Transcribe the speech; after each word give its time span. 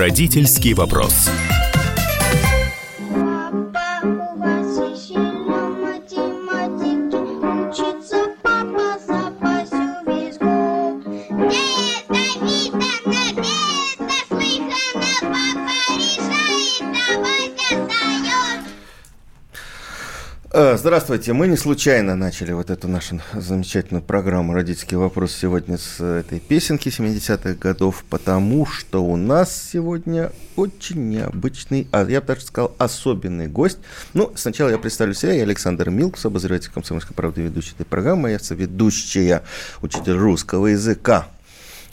Родительский 0.00 0.72
вопрос. 0.72 1.28
Здравствуйте. 20.76 21.32
Мы 21.32 21.48
не 21.48 21.56
случайно 21.56 22.14
начали 22.14 22.52
вот 22.52 22.70
эту 22.70 22.86
нашу 22.86 23.20
замечательную 23.32 24.02
программу 24.02 24.54
«Родительский 24.54 24.96
вопрос» 24.96 25.32
сегодня 25.32 25.76
с 25.78 26.00
этой 26.00 26.38
песенки 26.38 26.88
70-х 26.88 27.54
годов, 27.54 28.04
потому 28.08 28.66
что 28.66 29.04
у 29.04 29.16
нас 29.16 29.70
сегодня 29.72 30.30
очень 30.54 31.08
необычный, 31.08 31.88
а 31.90 32.04
я 32.04 32.20
бы 32.20 32.28
даже 32.28 32.42
сказал, 32.42 32.72
особенный 32.78 33.48
гость. 33.48 33.78
Ну, 34.14 34.32
сначала 34.36 34.68
я 34.68 34.78
представлю 34.78 35.14
себя. 35.14 35.32
Я 35.32 35.42
Александр 35.42 35.90
Милкус, 35.90 36.24
обозреватель 36.24 36.70
«Комсомольской 36.70 37.16
правды», 37.16 37.42
ведущий 37.42 37.72
этой 37.72 37.86
программы. 37.86 38.30
Я 38.30 38.38
соведущая, 38.38 39.42
учитель 39.82 40.12
русского 40.12 40.68
языка 40.68 41.26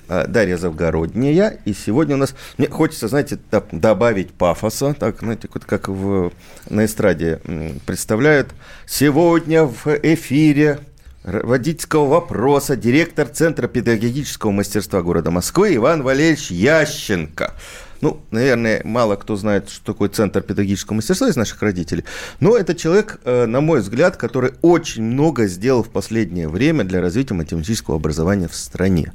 Дарья 0.08 0.58
Завгородняя. 0.58 1.60
И 1.66 1.74
сегодня 1.74 2.16
у 2.16 2.20
нас, 2.20 2.36
мне 2.58 2.68
хочется, 2.68 3.08
знаете, 3.08 3.38
добавить 3.72 4.32
пафоса, 4.32 4.96
так, 4.98 5.20
знаете, 5.20 5.50
вот 5.54 5.66
как 5.66 5.88
в, 5.90 6.32
на 6.70 6.86
эстраде 6.86 7.42
представляют. 7.86 8.50
Сегодня 8.86 9.64
в 9.66 9.88
эфире 9.88 10.80
водительского 11.24 12.08
вопроса 12.08 12.76
директор 12.76 13.28
Центра 13.28 13.68
педагогического 13.68 14.52
мастерства 14.52 15.02
города 15.02 15.30
Москвы 15.30 15.76
Иван 15.76 16.04
Валерьевич 16.04 16.52
Ященко. 16.52 17.54
Ну, 18.01 18.21
наверное, 18.31 18.81
мало 18.84 19.15
кто 19.15 19.35
знает, 19.35 19.70
что 19.70 19.93
такое 19.93 20.09
Центр 20.09 20.41
педагогического 20.41 20.95
мастерства 20.95 21.27
из 21.27 21.35
наших 21.35 21.62
родителей. 21.62 22.03
Но 22.40 22.55
это 22.55 22.76
человек, 22.76 23.20
э, 23.23 23.45
на 23.45 23.62
мой 23.62 23.81
взгляд, 23.81 24.17
который 24.17 24.53
очень 24.62 25.03
много 25.03 25.48
сделал 25.48 25.84
в 25.84 25.90
последнее 25.90 26.48
время 26.48 26.84
для 26.84 27.01
развития 27.01 27.34
математического 27.34 27.98
образования 27.98 28.48
в 28.48 28.55
стране. 28.55 29.13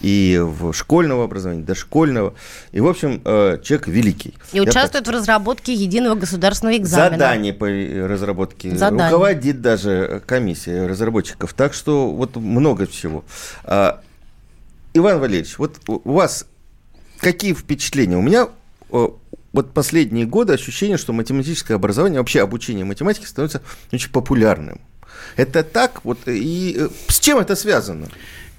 И 0.00 0.40
в 0.42 0.72
школьного 0.72 1.24
образования, 1.24 1.62
дошкольного. 1.62 2.34
И, 2.72 2.80
в 2.80 2.86
общем, 2.86 3.20
э, 3.24 3.58
человек 3.62 3.88
великий. 3.88 4.34
И 4.52 4.60
участвует 4.60 5.04
так... 5.04 5.14
в 5.14 5.16
разработке 5.16 5.72
единого 5.72 6.14
государственного 6.14 6.76
экзамена. 6.76 7.18
Задание 7.18 7.52
по 7.52 7.66
разработке. 7.66 8.76
Задание. 8.76 9.10
Руководит 9.10 9.60
даже 9.60 10.22
комиссия 10.26 10.86
разработчиков. 10.86 11.52
Так 11.54 11.74
что 11.74 12.10
вот 12.10 12.36
много 12.36 12.86
всего. 12.86 13.24
А, 13.64 14.00
Иван 14.94 15.20
Валерьевич, 15.20 15.58
вот 15.58 15.78
у 15.86 16.12
вас 16.12 16.46
какие 17.24 17.54
впечатления? 17.54 18.18
У 18.18 18.22
меня 18.22 18.48
э, 18.92 19.08
вот 19.54 19.72
последние 19.72 20.26
годы 20.26 20.52
ощущение, 20.52 20.98
что 20.98 21.14
математическое 21.14 21.74
образование, 21.74 22.20
вообще 22.20 22.42
обучение 22.42 22.84
математике 22.84 23.26
становится 23.26 23.62
очень 23.92 24.10
популярным. 24.10 24.80
Это 25.36 25.64
так? 25.64 26.04
Вот, 26.04 26.18
и 26.26 26.76
э, 26.78 26.88
с 27.08 27.18
чем 27.18 27.38
это 27.38 27.56
связано? 27.56 28.08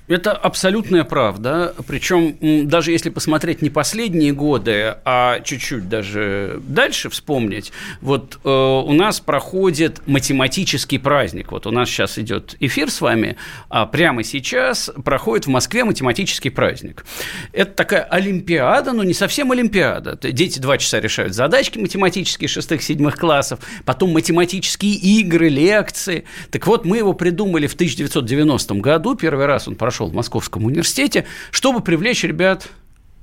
Это 0.08 0.34
абсолютная 0.34 1.03
правда. 1.03 1.73
Причем, 1.88 2.67
даже 2.67 2.92
если 2.92 3.09
посмотреть 3.09 3.64
не 3.64 3.72
последние 3.72 4.34
годы, 4.34 4.98
а 5.03 5.39
чуть-чуть 5.39 5.89
даже 5.89 6.61
дальше 6.67 7.09
вспомнить, 7.09 7.72
вот 8.02 8.38
э, 8.44 8.50
у 8.50 8.94
нас 8.94 9.20
проходит 9.20 10.08
математический 10.08 11.00
праздник. 11.00 11.52
Вот 11.52 11.66
у 11.66 11.72
нас 11.72 11.89
сейчас 11.89 12.20
идет 12.20 12.56
эфир 12.59 12.92
с 12.92 13.02
вами, 13.02 13.38
а 13.70 13.88
прямо 13.88 14.23
сейчас 14.23 14.92
проходит 15.03 15.48
в 15.48 15.50
Москве 15.50 15.83
математический 15.83 16.52
праздник. 16.52 17.03
Это 17.52 17.72
такая 17.72 18.03
олимпиада, 18.03 18.94
но 18.94 19.03
не 19.03 19.14
совсем 19.16 19.52
олимпиада. 19.52 20.20
Дети 20.22 20.59
два 20.59 20.77
часа 20.77 20.99
решают 20.99 21.33
задачки 21.33 21.80
математические 21.80 22.48
шестых-седьмых 22.48 23.15
классов, 23.15 23.60
потом 23.86 24.11
математические 24.11 24.94
игры, 24.94 25.49
лекции. 25.49 26.26
Так 26.52 26.67
вот, 26.67 26.86
мы 26.86 26.98
его 26.98 27.14
придумали 27.14 27.65
в 27.65 27.73
1990 27.73 28.76
году, 28.76 29.15
первый 29.15 29.48
раз 29.48 29.67
он 29.67 29.76
прошел 29.76 29.95
прошел 29.95 30.10
в 30.10 30.14
Московском 30.14 30.66
университете, 30.66 31.26
чтобы 31.52 31.80
привлечь 31.80 32.23
ребят 32.23 32.67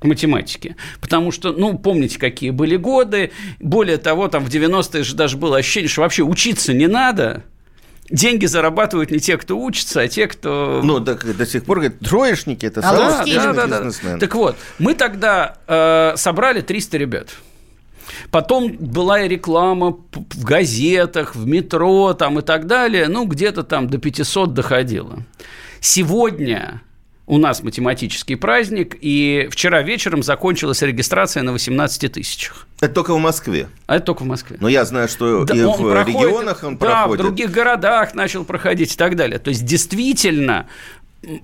к 0.00 0.04
математике. 0.04 0.76
Потому 1.00 1.30
что, 1.30 1.52
ну, 1.52 1.78
помните, 1.78 2.18
какие 2.18 2.50
были 2.50 2.76
годы. 2.76 3.30
Более 3.60 3.98
того, 3.98 4.28
там 4.28 4.44
в 4.44 4.48
90-е 4.48 5.04
же 5.04 5.14
даже 5.14 5.36
было 5.36 5.58
ощущение, 5.58 5.88
что 5.88 6.00
вообще 6.00 6.22
учиться 6.22 6.72
не 6.72 6.86
надо. 6.86 7.44
Деньги 8.10 8.46
зарабатывают 8.46 9.10
не 9.10 9.20
те, 9.20 9.36
кто 9.36 9.58
учится, 9.58 10.00
а 10.00 10.08
те, 10.08 10.26
кто... 10.26 10.80
Ну, 10.82 11.00
так, 11.00 11.36
до 11.36 11.46
сих 11.46 11.64
пор 11.64 11.78
говорят, 11.78 12.00
троечники– 12.00 12.64
это 12.66 12.80
а 12.80 12.96
да, 12.96 13.52
да, 13.52 13.66
да, 13.66 13.90
да. 14.02 14.18
Так 14.18 14.34
вот, 14.34 14.56
мы 14.78 14.94
тогда 14.94 15.58
э, 15.66 16.14
собрали 16.16 16.62
300 16.62 16.98
ребят. 16.98 17.28
Потом 18.30 18.72
была 18.72 19.20
и 19.20 19.28
реклама 19.28 19.98
в 20.12 20.44
газетах, 20.44 21.36
в 21.36 21.46
метро 21.46 22.14
там 22.14 22.38
и 22.38 22.42
так 22.42 22.66
далее. 22.66 23.08
Ну, 23.08 23.26
где-то 23.26 23.62
там 23.62 23.88
до 23.88 23.98
500 23.98 24.52
доходило. 24.52 25.18
Сегодня 25.84 26.80
у 27.26 27.38
нас 27.38 27.60
математический 27.64 28.36
праздник, 28.36 28.96
и 29.00 29.48
вчера 29.50 29.82
вечером 29.82 30.22
закончилась 30.22 30.80
регистрация 30.80 31.42
на 31.42 31.50
18 31.50 32.12
тысячах. 32.12 32.68
Это 32.80 32.94
только 32.94 33.12
в 33.14 33.18
Москве? 33.18 33.68
А 33.86 33.96
это 33.96 34.06
только 34.06 34.22
в 34.22 34.26
Москве. 34.26 34.58
Но 34.60 34.68
я 34.68 34.84
знаю, 34.84 35.08
что 35.08 35.44
да, 35.44 35.56
и 35.56 35.60
в 35.60 35.76
проходит, 35.76 36.06
регионах 36.06 36.62
он 36.62 36.76
да, 36.78 36.86
проходит. 36.86 37.20
в 37.20 37.22
других 37.24 37.50
городах 37.50 38.14
начал 38.14 38.44
проходить 38.44 38.94
и 38.94 38.96
так 38.96 39.16
далее. 39.16 39.40
То 39.40 39.48
есть, 39.50 39.64
действительно, 39.64 40.68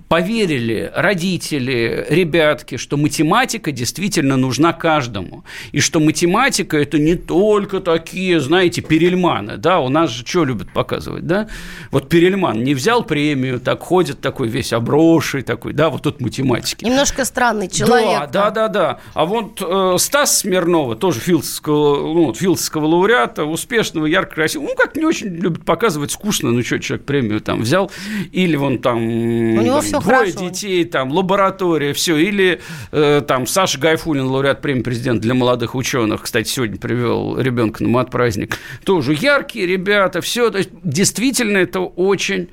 поверили 0.09 0.91
родители, 0.95 2.07
ребятки, 2.09 2.77
что 2.77 2.97
математика 2.97 3.71
действительно 3.71 4.37
нужна 4.37 4.73
каждому. 4.73 5.45
И 5.71 5.81
что 5.81 6.01
математика– 6.01 6.77
это 6.79 6.99
не 6.99 7.15
только 7.15 7.81
такие, 7.81 8.41
знаете, 8.41 8.83
перельманы. 8.83 9.57
Да, 9.57 9.79
у 9.79 9.89
нас 9.89 10.11
же 10.11 10.27
что 10.27 10.45
любят 10.45 10.73
показывать, 10.73 11.27
да? 11.27 11.49
Вот 11.93 12.09
перельман 12.09 12.65
не 12.65 12.75
взял 12.75 13.05
премию, 13.05 13.61
так 13.61 13.81
ходит 13.81 14.21
такой 14.21 14.49
весь 14.49 14.73
оброший 14.73 15.43
такой, 15.43 15.73
да, 15.73 15.91
вот 15.91 16.03
тут 16.03 16.21
математики. 16.21 16.85
Немножко 16.85 17.25
странный 17.25 17.69
человек. 17.69 18.31
Да, 18.33 18.51
да, 18.51 18.51
да, 18.51 18.69
да. 18.69 19.01
А 19.15 19.27
вот 19.27 19.63
э, 19.65 19.97
Стас 19.99 20.39
Смирнова, 20.39 20.97
тоже 20.97 21.21
филдского, 21.21 22.15
ну, 22.15 22.35
филдского 22.35 22.87
лауреата, 22.87 23.45
успешного, 23.45 24.07
ярко 24.07 24.35
красивого, 24.37 24.69
ну, 24.69 24.75
как 24.75 24.97
не 24.97 25.05
очень 25.05 25.29
любят 25.29 25.65
показывать, 25.65 26.11
скучно, 26.11 26.51
ну, 26.51 26.63
что 26.65 26.81
человек 26.81 27.07
премию 27.07 27.41
там 27.41 27.63
взял, 27.63 27.91
или 28.33 28.57
вон 28.57 28.79
там 28.79 29.68
него 29.69 29.81
все 29.81 30.01
двое 30.01 30.33
хорошо. 30.33 30.49
детей, 30.49 30.85
там, 30.85 31.13
лаборатория, 31.13 31.93
все. 31.93 32.17
Или 32.17 32.61
э, 32.93 33.23
там 33.27 33.47
Саша 33.47 33.79
Гайфулин, 33.79 34.27
лауреат 34.27 34.61
премии 34.61 34.83
президента 34.83 35.23
для 35.23 35.35
молодых 35.35 35.75
ученых, 35.75 36.23
кстати, 36.23 36.49
сегодня 36.49 36.79
привел 36.79 37.39
ребенка 37.39 37.83
на 37.83 37.89
мат-праздник. 37.89 38.59
Тоже 38.85 39.15
яркие 39.15 39.67
ребята, 39.67 40.21
все. 40.21 40.51
То 40.51 40.59
есть, 40.59 40.71
действительно, 40.83 41.59
это 41.59 41.81
очень 41.81 42.49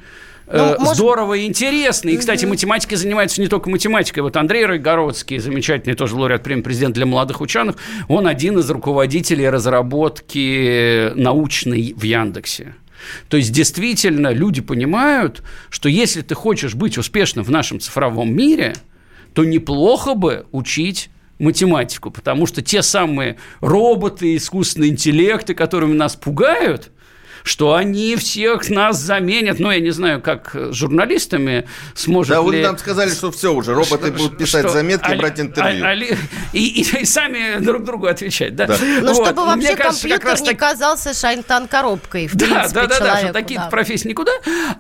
ну, 0.51 0.75
может... 0.79 0.95
здорово 0.95 1.33
и 1.35 1.45
интересно. 1.45 2.09
И, 2.09 2.17
кстати, 2.17 2.45
математикой 2.45 2.97
занимается 2.97 3.41
не 3.41 3.47
только 3.47 3.69
математикой. 3.69 4.23
Вот 4.23 4.37
Андрей 4.37 4.65
Ройгородский, 4.65 5.39
замечательный 5.39 5.95
тоже 5.95 6.15
лауреат 6.15 6.43
премии 6.43 6.61
президента 6.61 6.95
для 6.95 7.05
молодых 7.05 7.41
ученых, 7.41 7.77
он 8.07 8.27
один 8.27 8.59
из 8.59 8.69
руководителей 8.69 9.49
разработки 9.49 11.11
научной 11.15 11.93
в 11.95 12.03
Яндексе. 12.03 12.75
То 13.27 13.37
есть 13.37 13.51
действительно 13.51 14.31
люди 14.31 14.61
понимают, 14.61 15.43
что 15.69 15.89
если 15.89 16.21
ты 16.21 16.35
хочешь 16.35 16.75
быть 16.75 16.97
успешным 16.97 17.43
в 17.43 17.51
нашем 17.51 17.79
цифровом 17.79 18.33
мире, 18.33 18.75
то 19.33 19.43
неплохо 19.43 20.13
бы 20.13 20.45
учить 20.51 21.09
математику, 21.39 22.11
потому 22.11 22.45
что 22.45 22.61
те 22.61 22.81
самые 22.81 23.37
роботы, 23.59 24.35
искусственные 24.35 24.91
интеллекты, 24.91 25.53
которыми 25.53 25.93
нас 25.93 26.15
пугают– 26.15 26.91
что 27.45 27.75
они 27.75 28.15
всех 28.15 28.69
нас 28.71 28.99
заменят. 28.99 29.59
Ну, 29.59 29.69
я 29.69 29.79
не 29.79 29.91
знаю, 29.91 30.19
как 30.19 30.55
с 30.55 30.73
журналистами 30.73 31.67
сможет 31.93 32.35
да, 32.35 32.51
ли... 32.51 32.61
Да, 32.63 32.69
нам 32.69 32.77
сказали, 32.79 33.11
что 33.11 33.31
все 33.31 33.53
уже, 33.53 33.75
роботы 33.75 34.07
что, 34.07 34.17
будут 34.17 34.37
писать 34.39 34.63
что, 34.63 34.73
заметки, 34.73 35.05
али, 35.05 35.19
брать 35.19 35.39
интервью. 35.39 35.85
Али, 35.85 36.17
и, 36.53 36.81
и, 36.81 37.01
и 37.01 37.05
сами 37.05 37.59
друг 37.63 37.83
другу 37.83 38.07
отвечать, 38.07 38.55
да. 38.55 38.65
да. 38.65 38.77
Ну, 38.81 39.13
вот. 39.13 39.27
чтобы 39.27 39.45
вообще 39.45 39.67
Мне 39.67 39.75
кажется, 39.75 40.01
компьютер 40.01 40.31
раз 40.31 40.41
не 40.41 40.49
так... 40.49 40.59
казался 40.59 41.13
шайтан-коробкой, 41.13 42.27
в 42.27 42.35
да, 42.35 42.45
принципе, 42.45 42.73
Да, 42.73 42.87
да, 42.87 42.99
да, 42.99 43.17
что 43.19 43.33
таких 43.33 43.57
да. 43.57 43.67
профессий 43.67 44.09
никуда. 44.09 44.31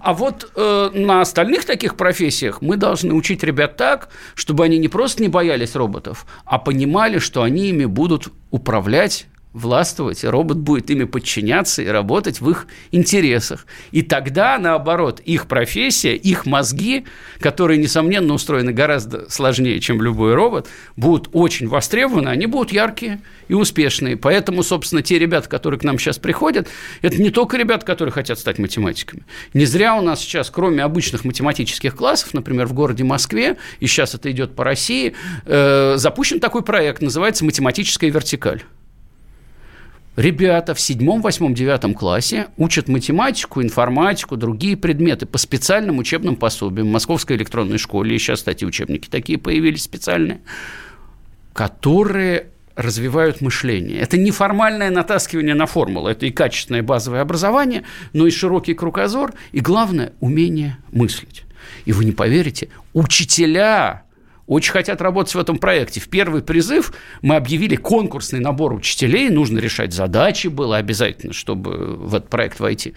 А 0.01 0.13
вот 0.13 0.51
э, 0.55 0.89
на 0.95 1.21
остальных 1.21 1.65
таких 1.65 1.95
профессиях 1.95 2.63
мы 2.63 2.77
должны 2.77 3.13
учить 3.13 3.43
ребят 3.43 3.77
так, 3.77 4.09
чтобы 4.33 4.65
они 4.65 4.79
не 4.79 4.87
просто 4.87 5.21
не 5.21 5.29
боялись 5.29 5.75
роботов, 5.75 6.25
а 6.45 6.57
понимали, 6.57 7.19
что 7.19 7.43
они 7.43 7.69
ими 7.69 7.85
будут 7.85 8.29
управлять 8.49 9.27
властвовать, 9.55 10.25
робот 10.25 10.57
будет 10.57 10.89
ими 10.89 11.05
подчиняться 11.05 11.81
и 11.81 11.87
работать 11.87 12.41
в 12.41 12.49
их 12.49 12.67
интересах. 12.91 13.65
И 13.91 14.01
тогда, 14.01 14.57
наоборот, 14.57 15.21
их 15.21 15.47
профессия, 15.47 16.13
их 16.13 16.45
мозги, 16.45 17.05
которые, 17.39 17.77
несомненно, 17.77 18.33
устроены 18.33 18.73
гораздо 18.73 19.29
сложнее, 19.29 19.79
чем 19.79 20.01
любой 20.01 20.35
робот, 20.35 20.67
будут 20.97 21.29
очень 21.31 21.69
востребованы, 21.69 22.27
они 22.27 22.47
будут 22.47 22.73
яркие 22.73 23.21
и 23.47 23.53
успешные. 23.53 24.17
Поэтому, 24.17 24.61
собственно, 24.61 25.01
те 25.01 25.17
ребята, 25.17 25.47
которые 25.47 25.79
к 25.79 25.83
нам 25.85 25.97
сейчас 25.99 26.17
приходят, 26.17 26.67
это 27.01 27.21
не 27.21 27.29
только 27.29 27.55
ребята, 27.55 27.85
которые 27.85 28.11
хотят 28.11 28.37
стать 28.37 28.59
математиками. 28.59 29.23
Не 29.53 29.63
зря 29.63 29.95
у 29.95 30.01
нас 30.01 30.19
сейчас, 30.19 30.49
кроме 30.49 30.83
обычных 30.83 31.23
математических 31.23 31.95
классов, 31.95 32.33
например, 32.33 32.67
в 32.67 32.73
городе 32.73 33.05
Москве, 33.05 33.55
и 33.79 33.87
сейчас 33.87 34.15
это 34.15 34.29
идет 34.31 34.53
по 34.53 34.65
России, 34.65 35.15
э, 35.45 35.93
запущен 35.95 36.41
такой 36.41 36.61
проект, 36.61 37.01
называется 37.01 37.45
«Математическая 37.45 38.09
вертикаль». 38.09 38.63
Ребята 40.15 40.73
в 40.73 40.79
седьмом, 40.79 41.21
восьмом, 41.21 41.53
девятом 41.53 41.93
классе 41.93 42.47
учат 42.55 42.87
математику, 42.87 43.61
информатику, 43.61 44.37
другие 44.37 44.77
предметы 44.77 45.25
по 45.25 45.37
специальным 45.37 45.97
учебным 45.97 46.37
пособиям. 46.37 46.87
В 46.87 46.91
Московской 46.91 47.35
электронной 47.35 47.77
школе, 47.77 48.15
и 48.15 48.19
сейчас, 48.19 48.39
кстати, 48.39 48.63
учебники 48.63 49.09
такие 49.09 49.37
появились 49.37 49.83
специальные, 49.83 50.39
которые 51.51 52.47
развивают 52.75 53.41
мышление. 53.41 53.99
Это 53.99 54.17
не 54.17 54.31
формальное 54.31 54.89
натаскивание 54.89 55.55
на 55.55 55.65
формулу, 55.65 56.07
это 56.07 56.25
и 56.25 56.31
качественное 56.31 56.83
базовое 56.83 57.21
образование, 57.21 57.83
но 58.13 58.25
и 58.25 58.31
широкий 58.31 58.73
кругозор, 58.73 59.33
и 59.51 59.59
главное– 59.59 60.13
умение 60.21 60.77
мыслить. 60.91 61.43
И 61.83 61.91
вы 61.91 62.05
не 62.05 62.11
поверите, 62.11 62.69
учителя 62.93 64.04
очень 64.47 64.71
хотят 64.71 65.01
работать 65.01 65.33
в 65.33 65.39
этом 65.39 65.57
проекте. 65.57 65.99
В 65.99 66.07
первый 66.07 66.43
призыв 66.43 66.93
мы 67.21 67.35
объявили 67.35 67.75
конкурсный 67.75 68.39
набор 68.39 68.73
учителей, 68.73 69.29
нужно 69.29 69.59
решать 69.59 69.93
задачи, 69.93 70.47
было 70.47 70.77
обязательно, 70.77 71.33
чтобы 71.33 71.95
в 71.95 72.13
этот 72.13 72.29
проект 72.29 72.59
войти. 72.59 72.93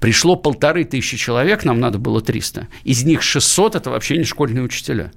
Пришло 0.00 0.34
полторы 0.34 0.84
тысячи 0.84 1.16
человек, 1.16 1.64
нам 1.64 1.78
надо 1.78 1.98
было 1.98 2.20
300. 2.20 2.68
Из 2.84 3.04
них 3.04 3.22
600– 3.22 3.74
это 3.76 3.90
вообще 3.90 4.16
не 4.16 4.24
школьные 4.24 4.64
учителя. 4.64 5.12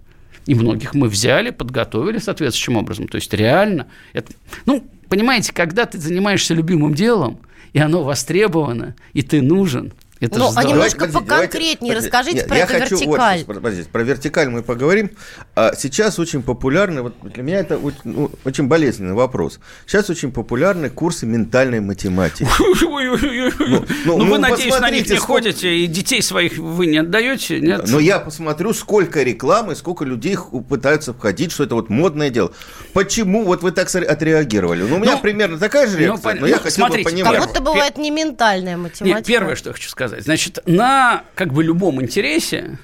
И 0.45 0.55
многих 0.55 0.93
мы 0.93 1.07
взяли, 1.07 1.51
подготовили 1.51 2.17
соответствующим 2.17 2.75
образом. 2.75 3.07
То 3.07 3.15
есть 3.15 3.33
реально, 3.33 3.87
это, 4.11 4.33
ну, 4.65 4.85
понимаете, 5.07 5.53
когда 5.53 5.85
ты 5.85 5.97
занимаешься 5.97 6.53
любимым 6.53 6.93
делом, 6.93 7.39
и 7.71 7.79
оно 7.79 8.03
востребовано, 8.03 8.95
и 9.13 9.21
ты 9.21 9.41
нужен, 9.41 9.93
это 10.23 10.39
ну, 10.39 10.51
а 10.55 10.63
немножко 10.63 11.07
давайте, 11.07 11.19
поконкретнее 11.19 11.93
давайте, 11.93 12.07
расскажите 12.07 12.37
Нет, 12.37 12.47
про 12.47 12.57
я 12.57 12.63
эту 12.63 12.73
хочу, 12.73 12.95
вертикаль. 12.95 13.43
Вот, 13.45 13.55
подождите, 13.57 13.89
про 13.89 14.03
вертикаль 14.03 14.49
мы 14.49 14.63
поговорим. 14.63 15.11
А 15.55 15.75
сейчас 15.75 16.17
очень 16.17 16.41
популярны, 16.43 17.01
вот 17.01 17.15
для 17.21 17.43
меня 17.43 17.59
это 17.59 17.79
ну, 18.03 18.31
очень 18.45 18.67
болезненный 18.67 19.13
вопрос. 19.13 19.59
Сейчас 19.85 20.09
очень 20.09 20.31
популярны 20.31 20.89
курсы 20.89 21.25
ментальной 21.25 21.81
математики. 21.81 22.47
Ну, 22.59 24.17
ну, 24.17 24.17
ну 24.17 24.25
вы, 24.25 24.37
надеюсь, 24.37 24.79
на 24.79 24.89
них 24.89 25.09
не 25.09 25.17
ходите, 25.17 25.75
и 25.75 25.87
детей 25.87 26.21
своих 26.21 26.57
вы 26.57 26.85
не 26.85 26.99
отдаете, 26.99 27.59
нет? 27.59 27.83
Но 27.87 27.99
я 27.99 28.19
посмотрю, 28.19 28.73
сколько 28.73 29.23
рекламы, 29.23 29.75
сколько 29.75 30.05
людей 30.05 30.37
пытаются 30.69 31.13
входить, 31.13 31.51
что 31.51 31.63
это 31.63 31.75
вот 31.75 31.89
модное 31.89 32.29
дело. 32.29 32.51
Почему 32.93 33.43
вот 33.43 33.61
вы 33.61 33.71
так 33.71 33.93
отреагировали? 33.93 34.83
Ну, 34.83 34.95
у 34.95 34.99
меня 34.99 35.17
примерно 35.17 35.57
такая 35.57 35.87
же 35.87 35.97
реакция, 35.97 36.35
но 36.35 36.47
я 36.47 36.59
хотел 36.59 36.87
бы 36.87 36.97
понимать. 36.99 37.37
Как 37.37 37.47
будто 37.47 37.61
бывает 37.61 37.97
не 37.97 38.11
ментальная 38.11 38.77
математика. 38.77 39.23
Первое, 39.23 39.55
что 39.55 39.69
я 39.69 39.73
хочу 39.73 39.89
сказать 39.89 40.12
сказать? 40.13 40.25
Значит, 40.25 40.59
на 40.65 41.23
как 41.35 41.53
бы 41.53 41.63
любом 41.63 42.01
интересе 42.01 42.77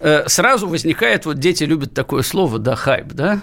э, 0.00 0.28
сразу 0.28 0.68
возникает, 0.68 1.26
вот 1.26 1.38
дети 1.38 1.64
любят 1.64 1.94
такое 1.94 2.22
слово, 2.22 2.58
да, 2.58 2.76
хайп, 2.76 3.08
да? 3.08 3.40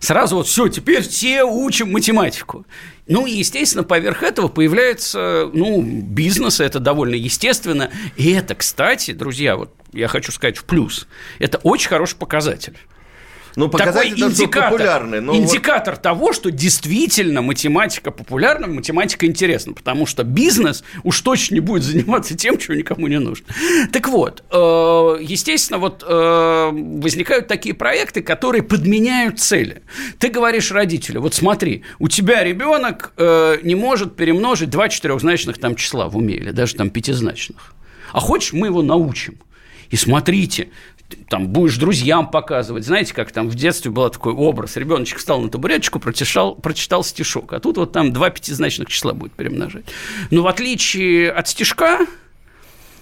Сразу 0.00 0.36
вот 0.36 0.46
все, 0.46 0.68
теперь 0.68 1.02
все 1.02 1.44
учим 1.44 1.92
математику. 1.92 2.66
Ну 3.08 3.26
и, 3.26 3.32
естественно, 3.32 3.84
поверх 3.84 4.22
этого 4.22 4.48
появляется, 4.48 5.50
ну, 5.52 5.82
бизнес, 5.82 6.60
это 6.60 6.80
довольно 6.80 7.14
естественно. 7.14 7.90
И 8.16 8.32
это, 8.32 8.54
кстати, 8.54 9.12
друзья, 9.12 9.56
вот 9.56 9.72
я 9.92 10.08
хочу 10.08 10.32
сказать 10.32 10.56
в 10.56 10.64
плюс, 10.64 11.06
это 11.38 11.58
очень 11.58 11.88
хороший 11.88 12.16
показатель. 12.16 12.76
Ну, 13.56 13.68
такой 13.70 14.10
индикатор, 14.10 14.72
популярный. 14.72 15.20
Но 15.22 15.34
индикатор 15.34 15.94
вот... 15.94 16.02
того, 16.02 16.32
что 16.34 16.50
действительно 16.50 17.40
математика 17.40 18.10
популярна, 18.10 18.66
математика 18.66 19.24
интересна, 19.24 19.72
потому 19.72 20.04
что 20.04 20.24
бизнес 20.24 20.84
уж 21.04 21.22
точно 21.22 21.54
не 21.54 21.60
будет 21.60 21.82
заниматься 21.82 22.36
тем, 22.36 22.58
чего 22.58 22.74
никому 22.74 23.06
не 23.06 23.18
нужно. 23.18 23.46
Так 23.92 24.08
вот, 24.08 24.44
э, 24.50 24.56
естественно, 25.22 25.78
вот 25.78 26.04
э, 26.06 26.70
возникают 26.72 27.48
такие 27.48 27.74
проекты, 27.74 28.20
которые 28.20 28.62
подменяют 28.62 29.40
цели. 29.40 29.82
Ты 30.18 30.28
говоришь 30.28 30.70
родителю, 30.70 31.22
вот 31.22 31.34
смотри, 31.34 31.82
у 31.98 32.08
тебя 32.08 32.44
ребенок 32.44 33.14
э, 33.16 33.58
не 33.62 33.74
может 33.74 34.16
перемножить 34.16 34.68
два 34.68 34.90
четырехзначных 34.90 35.58
там 35.58 35.76
числа 35.76 36.08
в 36.08 36.16
уме 36.18 36.34
или 36.34 36.50
даже 36.50 36.74
там 36.74 36.90
пятизначных. 36.90 37.74
А 38.12 38.20
хочешь, 38.20 38.52
мы 38.52 38.66
его 38.66 38.82
научим? 38.82 39.38
И 39.90 39.96
смотрите, 39.96 40.68
там 41.28 41.48
будешь 41.48 41.76
друзьям 41.76 42.30
показывать. 42.30 42.84
Знаете, 42.84 43.14
как 43.14 43.32
там 43.32 43.48
в 43.48 43.54
детстве 43.54 43.90
был 43.90 44.08
такой 44.10 44.32
образ. 44.32 44.76
Ребеночек 44.76 45.18
встал 45.18 45.40
на 45.40 45.48
табуреточку, 45.48 45.98
прочитал, 45.98 46.54
прочитал 46.54 47.04
стишок. 47.04 47.52
А 47.52 47.60
тут 47.60 47.76
вот 47.76 47.92
там 47.92 48.12
два 48.12 48.30
пятизначных 48.30 48.88
числа 48.88 49.12
будет 49.12 49.32
перемножать. 49.32 49.84
Но 50.30 50.42
в 50.42 50.46
отличие 50.46 51.30
от 51.30 51.48
стишка, 51.48 52.06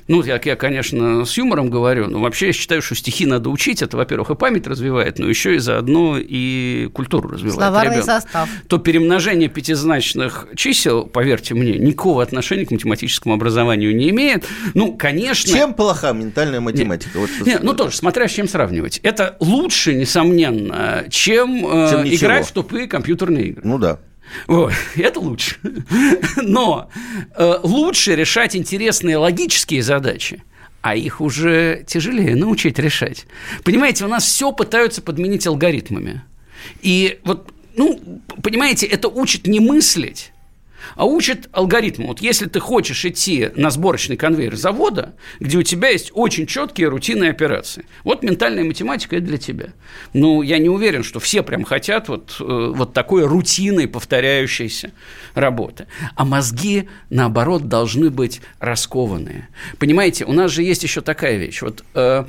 ну, 0.07 0.23
я, 0.23 0.41
я, 0.45 0.57
конечно, 0.57 1.25
с 1.25 1.37
юмором 1.37 1.71
говорю, 1.71 2.09
но 2.09 2.21
вообще 2.21 2.49
я 2.49 2.53
считаю, 2.53 2.83
что 2.83 2.95
стихи 2.95 3.27
надо 3.27 3.49
учить. 3.49 3.81
Это, 3.83 3.97
во-первых, 3.97 4.31
и 4.31 4.35
память 4.35 4.67
развивает, 4.67 5.19
но 5.19 5.29
еще 5.29 5.57
и 5.57 5.59
заодно 5.59 6.19
и 6.19 6.89
культуру 6.93 7.31
развивает. 7.31 7.55
Словарный 7.55 7.97
ребенок. 7.97 8.05
состав. 8.05 8.49
То 8.69 8.79
перемножение 8.79 9.49
пятизначных 9.49 10.47
чисел, 10.57 11.07
поверьте 11.07 11.55
мне, 11.55 11.79
никакого 11.79 12.23
отношения 12.23 12.67
к 12.67 12.71
математическому 12.71 13.35
образованию 13.35 13.97
не 13.97 14.11
имеет. 14.11 14.45
Ну, 14.75 14.95
конечно... 14.95 15.51
Чем 15.51 15.75
плоха 15.75 16.13
ментальная 16.13 16.61
математика? 16.61 17.19
Нет, 17.19 17.31
вот 17.39 17.47
нет, 17.47 17.63
ну, 17.63 17.73
тоже, 17.73 17.97
смотря 17.97 18.29
с 18.29 18.33
чем 18.33 18.49
сравнивать. 18.49 18.99
Это 19.03 19.37
лучше, 19.41 19.95
несомненно, 19.95 21.05
чем, 21.09 21.67
э, 21.67 21.91
чем 21.91 22.07
играть 22.07 22.47
в 22.47 22.53
тупые 22.53 22.87
компьютерные 22.87 23.49
игры. 23.49 23.63
Ну, 23.65 23.79
да. 23.79 23.99
Вот, 24.47 24.73
это 24.97 25.21
лучше. 25.21 25.57
Но 26.37 26.91
э, 27.37 27.59
лучше 27.63 28.15
решать 28.15 28.57
интересные 28.57 29.17
логические 29.17 29.83
задачи, 29.83 30.43
а 30.81 30.95
их 30.97 31.21
уже 31.21 31.85
тяжелее 31.87 32.37
научить 32.37 32.79
решать. 32.79 33.27
Понимаете, 33.65 34.05
у 34.05 34.09
нас 34.09 34.25
все 34.25 34.53
пытаются 34.53 35.03
подменить 35.03 35.47
алгоритмами. 35.47 36.23
И 36.83 37.21
вот, 37.25 37.53
ну, 37.77 38.21
понимаете, 38.43 38.87
это 38.87 39.09
учит 39.09 39.47
не 39.47 39.61
мыслить, 39.61 40.33
а 40.97 41.05
учат 41.05 41.49
алгоритму. 41.53 42.09
Вот 42.09 42.21
если 42.21 42.47
ты 42.47 42.61
хочешь 42.61 43.05
идти 43.05 43.51
на 43.57 43.71
сборочный 43.71 44.17
конвейер 44.17 44.57
завода, 44.57 45.15
где 45.41 45.59
у 45.59 45.63
тебя 45.63 45.89
есть 45.89 46.11
очень 46.15 46.47
четкие 46.47 46.89
рутинные 46.89 47.31
операции, 47.31 47.87
вот 48.05 48.23
ментальная 48.23 48.65
математика– 48.65 49.17
это 49.17 49.27
для 49.27 49.39
тебя. 49.39 49.69
Ну, 50.13 50.43
я 50.43 50.59
не 50.59 50.69
уверен, 50.69 51.03
что 51.03 51.21
все 51.21 51.43
прям 51.43 51.65
хотят 51.65 52.09
вот, 52.09 52.37
э, 52.41 52.73
вот 52.75 52.93
такой 52.93 53.25
рутиной 53.25 53.89
повторяющейся 53.89 54.93
работы. 55.35 55.87
А 56.15 56.25
мозги, 56.25 56.89
наоборот, 57.11 57.69
должны 57.69 58.11
быть 58.11 58.41
раскованные. 58.59 59.49
Понимаете, 59.79 60.25
у 60.25 60.33
нас 60.33 60.51
же 60.51 60.63
есть 60.63 60.83
еще 60.83 61.01
такая 61.01 61.37
вещь. 61.37 61.63
Вот 61.63 61.85
э, 61.95 62.25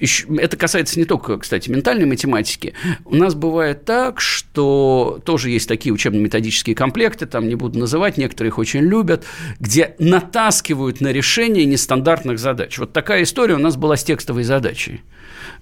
это 0.00 0.56
касается 0.56 0.98
не 0.98 1.04
только, 1.04 1.38
кстати, 1.38 1.70
ментальной 1.70 2.06
математики. 2.06 2.74
У 3.04 3.16
нас 3.16 3.34
бывает 3.34 3.84
так, 3.84 4.20
что 4.20 5.20
тоже 5.24 5.50
есть 5.50 5.68
такие 5.68 5.92
учебно-методические 5.92 6.76
комплекты, 6.76 7.26
там 7.26 7.48
не 7.48 7.54
буду 7.54 7.78
называть, 7.78 8.16
некоторые 8.16 8.50
их 8.50 8.58
очень 8.58 8.80
любят, 8.80 9.24
где 9.58 9.94
натаскивают 9.98 11.00
на 11.00 11.12
решение 11.12 11.64
нестандартных 11.64 12.38
задач. 12.38 12.78
Вот 12.78 12.92
такая 12.92 13.24
история 13.24 13.54
у 13.54 13.58
нас 13.58 13.76
была 13.76 13.96
с 13.96 14.04
текстовой 14.04 14.44
задачей. 14.44 15.02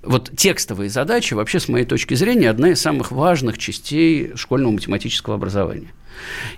Вот 0.02 0.30
текстовые 0.36 0.90
задачи, 0.90 1.34
вообще, 1.34 1.58
с 1.58 1.68
моей 1.68 1.84
точки 1.84 2.14
зрения, 2.14 2.50
одна 2.50 2.70
из 2.70 2.80
самых 2.80 3.12
важных 3.12 3.58
частей 3.58 4.32
школьного 4.36 4.72
математического 4.72 5.36
образования. 5.36 5.92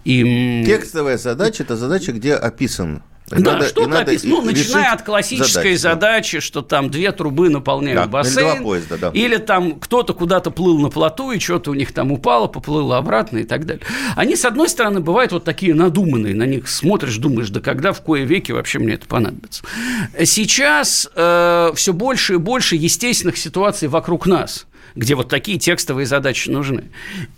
И... 0.04 0.64
Текстовая 0.66 1.18
задача– 1.18 1.62
это 1.64 1.76
задача, 1.76 2.12
где 2.12 2.35
описан 2.35 3.02
да, 3.30 3.52
надо, 3.54 3.68
что-то 3.68 4.00
описано. 4.00 4.37
Ну, 4.37 4.42
начиная 4.42 4.92
от 4.92 5.02
классической 5.02 5.76
задачи, 5.76 5.99
задачи 5.99 6.37
да. 6.38 6.40
что 6.40 6.62
там 6.62 6.90
две 6.90 7.12
трубы 7.12 7.50
наполняют 7.50 8.02
да, 8.02 8.06
бассейн. 8.06 8.56
Или, 8.56 8.62
поезда, 8.62 8.99
да. 8.99 9.11
или 9.12 9.37
там 9.37 9.78
кто-то 9.78 10.14
куда-то 10.14 10.50
плыл 10.50 10.78
на 10.78 10.88
плоту, 10.88 11.32
и 11.32 11.38
что-то 11.38 11.70
у 11.70 11.75
них 11.75 11.92
там 11.92 12.12
упало, 12.12 12.47
поплыло 12.47 12.97
обратно 12.97 13.38
и 13.38 13.44
так 13.44 13.66
далее. 13.66 13.85
Они, 14.16 14.37
с 14.37 14.44
одной 14.44 14.68
стороны, 14.68 15.00
бывают 15.00 15.32
вот 15.32 15.44
такие 15.44 15.75
надуманные, 15.75 16.35
на 16.35 16.44
них 16.44 16.68
смотришь, 16.68 17.16
думаешь, 17.18 17.50
да 17.50 17.61
когда 17.61 17.92
в 17.92 18.02
кое 18.02 18.25
веки 18.25 18.52
вообще 18.52 18.78
мне 18.78 18.94
это 18.94 19.06
понадобится. 19.06 19.62
Сейчас 20.25 21.08
э, 21.14 21.73
все 21.75 21.92
больше 21.92 22.35
и 22.35 22.38
больше 22.38 22.76
естественных 22.76 23.37
ситуаций 23.37 23.88
вокруг 23.88 24.26
нас– 24.26 24.66
где 24.99 25.14
вот 25.14 25.28
такие 25.28 25.59
текстовые 25.59 26.07
задачи 26.07 26.50
нужны. 26.50 26.85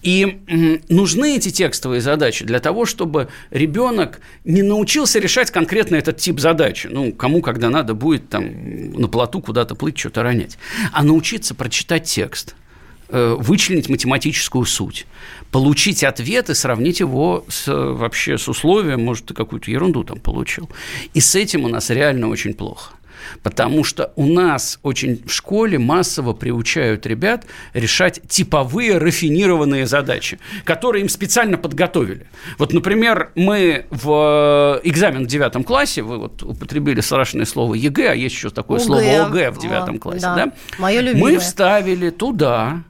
И 0.02 0.40
нужны 0.88 1.37
эти 1.37 1.50
текстовые 1.50 2.00
задачи 2.00 2.45
для 2.45 2.59
того, 2.59 2.87
чтобы 2.87 3.29
ребенок 3.50 4.21
не 4.45 4.62
научился 4.62 5.19
решать 5.19 5.50
конкретно 5.50 5.97
этот 5.97 6.17
тип 6.17 6.40
задачи. 6.40 6.88
Ну, 6.90 7.12
кому 7.12 7.43
когда 7.43 7.69
надо 7.69 7.93
будет 7.93 8.31
там 8.31 8.93
на 8.93 9.09
плоту 9.09 9.43
куда-то 9.43 9.75
плыть, 9.75 9.99
что-то 9.99 10.23
ронять. 10.23 10.57
А 10.93 11.02
научиться 11.02 11.55
прочитать 11.55 12.05
текст– 12.05 12.57
э, 13.11 13.37
вычленить 13.38 13.88
математическую 13.90 14.64
суть, 14.64 15.07
получить 15.50 16.02
ответ 16.02 16.49
и 16.49 16.55
сравнить 16.55 17.00
его 17.00 17.45
с, 17.49 17.67
вообще 17.67 18.38
с 18.38 18.49
условием, 18.49 19.05
может, 19.05 19.26
ты 19.26 19.35
какую-то 19.35 19.71
ерунду 19.71 20.05
там 20.05 20.19
получил. 20.19 20.71
И 21.12 21.21
с 21.21 21.35
этим 21.35 21.64
у 21.64 21.69
нас 21.69 21.90
реально 21.90 22.29
очень 22.29 22.55
плохо. 22.55 22.95
Потому 23.42 23.84
что 23.84 24.12
у 24.16 24.26
нас 24.26 24.78
очень 24.82 25.22
в 25.26 25.32
школе 25.32 25.78
массово 25.78 26.32
приучают 26.32 27.06
ребят 27.06 27.46
решать 27.74 28.20
типовые 28.28 28.98
рафинированные 28.98 29.86
задачи, 29.86 30.38
которые 30.64 31.02
им 31.02 31.08
специально 31.08 31.56
подготовили. 31.56 32.26
Вот, 32.58 32.72
например, 32.72 33.30
мы 33.34 33.86
в 33.90 34.80
экзамен 34.84 35.24
в 35.24 35.26
девятом 35.26 35.64
классе, 35.64 36.02
вы 36.02 36.18
вот 36.18 36.42
употребили 36.42 37.00
страшное 37.00 37.44
слово 37.44 37.74
ЕГЭ, 37.74 38.10
а 38.10 38.14
есть 38.14 38.34
еще 38.34 38.50
такое 38.50 38.78
ОГЭ. 38.78 38.86
слово 38.86 39.26
ОГЭ 39.26 39.50
в 39.50 39.58
девятом 39.58 39.98
классе, 39.98 40.20
да? 40.22 40.34
да? 40.36 40.52
Мое 40.78 41.00
любимое. 41.00 41.34
Мы 41.34 41.38
вставили 41.38 42.10
туда 42.10 42.82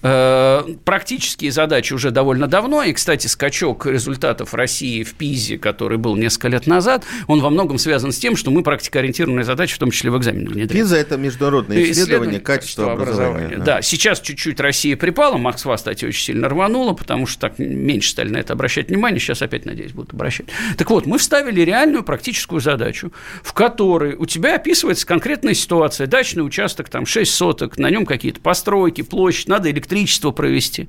практические 0.00 1.52
задачи 1.52 1.92
уже 1.92 2.10
довольно 2.10 2.46
давно, 2.46 2.82
и, 2.82 2.92
кстати, 2.92 3.26
скачок 3.26 3.86
результатов 3.86 4.54
России 4.54 5.02
в 5.02 5.14
ПИЗе, 5.14 5.58
который 5.58 5.98
был 5.98 6.16
несколько 6.16 6.48
лет 6.48 6.66
назад, 6.66 7.04
он 7.26 7.40
во 7.40 7.50
многом 7.50 7.78
связан 7.78 8.12
с 8.12 8.18
тем, 8.18 8.36
что 8.36 8.50
мы 8.50 8.62
практикоориентированные 8.62 9.44
задачи, 9.44 9.74
в 9.74 9.78
том 9.78 9.90
числе 9.90 10.10
в 10.10 10.18
экзамене 10.18 10.48
внедряем. 10.48 10.84
ПИЗа– 10.84 10.96
это 10.98 11.16
международное 11.16 11.76
исследование, 11.76 11.92
исследование 11.92 12.40
качества 12.40 12.92
образования. 12.92 13.30
образования. 13.30 13.58
Да. 13.58 13.76
да, 13.76 13.82
сейчас 13.82 14.20
чуть-чуть 14.20 14.58
Россия 14.60 14.96
припала, 14.96 15.36
Москва, 15.36 15.76
кстати, 15.76 16.06
очень 16.06 16.24
сильно 16.24 16.48
рванула, 16.48 16.94
потому 16.94 17.26
что 17.26 17.40
так 17.40 17.58
меньше 17.58 18.10
стали 18.10 18.30
на 18.30 18.38
это 18.38 18.54
обращать 18.54 18.88
внимание, 18.88 19.20
сейчас 19.20 19.42
опять, 19.42 19.66
надеюсь, 19.66 19.92
будут 19.92 20.14
обращать. 20.14 20.46
Так 20.78 20.88
вот, 20.90 21.04
мы 21.04 21.18
вставили 21.18 21.60
реальную 21.60 22.04
практическую 22.04 22.60
задачу, 22.60 23.12
в 23.42 23.52
которой 23.52 24.14
у 24.14 24.24
тебя 24.24 24.54
описывается 24.54 25.06
конкретная 25.06 25.54
ситуация, 25.54 26.06
дачный 26.06 26.44
участок, 26.44 26.88
там 26.88 27.04
6 27.04 27.30
соток, 27.30 27.76
на 27.76 27.90
нем 27.90 28.06
какие-то 28.06 28.40
постройки, 28.40 29.02
площадь, 29.02 29.48
надо 29.48 29.70
электричество 29.70 29.89
электричество 29.90 30.30
провести. 30.30 30.88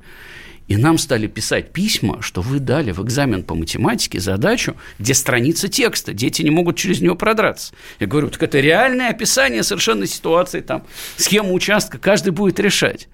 И 0.68 0.76
нам 0.76 0.96
стали 0.96 1.26
писать 1.26 1.72
письма, 1.72 2.22
что 2.22 2.40
вы 2.40 2.60
дали 2.60 2.92
в 2.92 3.02
экзамен 3.02 3.42
по 3.42 3.54
математике 3.54 4.20
задачу, 4.20 4.76
где 4.98 5.12
страница 5.12 5.68
текста, 5.68 6.12
дети 6.12 6.42
не 6.42 6.50
могут 6.50 6.76
через 6.76 7.00
нее 7.00 7.16
продраться. 7.16 7.74
Я 7.98 8.06
говорю, 8.06 8.30
так 8.30 8.42
это 8.42 8.60
реальное 8.60 9.10
описание 9.10 9.64
совершенно 9.64 10.06
ситуации, 10.06 10.60
там, 10.60 10.84
схему 11.16 11.52
участка, 11.52 11.98
каждый 11.98 12.30
будет 12.30 12.60
решать. 12.60 13.08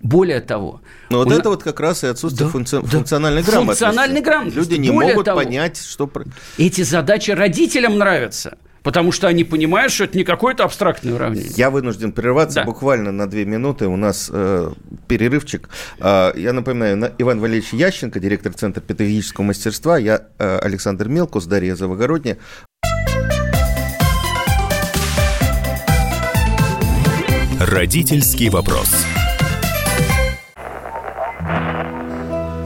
Более 0.00 0.40
того... 0.40 0.80
Но 1.10 1.18
вот 1.18 1.32
это 1.32 1.50
вот 1.50 1.62
как 1.62 1.78
раз 1.80 2.04
и 2.04 2.06
отсутствие 2.06 2.46
да, 2.46 2.52
функци... 2.52 2.80
да. 2.80 2.86
функциональной 2.86 3.42
грамотности. 3.42 3.84
Функциональной 3.84 4.20
грамотности. 4.22 4.58
Люди 4.58 4.80
не 4.80 4.90
Более 4.90 5.10
могут 5.10 5.26
того, 5.26 5.40
понять, 5.40 5.78
что... 5.78 6.10
Эти 6.56 6.82
задачи 6.82 7.32
родителям 7.32 7.98
нравятся. 7.98 8.58
Потому 8.82 9.12
что 9.12 9.28
они 9.28 9.44
понимают, 9.44 9.92
что 9.92 10.04
это 10.04 10.16
не 10.16 10.24
какое-то 10.24 10.64
абстрактное 10.64 11.14
уравнение. 11.14 11.50
Я 11.56 11.70
вынужден 11.70 12.12
прерываться 12.12 12.60
да. 12.60 12.64
буквально 12.64 13.12
на 13.12 13.28
две 13.28 13.44
минуты. 13.44 13.86
У 13.86 13.96
нас 13.96 14.30
э, 14.32 14.70
перерывчик. 15.06 15.68
Э, 16.00 16.32
я 16.36 16.52
напоминаю, 16.52 17.12
Иван 17.18 17.40
Валерьевич 17.40 17.72
Ященко, 17.72 18.20
директор 18.20 18.52
Центра 18.52 18.80
педагогического 18.80 19.44
мастерства. 19.44 19.98
Я 19.98 20.26
э, 20.38 20.58
Александр 20.58 21.08
Мелкус, 21.08 21.46
Дарья 21.46 21.74
Завогородняя. 21.74 22.38
Родительский 27.60 28.48
вопрос. 28.50 28.88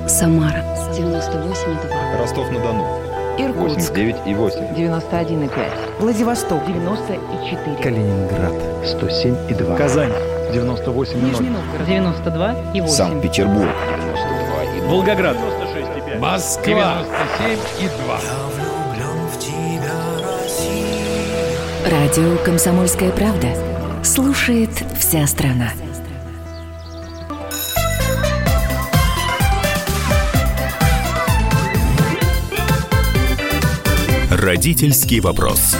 Самара 0.06 0.62
98,2. 0.92 2.18
Ростов-на-Дону. 2.18 3.11
Иркутск. 3.38 3.90
89 3.90 4.16
и 4.26 4.34
8. 4.34 4.74
91 4.74 5.42
и 5.44 5.48
5. 5.48 5.56
Владивосток. 6.00 6.66
94. 6.66 7.76
Калининград. 7.82 8.52
107 8.84 9.36
и 9.48 9.54
2. 9.54 9.76
Казань. 9.76 10.12
98 10.52 11.18
и 11.18 11.20
0. 11.20 11.30
Нижний 11.30 11.50
Новгород. 11.50 11.86
92 11.86 12.54
и 12.74 12.80
8. 12.80 12.94
Санкт-Петербург. 12.94 13.68
92 13.98 14.64
и 14.64 14.80
0. 14.80 14.88
Волгоград. 14.88 15.36
96 15.36 15.88
и 15.96 16.10
5. 16.10 16.20
Москва. 16.20 17.04
97 17.38 17.58
и 17.80 17.88
2. 18.04 18.20
Радио 21.90 22.36
«Комсомольская 22.44 23.10
правда». 23.10 23.48
Слушает 24.04 24.70
вся 24.98 25.26
страна. 25.26 25.70
Родительский 34.42 35.20
вопрос. 35.20 35.76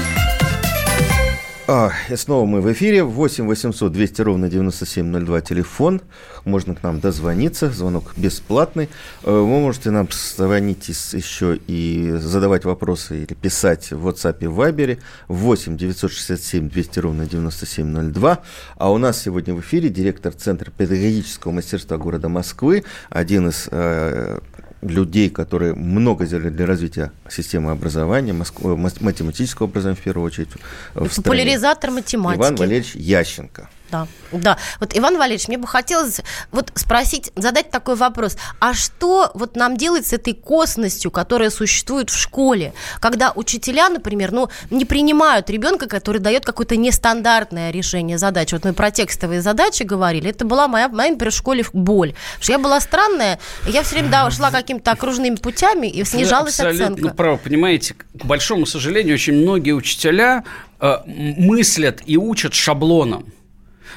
А, 1.67 1.91
и 2.09 2.15
снова 2.15 2.47
мы 2.47 2.61
в 2.61 2.73
эфире. 2.73 3.03
8 3.03 3.45
800 3.47 3.91
200 3.91 4.23
ровно 4.23 4.49
9702 4.49 5.41
телефон. 5.41 6.01
Можно 6.45 6.77
к 6.77 6.83
нам 6.85 7.01
дозвониться. 7.01 7.71
Звонок 7.71 8.13
бесплатный. 8.17 8.89
Э, 9.25 9.33
вы 9.33 9.47
можете 9.47 9.91
нам 9.91 10.09
звонить 10.13 10.89
еще 10.89 11.59
и 11.67 12.13
задавать 12.19 12.65
вопросы 12.65 13.25
или 13.25 13.35
писать 13.35 13.91
в 13.91 14.07
WhatsApp 14.07 14.37
и 14.41 14.45
Viber 14.45 14.99
8 15.27 15.77
967 15.77 16.69
200 16.69 16.99
ровно 17.01 17.27
9702. 17.27 18.39
А 18.77 18.93
у 18.93 18.99
нас 18.99 19.23
сегодня 19.23 19.55
в 19.55 19.61
эфире 19.61 19.89
директор 19.89 20.33
Центра 20.33 20.71
педагогического 20.71 21.51
мастерства 21.51 21.97
города 21.97 22.29
Москвы, 22.29 22.85
один 23.11 23.49
из 23.49 23.67
э, 23.73 24.39
людей, 24.83 25.31
которые 25.31 25.75
много 25.75 26.27
сделали 26.27 26.51
для 26.51 26.67
развития 26.67 27.13
системы 27.31 27.71
образования, 27.71 28.33
математического 28.33 29.69
образования 29.69 30.01
в 30.01 30.05
первую 30.05 30.27
очередь. 30.27 30.49
В 30.95 31.17
Популяризатор 31.17 31.91
математики. 31.91 32.41
Иван 32.41 32.57
Валерьевич 32.57 32.95
Ященко. 32.95 33.69
Да, 33.93 34.07
да. 34.33 34.57
Вот, 34.81 34.97
Иван 34.97 35.19
Валерьевич, 35.19 35.49
мне 35.49 35.59
бы 35.59 35.67
хотелось 35.67 36.23
вот 36.51 36.73
спросить, 36.77 37.31
задать 37.37 37.71
такой 37.71 37.95
вопрос. 37.95 38.39
А 38.59 38.73
что 38.73 39.31
вот 39.35 39.55
нам 39.55 39.77
делать 39.77 40.07
с 40.07 40.15
этой 40.15 40.33
косностью, 40.33 41.11
которая 41.11 41.51
существует 41.51 42.09
в 42.09 42.19
школе, 42.19 42.73
когда 43.01 43.33
учителя, 43.35 43.91
например, 43.91 44.33
ну, 44.33 44.49
не 44.71 44.87
принимают 44.87 45.51
ребенка, 45.51 45.89
который 45.89 46.23
дает 46.23 46.47
какое-то 46.47 46.77
нестандартное 46.77 47.71
решение 47.71 48.17
задач. 48.17 48.53
Вот 48.53 48.65
мы 48.65 48.73
про 48.73 48.91
текстовые 48.91 49.43
задачи 49.43 49.83
говорили. 49.83 50.31
Это 50.31 50.47
была 50.47 50.69
моя, 50.69 50.89
моя 50.89 51.11
например, 51.11 51.31
в 51.31 51.37
школе 51.37 51.63
боль. 51.75 52.15
Потому 52.15 52.43
что 52.43 52.53
я 52.53 52.59
была 52.59 52.81
странная, 52.81 53.39
я 53.67 53.83
все 53.83 53.97
время 53.97 54.09
да, 54.09 54.31
шла 54.31 54.51
какими-то 54.51 54.93
окружными 54.93 55.35
путями, 55.35 55.87
и 55.87 56.03
снижалась 56.05 56.59
Вы 56.59 56.69
абсолютно 56.69 56.95
оценка. 56.95 57.15
право, 57.15 57.37
понимаете, 57.37 57.93
к 57.95 58.25
большому 58.25 58.65
сожалению, 58.65 59.15
очень 59.15 59.35
многие 59.35 59.73
учителя 59.73 60.45
э, 60.81 60.97
мыслят 61.07 62.01
и 62.07 62.17
учат 62.17 62.55
шаблоном 62.55 63.27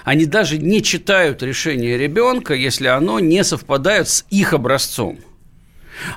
они 0.05 0.27
даже 0.27 0.59
не 0.59 0.81
читают 0.83 1.41
решение 1.41 1.97
ребенка, 1.97 2.53
если 2.53 2.87
оно 2.87 3.19
не 3.19 3.43
совпадает 3.43 4.07
с 4.07 4.25
их 4.29 4.53
образцом. 4.53 5.17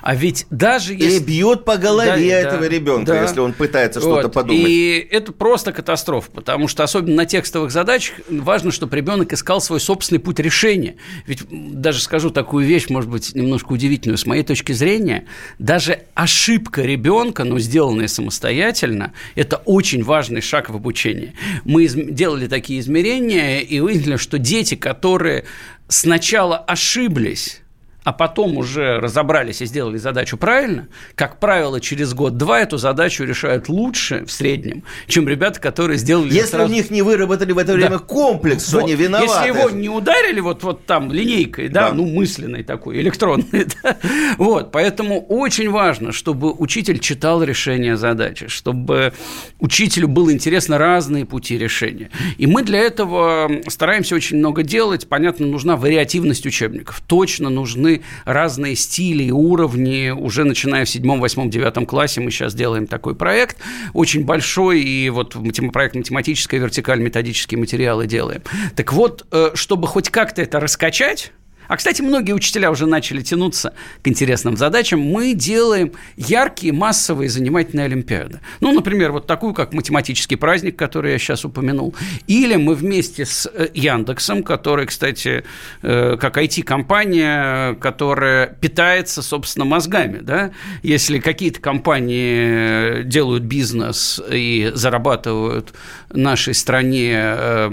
А 0.01 0.15
ведь 0.15 0.45
даже 0.49 0.93
если... 0.93 1.17
И 1.17 1.19
бьет 1.19 1.65
по 1.65 1.77
голове 1.77 2.29
да, 2.29 2.39
этого 2.39 2.61
да, 2.61 2.69
ребенка, 2.69 3.11
да. 3.13 3.21
если 3.21 3.39
он 3.39 3.53
пытается 3.53 3.99
вот. 3.99 4.19
что-то 4.19 4.29
подумать. 4.29 4.67
И 4.67 5.07
это 5.11 5.31
просто 5.31 5.71
катастрофа, 5.71 6.31
потому 6.31 6.67
что 6.67 6.83
особенно 6.83 7.15
на 7.15 7.25
текстовых 7.25 7.71
задачах 7.71 8.15
важно, 8.29 8.71
чтобы 8.71 8.95
ребенок 8.95 9.33
искал 9.33 9.61
свой 9.61 9.79
собственный 9.79 10.19
путь 10.19 10.39
решения. 10.39 10.95
Ведь 11.25 11.43
даже 11.49 12.01
скажу 12.01 12.29
такую 12.29 12.65
вещь, 12.65 12.89
может 12.89 13.09
быть, 13.09 13.33
немножко 13.35 13.73
удивительную. 13.73 14.17
С 14.17 14.25
моей 14.25 14.43
точки 14.43 14.71
зрения, 14.71 15.25
даже 15.57 16.01
ошибка 16.13 16.81
ребенка, 16.81 17.43
но 17.43 17.59
сделанная 17.59 18.07
самостоятельно, 18.07 19.13
это 19.35 19.57
очень 19.57 20.03
важный 20.03 20.41
шаг 20.41 20.69
в 20.69 20.75
обучении. 20.75 21.33
Мы 21.63 21.87
делали 21.87 22.47
такие 22.47 22.79
измерения 22.79 23.59
и 23.59 23.79
выяснили, 23.79 24.17
что 24.17 24.37
дети, 24.37 24.75
которые 24.75 25.45
сначала 25.87 26.57
ошиблись, 26.57 27.58
а 28.03 28.13
потом 28.13 28.57
уже 28.57 28.99
разобрались 28.99 29.61
и 29.61 29.65
сделали 29.65 29.97
задачу 29.97 30.37
правильно, 30.37 30.87
как 31.15 31.39
правило, 31.39 31.81
через 31.81 32.13
год-два 32.13 32.61
эту 32.61 32.77
задачу 32.77 33.25
решают 33.25 33.67
лучше 33.67 34.25
в 34.25 34.31
среднем, 34.31 34.83
чем 35.07 35.27
ребята, 35.27 35.59
которые 35.59 35.97
сделали... 35.97 36.33
Если 36.33 36.51
сразу... 36.51 36.71
у 36.71 36.73
них 36.73 36.89
не 36.91 37.01
выработали 37.01 37.51
в 37.51 37.57
это 37.57 37.73
время 37.73 37.97
да. 37.97 37.99
комплекс, 37.99 38.67
что 38.67 38.77
вот. 38.77 38.85
они 38.85 38.95
виноваты. 38.95 39.47
Если 39.47 39.47
его 39.47 39.69
не 39.69 39.89
ударили 39.89 40.39
вот, 40.39 40.63
вот 40.63 40.85
там 40.85 41.11
линейкой, 41.11 41.67
да, 41.67 41.89
да. 41.89 41.95
ну, 41.95 42.05
мысленной 42.05 42.63
такой, 42.63 43.01
электронной, 43.01 43.67
да, 43.83 43.97
вот, 44.37 44.71
поэтому 44.71 45.25
очень 45.27 45.69
важно, 45.69 46.11
чтобы 46.13 46.53
учитель 46.53 46.99
читал 46.99 47.43
решение 47.43 47.97
задачи, 47.97 48.47
чтобы 48.47 49.13
учителю 49.59 50.07
было 50.07 50.31
интересно 50.31 50.77
разные 50.77 51.25
пути 51.25 51.57
решения. 51.57 52.09
И 52.37 52.47
мы 52.47 52.63
для 52.63 52.79
этого 52.79 53.51
стараемся 53.67 54.15
очень 54.15 54.37
много 54.37 54.63
делать. 54.63 55.07
Понятно, 55.09 55.45
нужна 55.47 55.75
вариативность 55.75 56.45
учебников. 56.45 57.01
Точно 57.05 57.49
нужны 57.49 57.88
разные 58.25 58.75
стили 58.75 59.23
и 59.23 59.31
уровни. 59.31 60.09
Уже 60.09 60.43
начиная 60.43 60.85
в 60.85 60.89
седьмом, 60.89 61.19
восьмом, 61.19 61.49
девятом 61.49 61.85
классе 61.85 62.21
мы 62.21 62.31
сейчас 62.31 62.53
делаем 62.53 62.87
такой 62.87 63.15
проект 63.15 63.57
очень 63.93 64.25
большой, 64.25 64.81
и 64.81 65.09
вот 65.09 65.35
проект 65.73 65.95
«Математическая 65.95 66.59
вертикаль», 66.59 66.99
методические 66.99 67.59
материалы 67.59 68.07
делаем. 68.07 68.41
Так 68.75 68.93
вот, 68.93 69.25
э, 69.31 69.51
чтобы 69.53 69.87
хоть 69.87 70.09
как-то 70.09 70.41
это 70.41 70.59
раскачать, 70.59 71.31
а, 71.69 71.77
кстати, 71.77 72.01
многие 72.01 72.33
учителя 72.33 72.71
уже 72.71 72.87
начали 72.87 73.21
тянуться 73.21 73.73
к 74.01 74.07
интересным 74.07 74.57
задачам, 74.57 75.01
мы 75.01 75.35
делаем 75.35 75.91
яркие, 76.17 76.73
массовые, 76.73 77.29
занимательные 77.29 77.85
олимпиады. 77.85 78.39
Ну, 78.59 78.71
например, 78.71 79.11
вот 79.11 79.27
такую, 79.27 79.53
как 79.53 79.71
математический 79.71 80.35
праздник, 80.35 80.75
который 80.75 81.11
я 81.11 81.19
сейчас 81.19 81.45
упомянул. 81.45 81.93
Или 82.25 82.55
мы 82.55 82.73
вместе 82.73 83.23
с 83.23 83.47
э, 83.53 83.67
Яндексом, 83.75 84.41
который, 84.41 84.87
кстати, 84.87 85.43
э, 85.83 86.17
как 86.19 86.39
IT-компания, 86.39 87.75
которая 87.75 88.47
питается, 88.47 89.21
собственно, 89.21 89.65
мозгами, 89.65 90.21
да, 90.21 90.49
если 90.81 91.19
какие-то 91.19 91.61
компании 91.61 93.03
делают 93.03 93.43
бизнес 93.43 94.19
и 94.31 94.71
зарабатывают 94.73 95.73
нашей 96.11 96.55
стране 96.55 97.11
э, 97.13 97.69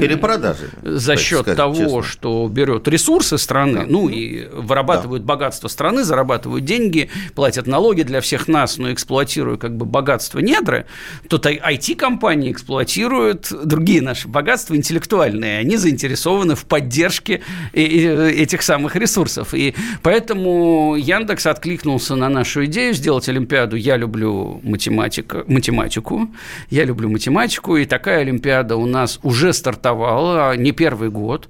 Перепродажи. 0.00 0.70
за 0.82 1.16
счет 1.16 1.40
сказать 1.40 1.56
того, 1.56 1.74
честно. 1.74 2.02
что 2.04 2.48
берет 2.48 2.86
ресурсы 2.86 3.31
страны, 3.38 3.84
ну 3.88 4.08
и 4.08 4.46
вырабатывают 4.46 5.22
богатство 5.22 5.68
страны, 5.68 6.04
зарабатывают 6.04 6.64
деньги, 6.64 7.10
платят 7.34 7.66
налоги 7.66 8.02
для 8.02 8.20
всех 8.20 8.48
нас, 8.48 8.78
но 8.78 8.92
эксплуатируя 8.92 9.56
как 9.56 9.76
бы 9.76 9.86
богатство 9.86 10.38
недра, 10.38 10.86
то 11.28 11.36
IT-компании 11.36 12.52
эксплуатируют 12.52 13.52
другие 13.64 14.02
наши 14.02 14.28
богатства 14.28 14.76
интеллектуальные. 14.76 15.60
Они 15.60 15.76
заинтересованы 15.76 16.54
в 16.54 16.64
поддержке 16.64 17.42
этих 17.72 18.62
самых 18.62 18.96
ресурсов. 18.96 19.54
И 19.54 19.74
поэтому 20.02 20.96
Яндекс 20.96 21.46
откликнулся 21.46 22.14
на 22.14 22.28
нашу 22.28 22.64
идею 22.66 22.94
сделать 22.94 23.28
Олимпиаду 23.28 23.76
«Я 23.76 23.96
люблю 23.96 24.60
математика, 24.62 25.44
математику», 25.46 26.28
«Я 26.70 26.84
люблю 26.84 27.08
математику», 27.08 27.76
и 27.76 27.84
такая 27.84 28.20
Олимпиада 28.20 28.76
у 28.76 28.86
нас 28.86 29.18
уже 29.22 29.52
стартовала, 29.52 30.56
не 30.56 30.72
первый 30.72 31.10
год. 31.10 31.48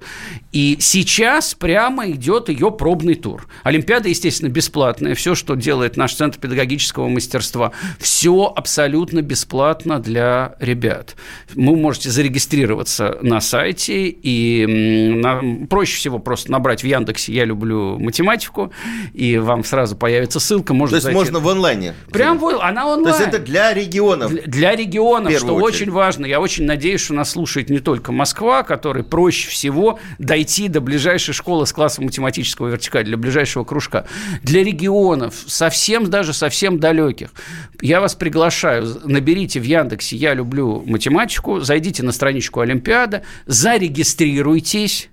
И 0.51 0.77
сейчас 0.79 1.53
прямо 1.55 1.72
идет 1.77 2.49
ее 2.49 2.71
пробный 2.71 3.15
тур. 3.15 3.47
Олимпиада, 3.63 4.09
естественно, 4.09 4.49
бесплатная. 4.49 5.15
Все, 5.15 5.35
что 5.35 5.55
делает 5.55 5.97
наш 5.97 6.13
Центр 6.13 6.37
педагогического 6.39 7.07
мастерства, 7.07 7.71
все 7.99 8.51
абсолютно 8.55 9.21
бесплатно 9.21 9.99
для 9.99 10.55
ребят. 10.59 11.15
Вы 11.55 11.75
можете 11.75 12.09
зарегистрироваться 12.09 13.17
на 13.21 13.41
сайте, 13.41 14.07
и 14.09 14.65
на- 15.15 15.65
проще 15.67 15.97
всего 15.97 16.19
просто 16.19 16.51
набрать 16.51 16.83
в 16.83 16.85
Яндексе 16.87 17.33
«Я 17.33 17.45
люблю 17.45 17.97
математику», 17.99 18.71
и 19.13 19.37
вам 19.37 19.63
сразу 19.63 19.95
появится 19.95 20.39
ссылка. 20.39 20.73
Можно 20.73 20.91
То 20.91 20.95
есть 20.97 21.03
зайти- 21.05 21.17
можно 21.17 21.39
в 21.39 21.47
онлайне. 21.49 21.93
Прям 22.11 22.37
вот, 22.37 22.59
она 22.61 22.83
То 22.83 22.93
онлайн. 22.93 23.15
есть 23.15 23.27
это 23.27 23.39
для 23.39 23.73
регионов. 23.73 24.31
Для, 24.31 24.43
для 24.43 24.75
регионов, 24.75 25.33
В 25.33 25.37
что 25.37 25.55
очередь. 25.55 25.81
очень 25.81 25.91
важно. 25.91 26.25
Я 26.25 26.39
очень 26.39 26.65
надеюсь, 26.65 27.01
что 27.01 27.13
нас 27.13 27.31
слушает 27.31 27.69
не 27.69 27.79
только 27.79 28.11
Москва, 28.11 28.63
которой 28.63 29.03
проще 29.03 29.49
всего 29.49 29.99
дойти 30.19 30.67
до 30.67 30.81
ближайшей 30.81 31.33
школы 31.33 31.62
с 31.65 31.73
классом 31.73 32.05
математического 32.05 32.67
вертикаля, 32.67 33.03
для 33.05 33.17
ближайшего 33.17 33.63
кружка. 33.63 34.05
Для 34.41 34.63
регионов, 34.63 35.35
совсем 35.47 36.09
даже 36.09 36.33
совсем 36.33 36.79
далеких. 36.79 37.29
Я 37.81 38.01
вас 38.01 38.15
приглашаю, 38.15 39.01
наберите 39.05 39.59
в 39.59 39.63
Яндексе 39.63 40.17
«Я 40.17 40.33
люблю 40.33 40.83
математику», 40.85 41.59
зайдите 41.59 42.03
на 42.03 42.11
страничку 42.11 42.59
Олимпиада, 42.61 43.23
зарегистрируйтесь 43.45 45.09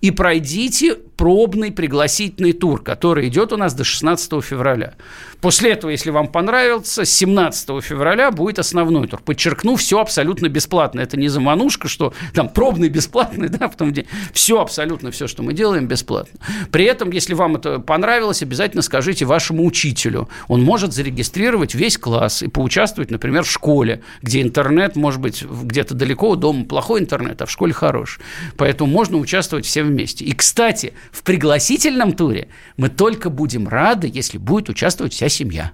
и 0.00 0.10
пройдите 0.10 0.96
пробный 1.16 1.72
пригласительный 1.72 2.52
тур, 2.52 2.82
который 2.82 3.28
идет 3.28 3.52
у 3.52 3.56
нас 3.56 3.74
до 3.74 3.84
16 3.84 4.42
февраля. 4.42 4.94
После 5.40 5.72
этого, 5.72 5.90
если 5.90 6.10
вам 6.10 6.28
понравится, 6.28 7.04
с 7.04 7.10
17 7.10 7.82
февраля 7.82 8.30
будет 8.30 8.58
основной 8.58 9.06
тур. 9.06 9.20
Подчеркну, 9.20 9.76
все 9.76 10.00
абсолютно 10.00 10.48
бесплатно. 10.48 11.00
Это 11.00 11.18
не 11.18 11.28
заманушка, 11.28 11.86
что 11.86 12.14
там 12.32 12.48
пробный 12.48 12.88
бесплатный, 12.88 13.48
да, 13.50 13.68
в 13.68 13.76
том 13.76 13.92
день. 13.92 14.06
Все 14.32 14.58
абсолютно, 14.60 15.10
все, 15.10 15.26
что 15.26 15.42
мы 15.42 15.52
делаем, 15.52 15.86
бесплатно. 15.86 16.40
При 16.72 16.86
этом, 16.86 17.10
если 17.10 17.34
вам 17.34 17.56
это 17.56 17.78
понравилось, 17.78 18.42
обязательно 18.42 18.82
скажите 18.82 19.26
вашему 19.26 19.66
учителю. 19.66 20.30
Он 20.48 20.62
может 20.62 20.94
зарегистрировать 20.94 21.74
весь 21.74 21.98
класс 21.98 22.42
и 22.42 22.48
поучаствовать, 22.48 23.10
например, 23.10 23.44
в 23.44 23.50
школе, 23.50 24.00
где 24.22 24.40
интернет, 24.40 24.96
может 24.96 25.20
быть, 25.20 25.42
где-то 25.42 25.94
далеко 25.94 26.30
у 26.30 26.36
дома 26.36 26.64
плохой 26.64 27.00
интернет, 27.00 27.42
а 27.42 27.46
в 27.46 27.50
школе 27.50 27.74
хороший. 27.74 28.22
Поэтому 28.56 28.90
можно 28.90 29.18
участвовать 29.18 29.66
все 29.74 29.82
вместе. 29.82 30.24
И, 30.24 30.32
кстати, 30.32 30.92
в 31.10 31.24
пригласительном 31.24 32.12
туре 32.12 32.46
мы 32.76 32.88
только 32.88 33.28
будем 33.28 33.66
рады, 33.66 34.08
если 34.12 34.38
будет 34.38 34.68
участвовать 34.68 35.12
вся 35.12 35.28
семья. 35.28 35.72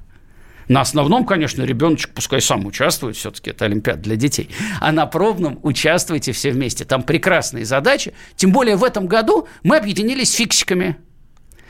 На 0.69 0.81
основном, 0.81 1.27
конечно, 1.27 1.65
ребеночек 1.65 2.15
пускай 2.15 2.41
сам 2.41 2.65
участвует, 2.65 3.17
все-таки 3.17 3.51
это 3.51 3.67
Олимпиада 3.67 4.01
для 4.01 4.17
детей. 4.17 4.49
А 4.81 4.91
на 4.91 5.05
пробном 5.05 5.61
участвуйте 5.63 6.33
все 6.33 6.51
вместе. 6.51 6.87
Там 6.87 7.03
прекрасные 7.03 7.67
задачи. 7.67 8.15
Тем 8.37 8.53
более 8.53 8.77
в 8.77 8.85
этом 8.85 9.07
году 9.07 9.47
мы 9.65 9.77
объединились 9.77 10.31
с 10.31 10.37
фиксиками. 10.37 10.97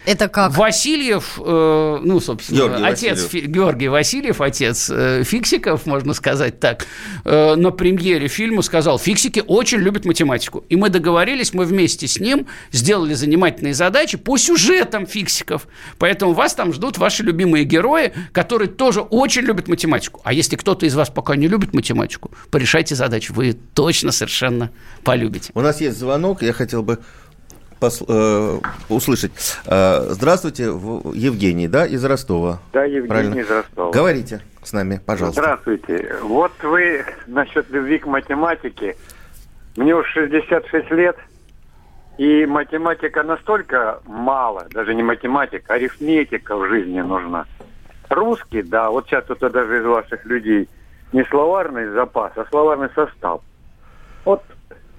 Это 0.07 0.28
как? 0.28 0.57
Васильев, 0.57 1.38
э, 1.45 1.99
ну, 2.02 2.21
собственно, 2.21 2.57
Георгий 2.59 2.85
отец 2.85 3.23
Васильев. 3.23 3.30
Фи- 3.30 3.47
Георгий 3.52 3.88
Васильев, 3.88 4.40
отец 4.40 4.90
э, 4.90 5.23
фиксиков, 5.25 5.85
можно 5.87 6.14
сказать 6.14 6.59
так, 6.59 6.87
э, 7.25 7.54
на 7.54 7.71
премьере 7.71 8.28
фильма 8.28 8.62
сказал, 8.62 8.99
фиксики 8.99 9.42
очень 9.47 9.78
любят 9.78 10.07
математику. 10.07 10.64
И 10.71 10.76
мы 10.76 10.88
договорились, 10.88 11.52
мы 11.52 11.64
вместе 11.66 12.07
с 12.09 12.19
ним 12.19 12.47
сделали 12.73 13.14
занимательные 13.14 13.75
задачи 13.75 14.17
по 14.17 14.39
сюжетам 14.39 15.06
фиксиков. 15.06 15.67
Поэтому 15.99 16.32
вас 16.32 16.54
там 16.54 16.73
ждут 16.73 16.97
ваши 16.99 17.23
любимые 17.23 17.65
герои, 17.65 18.13
которые 18.32 18.69
тоже 18.69 19.00
очень 19.02 19.43
любят 19.43 19.69
математику. 19.69 20.23
А 20.25 20.32
если 20.32 20.56
кто-то 20.56 20.86
из 20.86 20.95
вас 20.95 21.10
пока 21.10 21.36
не 21.36 21.47
любит 21.47 21.75
математику, 21.75 22.30
порешайте 22.50 22.95
задачу, 22.95 23.34
вы 23.34 23.52
точно 23.75 24.13
совершенно 24.13 24.71
полюбите. 25.04 25.52
У 25.54 25.60
нас 25.60 25.80
есть 25.80 25.99
звонок, 25.99 26.43
я 26.43 26.52
хотел 26.52 26.82
бы 26.82 26.99
пос- 27.80 28.04
э, 28.06 28.58
услышать. 28.88 29.32
Э, 29.66 30.06
здравствуйте, 30.10 30.64
Евгений, 30.64 31.69
да, 31.69 31.86
из 31.86 32.04
Ростова. 32.04 32.60
Да, 32.73 32.84
Евгений 32.84 33.08
Правильно. 33.08 33.34
из 33.38 33.50
Ростова. 33.50 33.90
Говорите 33.90 34.43
с 34.62 34.73
нами, 34.73 35.00
пожалуйста. 35.04 35.40
Здравствуйте. 35.40 36.16
Вот 36.23 36.52
вы 36.62 37.04
насчет 37.26 37.69
любви 37.71 37.99
к 37.99 38.06
математике. 38.06 38.97
Мне 39.76 39.95
уж 39.95 40.06
66 40.12 40.90
лет, 40.90 41.16
и 42.19 42.45
математика 42.45 43.23
настолько 43.23 44.00
мало, 44.06 44.66
даже 44.73 44.95
не 44.95 45.02
математика, 45.02 45.75
арифметика 45.75 46.56
в 46.56 46.69
жизни 46.69 47.00
нужна. 47.00 47.47
Русский, 48.08 48.62
да, 48.62 48.90
вот 48.90 49.06
сейчас 49.06 49.25
кто-то 49.25 49.49
даже 49.50 49.78
из 49.78 49.84
ваших 49.86 50.25
людей 50.26 50.69
не 51.12 51.25
словарный 51.25 51.88
запас, 51.90 52.32
а 52.36 52.45
словарный 52.50 52.88
состав. 52.95 53.40
Вот 54.25 54.43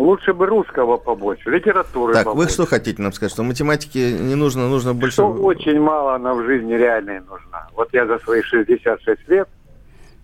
лучше 0.02 0.34
бы 0.34 0.46
русского 0.48 0.98
побольше, 0.98 1.50
литературы 1.50 2.14
Так, 2.14 2.26
вы 2.26 2.32
побольше. 2.32 2.54
что 2.54 2.66
хотите 2.66 3.02
нам 3.02 3.14
сказать, 3.14 3.32
что 3.32 3.44
математики 3.44 3.98
не 3.98 4.36
нужно, 4.36 4.68
нужно 4.68 4.94
больше... 4.94 5.14
Что 5.16 5.28
очень 5.28 5.80
мало 5.80 6.16
она 6.16 6.34
в 6.34 6.44
жизни 6.44 6.74
реальной 6.74 7.20
нужна. 7.22 7.68
Вот 7.76 7.90
я 7.94 8.06
за 8.06 8.20
свои 8.20 8.42
66 8.42 9.30
лет, 9.30 9.48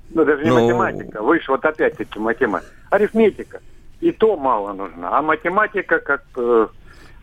ну 0.10 0.26
даже 0.26 0.44
не 0.44 0.50
Ну- 0.50 0.62
математика, 0.62 1.22
выше 1.22 1.52
вот 1.52 1.64
опять-таки 1.66 2.20
математика, 2.20 2.72
арифметика. 2.90 3.62
И 4.02 4.12
то 4.12 4.38
мало 4.38 4.74
нужна. 4.74 5.18
А 5.18 5.22
математика 5.22 6.00
как... 6.00 6.24
э, 6.36 6.68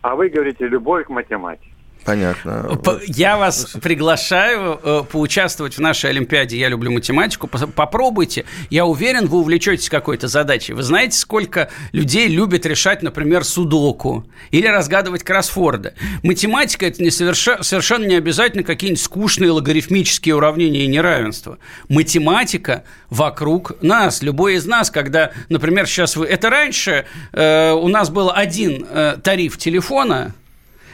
а 0.01 0.15
вы 0.15 0.29
говорите 0.29 0.67
любовь 0.67 1.05
к 1.05 1.09
математике. 1.09 1.71
Понятно. 2.03 2.79
П- 2.83 2.99
Я 3.07 3.35
вас 3.35 3.75
приглашаю 3.81 4.79
э, 4.83 5.03
поучаствовать 5.11 5.75
в 5.77 5.81
нашей 5.81 6.11
Олимпиаде 6.11 6.55
«Я 6.55 6.69
люблю 6.69 6.91
математику». 6.91 7.47
Попробуйте. 7.47 8.45
Я 8.69 8.85
уверен, 8.85 9.25
вы 9.25 9.39
увлечетесь 9.39 9.89
какой-то 9.89 10.27
задачей. 10.27 10.73
Вы 10.73 10.83
знаете, 10.83 11.17
сколько 11.17 11.69
людей 11.93 12.27
любят 12.27 12.63
решать, 12.67 13.01
например, 13.01 13.43
судоку 13.43 14.23
или 14.51 14.67
разгадывать 14.67 15.23
кроссфорды. 15.23 15.93
Математика– 16.21 16.85
это 16.87 17.01
не 17.01 17.09
соверша- 17.09 17.63
совершенно 17.63 18.05
не 18.05 18.15
обязательно 18.15 18.61
какие-нибудь 18.61 19.01
скучные 19.01 19.49
логарифмические 19.49 20.35
уравнения 20.35 20.83
и 20.83 20.87
неравенства. 20.87 21.57
Математика 21.89 22.83
вокруг 23.09 23.81
нас. 23.81 24.21
Любой 24.21 24.55
из 24.55 24.65
нас, 24.67 24.91
когда, 24.91 25.31
например, 25.49 25.87
сейчас 25.87 26.15
вы... 26.15 26.27
Это 26.27 26.51
раньше 26.51 27.05
э, 27.33 27.71
у 27.71 27.87
нас 27.87 28.11
был 28.11 28.29
один 28.31 28.85
э, 28.87 29.17
тариф 29.23 29.57
телефона– 29.57 30.35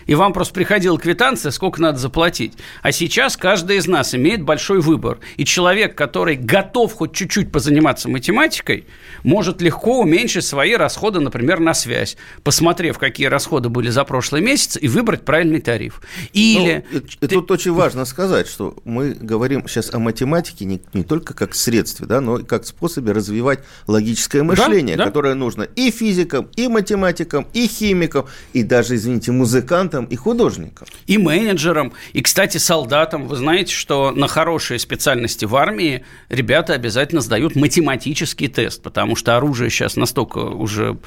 и 0.05 0.15
вам 0.15 0.33
просто 0.33 0.53
приходила 0.53 0.97
квитанция, 0.97 1.51
сколько 1.51 1.81
надо 1.81 1.97
заплатить. 1.97 2.53
А 2.81 2.91
сейчас 2.91 3.37
каждый 3.37 3.77
из 3.77 3.87
нас 3.87 4.15
имеет 4.15 4.41
большой 4.43 4.79
выбор. 4.81 5.19
И 5.37 5.45
человек, 5.45 5.95
который 5.95 6.35
готов 6.35 6.93
хоть 6.93 7.13
чуть-чуть 7.13 7.51
позаниматься 7.51 8.09
математикой, 8.09 8.85
может 9.23 9.61
легко 9.61 9.99
уменьшить 9.99 10.45
свои 10.45 10.73
расходы, 10.75 11.19
например, 11.19 11.59
на 11.59 11.73
связь, 11.73 12.17
посмотрев, 12.43 12.97
какие 12.97 13.27
расходы 13.27 13.69
были 13.69 13.89
за 13.89 14.03
прошлый 14.03 14.41
месяц, 14.41 14.77
и 14.79 14.87
выбрать 14.87 15.25
правильный 15.25 15.61
тариф. 15.61 16.01
Или... 16.33 16.85
Ну, 16.91 16.99
и- 16.99 17.25
и 17.25 17.27
тут 17.27 17.51
очень 17.51 17.73
важно 17.73 18.05
сказать, 18.05 18.47
что 18.47 18.75
мы 18.83 19.11
говорим 19.11 19.67
сейчас 19.67 19.93
о 19.93 19.99
математике 19.99 20.65
не, 20.65 20.81
не 20.93 21.03
только 21.03 21.33
как 21.33 21.55
средстве, 21.55 22.07
да, 22.07 22.21
но 22.21 22.39
и 22.39 22.43
как 22.43 22.65
способе 22.65 23.11
развивать 23.11 23.59
логическое 23.87 24.43
мышление, 24.43 24.97
да. 24.97 25.05
которое 25.05 25.35
нужно 25.35 25.63
и 25.63 25.91
физикам, 25.91 26.49
и 26.55 26.67
математикам, 26.67 27.47
и 27.53 27.67
химикам, 27.67 28.25
и 28.53 28.63
даже, 28.63 28.95
извините, 28.95 29.31
музыкантам 29.31 29.90
музыкантам 29.91 30.05
и 30.05 30.15
художникам. 30.15 30.87
И 31.07 31.17
менеджерам, 31.17 31.93
и, 32.13 32.21
кстати, 32.21 32.57
солдатам. 32.57 33.27
Вы 33.27 33.35
знаете, 33.35 33.73
что 33.73 34.11
на 34.11 34.27
хорошие 34.27 34.79
специальности 34.79 35.45
в 35.45 35.55
армии 35.55 36.03
ребята 36.29 36.73
обязательно 36.73 37.21
сдают 37.21 37.55
математический 37.55 38.47
тест, 38.47 38.81
потому 38.81 39.15
что 39.15 39.37
оружие 39.37 39.69
сейчас 39.69 39.95
настолько 39.95 40.39
уже 40.39 40.97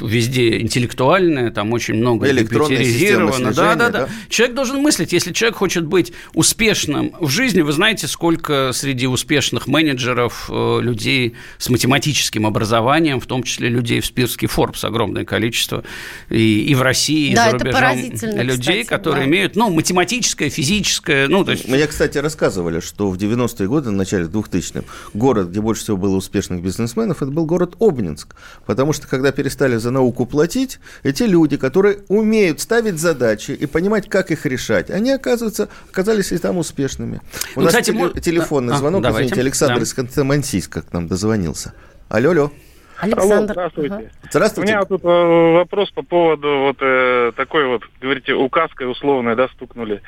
везде 0.00 0.60
интеллектуальное, 0.60 1.50
там 1.50 1.72
очень 1.72 1.94
много 1.94 2.26
компьютеризировано. 2.26 3.52
Да, 3.52 3.74
да, 3.74 3.90
да, 3.90 4.06
да. 4.06 4.08
Человек 4.28 4.56
должен 4.56 4.76
мыслить, 4.78 5.12
если 5.12 5.32
человек 5.32 5.56
хочет 5.56 5.86
быть 5.86 6.12
успешным 6.34 7.12
в 7.20 7.28
жизни, 7.28 7.62
вы 7.62 7.72
знаете, 7.72 8.06
сколько 8.06 8.72
среди 8.72 9.06
успешных 9.06 9.66
менеджеров 9.66 10.48
э, 10.50 10.78
людей 10.80 11.34
с 11.58 11.68
математическим 11.68 12.46
образованием, 12.46 13.20
в 13.20 13.26
том 13.26 13.42
числе 13.42 13.68
людей 13.68 14.00
в 14.00 14.06
списке 14.06 14.46
Forbes 14.46 14.84
огромное 14.86 15.24
количество, 15.24 15.84
и, 16.30 16.62
и 16.62 16.74
в 16.74 16.82
России, 16.82 17.34
да, 17.34 17.48
и 17.48 17.50
за 17.50 17.58
рубежом 17.58 17.65
людей, 17.72 18.82
кстати, 18.84 18.86
которые 18.86 19.24
да. 19.24 19.30
имеют, 19.30 19.56
ну, 19.56 19.70
математическое, 19.70 20.48
физическое, 20.48 21.28
ну, 21.28 21.44
то 21.44 21.52
есть... 21.52 21.68
Мне, 21.68 21.86
кстати, 21.86 22.18
рассказывали, 22.18 22.80
что 22.80 23.10
в 23.10 23.16
90-е 23.16 23.68
годы, 23.68 23.90
в 23.90 23.92
начале 23.92 24.26
2000-х, 24.26 24.84
город, 25.14 25.48
где 25.50 25.60
больше 25.60 25.82
всего 25.82 25.96
было 25.96 26.16
успешных 26.16 26.62
бизнесменов, 26.62 27.22
это 27.22 27.30
был 27.30 27.46
город 27.46 27.74
Обнинск, 27.80 28.34
потому 28.66 28.92
что, 28.92 29.06
когда 29.08 29.32
перестали 29.32 29.76
за 29.76 29.90
науку 29.90 30.26
платить, 30.26 30.78
эти 31.02 31.22
люди, 31.24 31.56
которые 31.56 32.00
умеют 32.08 32.60
ставить 32.60 32.98
задачи 32.98 33.50
и 33.52 33.66
понимать, 33.66 34.08
как 34.08 34.30
их 34.30 34.46
решать, 34.46 34.90
они, 34.90 35.10
оказывается, 35.12 35.68
оказались 35.90 36.32
и 36.32 36.38
там 36.38 36.58
успешными. 36.58 37.20
У 37.54 37.60
Ну, 37.60 37.64
нас 37.66 37.72
кстати, 37.74 37.90
теле- 37.90 37.98
мо- 38.14 38.20
телефонный 38.20 38.74
А, 38.74 38.78
звонок, 38.78 39.02
давайте. 39.02 39.26
извините, 39.28 39.40
Александр 39.42 39.76
Да. 39.76 39.82
из 39.82 39.94
Ханты-Мансийска 39.94 40.82
к 40.82 40.92
нам 40.92 41.08
дозвонился. 41.08 41.72
Алло, 42.08 42.30
алло. 42.30 42.52
Александр. 42.98 43.52
Алло, 43.58 43.70
здравствуйте. 43.70 43.94
Ага. 43.94 44.04
У 44.24 44.26
Здравствуйте. 44.30 44.72
меня 44.72 44.84
тут 44.84 45.04
э, 45.04 45.52
вопрос 45.54 45.90
по 45.90 46.02
поводу 46.02 46.48
вот 46.60 46.76
э, 46.80 47.32
такой 47.36 47.66
вот, 47.66 47.82
говорите, 48.00 48.32
указкой 48.34 48.90
условной, 48.90 49.36
да, 49.36 49.48
стукнули. 49.48 50.02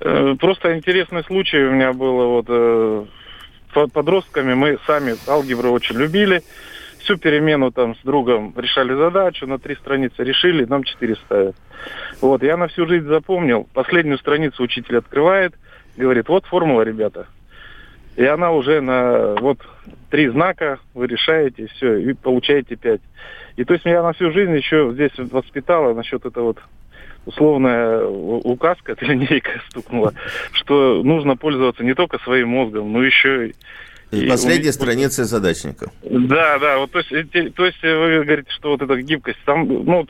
Э, 0.00 0.34
просто 0.38 0.76
интересный 0.76 1.22
случай 1.24 1.58
у 1.58 1.70
меня 1.72 1.92
было 1.92 2.26
вот 2.26 2.46
э, 2.48 3.04
под- 3.72 3.92
подростками 3.92 4.54
мы 4.54 4.78
сами 4.86 5.14
алгебру 5.28 5.70
очень 5.70 5.96
любили. 5.96 6.42
Всю 6.98 7.16
перемену 7.16 7.70
там 7.70 7.94
с 7.94 8.00
другом 8.02 8.52
решали 8.56 8.92
задачу, 8.94 9.46
на 9.46 9.58
три 9.60 9.76
страницы 9.76 10.24
решили, 10.24 10.64
нам 10.64 10.82
четыре 10.82 11.14
ставят. 11.16 11.54
Вот, 12.20 12.42
я 12.42 12.56
на 12.56 12.66
всю 12.66 12.86
жизнь 12.88 13.06
запомнил. 13.06 13.68
Последнюю 13.72 14.18
страницу 14.18 14.60
учитель 14.64 14.98
открывает, 14.98 15.54
говорит, 15.96 16.28
вот 16.28 16.46
формула, 16.46 16.82
ребята. 16.82 17.28
И 18.16 18.24
она 18.24 18.50
уже 18.50 18.80
на 18.80 19.34
вот 19.36 19.58
три 20.10 20.28
знака 20.28 20.78
вы 20.94 21.06
решаете, 21.06 21.68
все, 21.76 21.96
и 21.98 22.12
получаете 22.14 22.76
пять. 22.76 23.02
И 23.56 23.64
то 23.64 23.74
есть 23.74 23.84
меня 23.84 24.02
на 24.02 24.12
всю 24.12 24.32
жизнь 24.32 24.54
еще 24.56 24.90
здесь 24.92 25.12
воспитала 25.16 25.94
насчет 25.94 26.24
это 26.24 26.40
вот 26.40 26.58
условная 27.26 28.04
у- 28.04 28.38
указка, 28.38 28.92
это 28.98 29.04
линейка 29.04 29.60
стукнула, 29.70 30.14
что 30.52 31.02
нужно 31.02 31.36
пользоваться 31.36 31.84
не 31.84 31.94
только 31.94 32.18
своим 32.20 32.48
мозгом, 32.48 32.92
но 32.92 33.02
еще 33.02 33.48
и... 33.48 33.54
Последняя 34.28 34.68
уметь- 34.70 34.74
страница 34.74 35.24
задачника. 35.24 35.90
Да, 36.04 36.58
да, 36.60 36.78
вот 36.78 36.92
то 36.92 37.00
есть, 37.00 37.54
то 37.54 37.66
есть 37.66 37.78
э, 37.82 37.98
вы 37.98 38.24
говорите, 38.24 38.50
что 38.52 38.70
вот 38.70 38.80
эта 38.80 39.02
гибкость, 39.02 39.40
там, 39.44 39.66
ну, 39.66 39.96
вот 39.98 40.08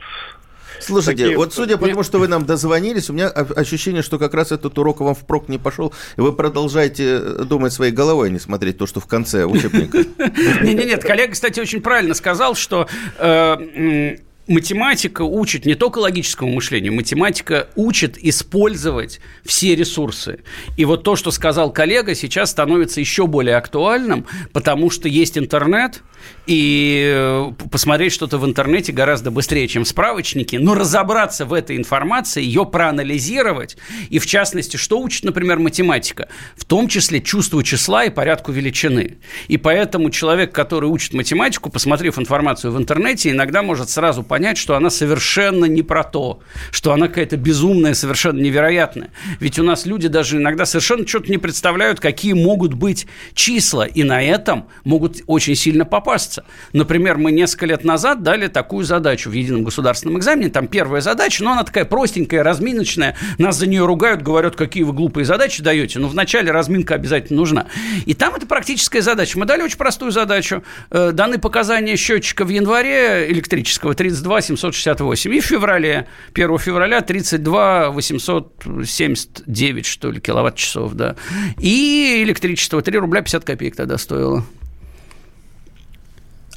Слушайте, 0.79 1.23
Такие 1.23 1.37
вот 1.37 1.53
судя 1.53 1.77
по 1.77 1.87
тому, 1.87 2.03
что 2.03 2.19
вы 2.19 2.27
нам 2.27 2.45
дозвонились, 2.45 3.09
у 3.09 3.13
меня 3.13 3.27
ощущение, 3.29 4.01
что 4.01 4.19
как 4.19 4.33
раз 4.33 4.51
этот 4.51 4.77
урок 4.77 5.01
вам 5.01 5.15
впрок 5.15 5.49
не 5.49 5.57
пошел, 5.57 5.93
и 6.17 6.21
вы 6.21 6.33
продолжаете 6.33 7.19
э, 7.21 7.43
думать 7.43 7.73
своей 7.73 7.91
головой, 7.91 8.29
а 8.29 8.31
не 8.31 8.39
смотреть 8.39 8.77
то, 8.77 8.85
что 8.85 8.99
в 8.99 9.07
конце 9.07 9.45
учебника. 9.45 9.97
Нет, 9.97 10.63
нет, 10.63 10.85
нет. 10.85 11.03
Коллега, 11.03 11.33
кстати, 11.33 11.59
очень 11.59 11.81
правильно 11.81 12.13
сказал, 12.13 12.55
что 12.55 12.87
э, 13.17 14.17
математика 14.47 15.21
учит 15.23 15.65
не 15.65 15.75
только 15.75 15.99
логическому 15.99 16.51
мышлению, 16.51 16.93
математика 16.93 17.69
учит 17.75 18.17
использовать 18.17 19.19
все 19.43 19.75
ресурсы. 19.75 20.39
И 20.77 20.85
вот 20.85 21.03
то, 21.03 21.15
что 21.15 21.31
сказал 21.31 21.71
коллега, 21.71 22.15
сейчас 22.15 22.51
становится 22.51 22.99
еще 22.99 23.27
более 23.27 23.57
актуальным, 23.57 24.25
потому 24.53 24.89
что 24.89 25.07
есть 25.07 25.37
интернет, 25.37 26.01
и 26.45 27.11
э, 27.13 27.51
посмотреть 27.71 28.13
что-то 28.13 28.37
в 28.37 28.45
интернете 28.45 28.91
гораздо 28.91 29.31
быстрее, 29.31 29.67
чем 29.67 29.83
справочники, 29.85 30.55
но 30.55 30.75
разобраться 30.75 31.45
в 31.45 31.53
этой 31.53 31.75
информации, 31.75 32.41
ее 32.43 32.65
проанализировать, 32.65 33.77
и 34.09 34.19
в 34.19 34.25
частности, 34.25 34.77
что 34.77 34.99
учит, 34.99 35.25
например, 35.25 35.59
математика, 35.59 36.29
в 36.55 36.63
том 36.63 36.87
числе 36.87 37.21
чувству 37.21 37.61
числа 37.63 38.05
и 38.05 38.09
порядку 38.09 38.51
величины. 38.51 39.17
И 39.47 39.57
поэтому 39.57 40.09
человек, 40.09 40.53
который 40.53 40.89
учит 40.89 41.13
математику, 41.13 41.69
посмотрев 41.69 42.17
информацию 42.17 42.71
в 42.71 42.77
интернете, 42.77 43.31
иногда 43.31 43.61
может 43.61 43.89
сразу 43.89 44.23
понять, 44.23 44.36
что 44.57 44.75
она 44.75 44.89
совершенно 44.89 45.65
не 45.65 45.81
про 45.81 46.03
то, 46.03 46.39
что 46.71 46.93
она 46.93 47.07
какая-то 47.07 47.37
безумная, 47.37 47.93
совершенно 47.93 48.39
невероятная. 48.39 49.09
Ведь 49.39 49.59
у 49.59 49.63
нас 49.63 49.85
люди 49.85 50.07
даже 50.07 50.37
иногда 50.37 50.65
совершенно 50.65 51.07
что-то 51.07 51.31
не 51.31 51.37
представляют, 51.37 51.99
какие 51.99 52.33
могут 52.33 52.73
быть 52.73 53.07
числа, 53.33 53.85
и 53.85 54.03
на 54.03 54.21
этом 54.21 54.67
могут 54.83 55.21
очень 55.27 55.55
сильно 55.55 55.85
попасться. 55.85 56.45
Например, 56.73 57.17
мы 57.17 57.31
несколько 57.31 57.65
лет 57.65 57.83
назад 57.83 58.23
дали 58.23 58.47
такую 58.47 58.85
задачу 58.85 59.29
в 59.29 59.33
едином 59.33 59.63
государственном 59.63 60.17
экзамене. 60.19 60.49
Там 60.49 60.67
первая 60.67 61.01
задача, 61.01 61.43
но 61.43 61.53
она 61.53 61.63
такая 61.63 61.85
простенькая, 61.85 62.43
разминочная. 62.43 63.15
Нас 63.37 63.57
за 63.57 63.67
нее 63.67 63.85
ругают, 63.85 64.21
говорят, 64.21 64.55
какие 64.55 64.83
вы 64.83 64.93
глупые 64.93 65.25
задачи 65.25 65.63
даете. 65.63 65.99
Но 65.99 66.07
вначале 66.07 66.51
разминка 66.51 66.95
обязательно 66.95 67.37
нужна. 67.37 67.67
И 68.05 68.13
там 68.13 68.35
это 68.35 68.45
практическая 68.45 69.01
задача. 69.01 69.39
Мы 69.39 69.45
дали 69.45 69.61
очень 69.61 69.77
простую 69.77 70.11
задачу. 70.11 70.63
Э, 70.91 71.11
Даны 71.11 71.37
показания 71.37 71.95
счетчика 71.95 72.45
в 72.45 72.49
январе 72.49 73.27
электрического 73.29 73.93
32 73.93 74.26
768 74.41 75.33
и 75.35 75.39
в 75.39 75.45
феврале, 75.45 76.07
1 76.33 76.57
февраля 76.59 77.01
32 77.01 77.91
879, 77.91 79.85
что 79.85 80.11
ли, 80.11 80.19
киловатт-часов, 80.19 80.93
да. 80.93 81.15
И 81.59 82.21
электричество 82.23 82.81
3 82.81 82.97
рубля 82.99 83.21
50 83.21 83.43
копеек 83.43 83.75
тогда 83.75 83.97
стоило. 83.97 84.45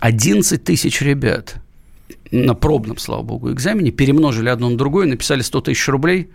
11 0.01 0.65
тысяч 0.65 1.01
ребят 1.03 1.57
на 2.31 2.55
пробном, 2.55 2.99
слава 2.99 3.23
богу, 3.23 3.53
экзамене 3.53 3.91
перемножили 3.91 4.49
одно 4.49 4.71
на 4.71 4.77
другое, 4.77 5.07
написали 5.07 5.43
100 5.43 5.61
тысяч 5.63 5.89
рублей, 5.89 6.31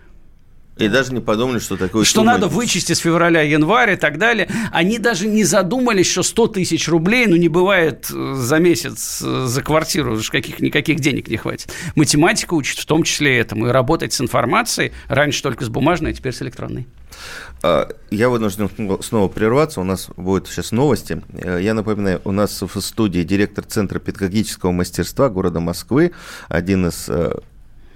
И 0.76 0.88
даже 0.88 1.14
не 1.14 1.20
подумали, 1.20 1.58
что 1.58 1.76
такое 1.76 2.04
что 2.04 2.20
сумма- 2.20 2.32
надо 2.32 2.48
вычесть 2.48 2.94
с 2.94 2.98
февраля, 2.98 3.40
января 3.40 3.94
и 3.94 3.96
так 3.96 4.18
далее. 4.18 4.48
Они 4.72 4.98
даже 4.98 5.26
не 5.26 5.42
задумались, 5.42 6.10
что 6.10 6.22
100 6.22 6.48
тысяч 6.48 6.86
рублей, 6.88 7.26
ну, 7.26 7.36
не 7.36 7.48
бывает 7.48 8.10
э, 8.12 8.34
за 8.34 8.58
месяц 8.58 9.22
э, 9.24 9.46
за 9.46 9.62
квартиру, 9.62 10.16
уж 10.16 10.30
каких, 10.30 10.60
никаких 10.60 11.00
денег 11.00 11.28
не 11.28 11.38
хватит. 11.38 11.72
Математика 11.94 12.52
учит 12.54 12.78
в 12.78 12.84
том 12.84 13.04
числе 13.04 13.38
этому. 13.38 13.68
И 13.68 13.70
работать 13.70 14.12
с 14.12 14.20
информацией 14.20 14.92
раньше 15.08 15.42
только 15.42 15.64
с 15.64 15.68
бумажной, 15.70 16.10
а 16.10 16.14
теперь 16.14 16.34
с 16.34 16.42
электронной. 16.42 16.86
А, 17.62 17.88
Я 18.10 18.28
вынужден 18.28 18.68
снова 19.02 19.28
прерваться. 19.28 19.80
У 19.80 19.84
нас 19.84 20.08
будут 20.16 20.46
сейчас 20.48 20.72
новости. 20.72 21.22
Э, 21.32 21.58
Я 21.62 21.72
напоминаю, 21.72 22.20
у 22.24 22.32
нас 22.32 22.60
в 22.60 22.80
студии 22.82 23.22
директор 23.22 23.64
Центра 23.64 23.98
педагогического 23.98 24.72
мастерства 24.72 25.30
города 25.30 25.58
Москвы, 25.60 26.12
один 26.48 26.88
из 26.88 27.08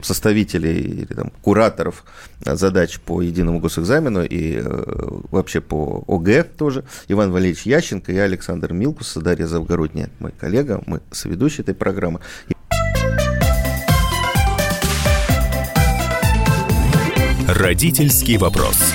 составителей 0.04 0.80
или 0.80 1.14
там, 1.14 1.32
кураторов 1.42 2.04
задач 2.44 2.98
по 3.00 3.22
единому 3.22 3.58
госэкзамену 3.58 4.24
и 4.24 4.60
э, 4.62 4.84
вообще 5.30 5.60
по 5.60 6.04
ОГЭ 6.06 6.44
тоже, 6.44 6.84
Иван 7.08 7.32
Валерьевич 7.32 7.66
Ященко 7.66 8.12
и 8.12 8.16
Александр 8.16 8.72
Милкус, 8.72 9.14
Дарья 9.14 9.46
Завгородняя, 9.46 10.10
мой 10.18 10.32
коллега, 10.32 10.82
мы 10.86 11.00
соведущие 11.10 11.62
этой 11.62 11.74
программы. 11.74 12.20
Родительский 17.48 18.36
вопрос. 18.36 18.94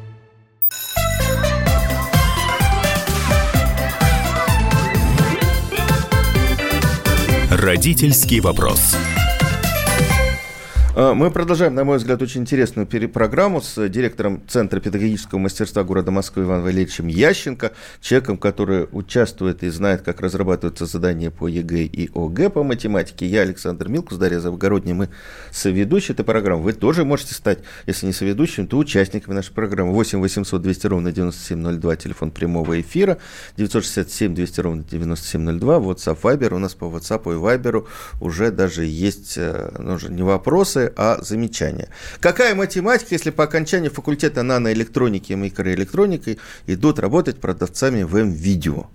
Родительский 7.51 8.39
вопрос. 8.39 8.95
А, 10.93 11.13
Мы 11.13 11.31
продолжаем, 11.31 11.73
на 11.73 11.85
мой 11.85 11.99
взгляд, 11.99 12.21
очень 12.21 12.41
интересную 12.41 12.85
программу 12.85 13.61
с 13.61 13.87
директором 13.87 14.41
Центра 14.49 14.81
педагогического 14.81 15.39
мастерства 15.39 15.85
города 15.85 16.11
Москвы 16.11 16.43
Иваном 16.43 16.65
Валерьевичем 16.65 17.07
Ященко, 17.07 17.71
человеком, 18.01 18.37
который 18.37 18.89
участвует 18.91 19.63
и 19.63 19.69
знает, 19.69 20.01
как 20.01 20.19
разрабатываются 20.19 20.85
задания 20.85 21.31
по 21.31 21.47
ЕГЭ 21.47 21.83
и 21.83 22.09
ОГЭ 22.13 22.49
по 22.49 22.63
математике. 22.63 23.25
Я 23.25 23.41
Александр 23.43 23.87
Милкус, 23.87 24.17
Дарья 24.17 24.41
Завгородняя, 24.41 24.93
мы 24.93 25.07
соведущие 25.49 26.13
этой 26.13 26.25
программы. 26.25 26.63
Вы 26.63 26.73
тоже 26.73 27.05
можете 27.05 27.35
стать, 27.35 27.59
если 27.87 28.07
не 28.07 28.13
соведущим, 28.13 28.67
то 28.67 28.77
участниками 28.77 29.33
нашей 29.33 29.53
программы. 29.53 29.93
8 29.93 30.19
800 30.19 30.61
200 30.61 30.87
ровно 30.87 31.13
9702, 31.13 31.95
телефон 31.95 32.31
прямого 32.31 32.81
эфира, 32.81 33.17
967 33.55 34.35
200 34.35 34.59
ровно 34.59 34.83
9702, 34.83 35.77
WhatsApp, 35.77 36.17
Viber. 36.21 36.53
У 36.53 36.59
нас 36.59 36.73
по 36.73 36.85
WhatsApp 36.85 37.23
и 37.31 37.37
Viber 37.37 37.87
уже 38.19 38.51
даже 38.51 38.83
есть, 38.83 39.35
э, 39.37 39.71
ну, 39.79 39.93
уже 39.93 40.11
не 40.11 40.23
вопросы, 40.23 40.80
а 40.95 41.19
замечания. 41.21 41.89
Какая 42.19 42.55
математика, 42.55 43.09
если 43.11 43.29
по 43.29 43.43
окончании 43.43 43.89
факультета 43.89 44.43
наноэлектроники 44.43 45.33
и 45.33 45.35
микроэлектроники 45.35 46.39
идут 46.67 46.99
работать 46.99 47.39
продавцами 47.39 48.03
в 48.03 48.15
М-видео? 48.15 48.87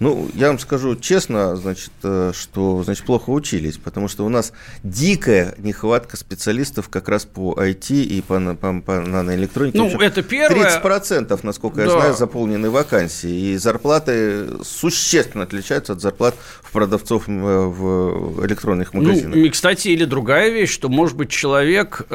Ну, 0.00 0.30
я 0.34 0.48
вам 0.48 0.58
скажу 0.58 0.96
честно, 0.96 1.56
значит, 1.56 1.90
э, 2.02 2.32
что, 2.34 2.82
значит, 2.82 3.04
плохо 3.04 3.28
учились, 3.28 3.76
потому 3.76 4.08
что 4.08 4.24
у 4.24 4.30
нас 4.30 4.54
дикая 4.82 5.54
нехватка 5.58 6.16
специалистов 6.16 6.88
как 6.88 7.10
раз 7.10 7.26
по 7.26 7.52
IT 7.52 7.90
и 8.02 8.22
по, 8.22 8.40
по, 8.54 8.80
по 8.80 9.00
наноэлектронике. 9.00 9.76
Ну, 9.76 9.86
общем, 9.86 10.00
это 10.00 10.22
первое. 10.22 10.80
30%, 10.82 11.38
насколько 11.42 11.80
я 11.82 11.86
Да. 11.86 11.92
знаю, 11.92 12.14
заполнены 12.14 12.70
вакансии. 12.70 13.52
И 13.52 13.56
зарплаты 13.58 14.46
существенно 14.64 15.44
отличаются 15.44 15.92
от 15.92 16.00
зарплат 16.00 16.34
в 16.62 16.72
продавцов 16.72 17.28
э, 17.28 17.32
в 17.32 18.46
электронных 18.46 18.94
магазинах. 18.94 19.36
Ну, 19.36 19.44
и, 19.44 19.50
кстати, 19.50 19.88
или 19.88 20.06
другая 20.06 20.48
вещь, 20.48 20.70
что, 20.70 20.88
может 20.88 21.16
быть, 21.18 21.28
человек, 21.28 22.06
э, 22.08 22.14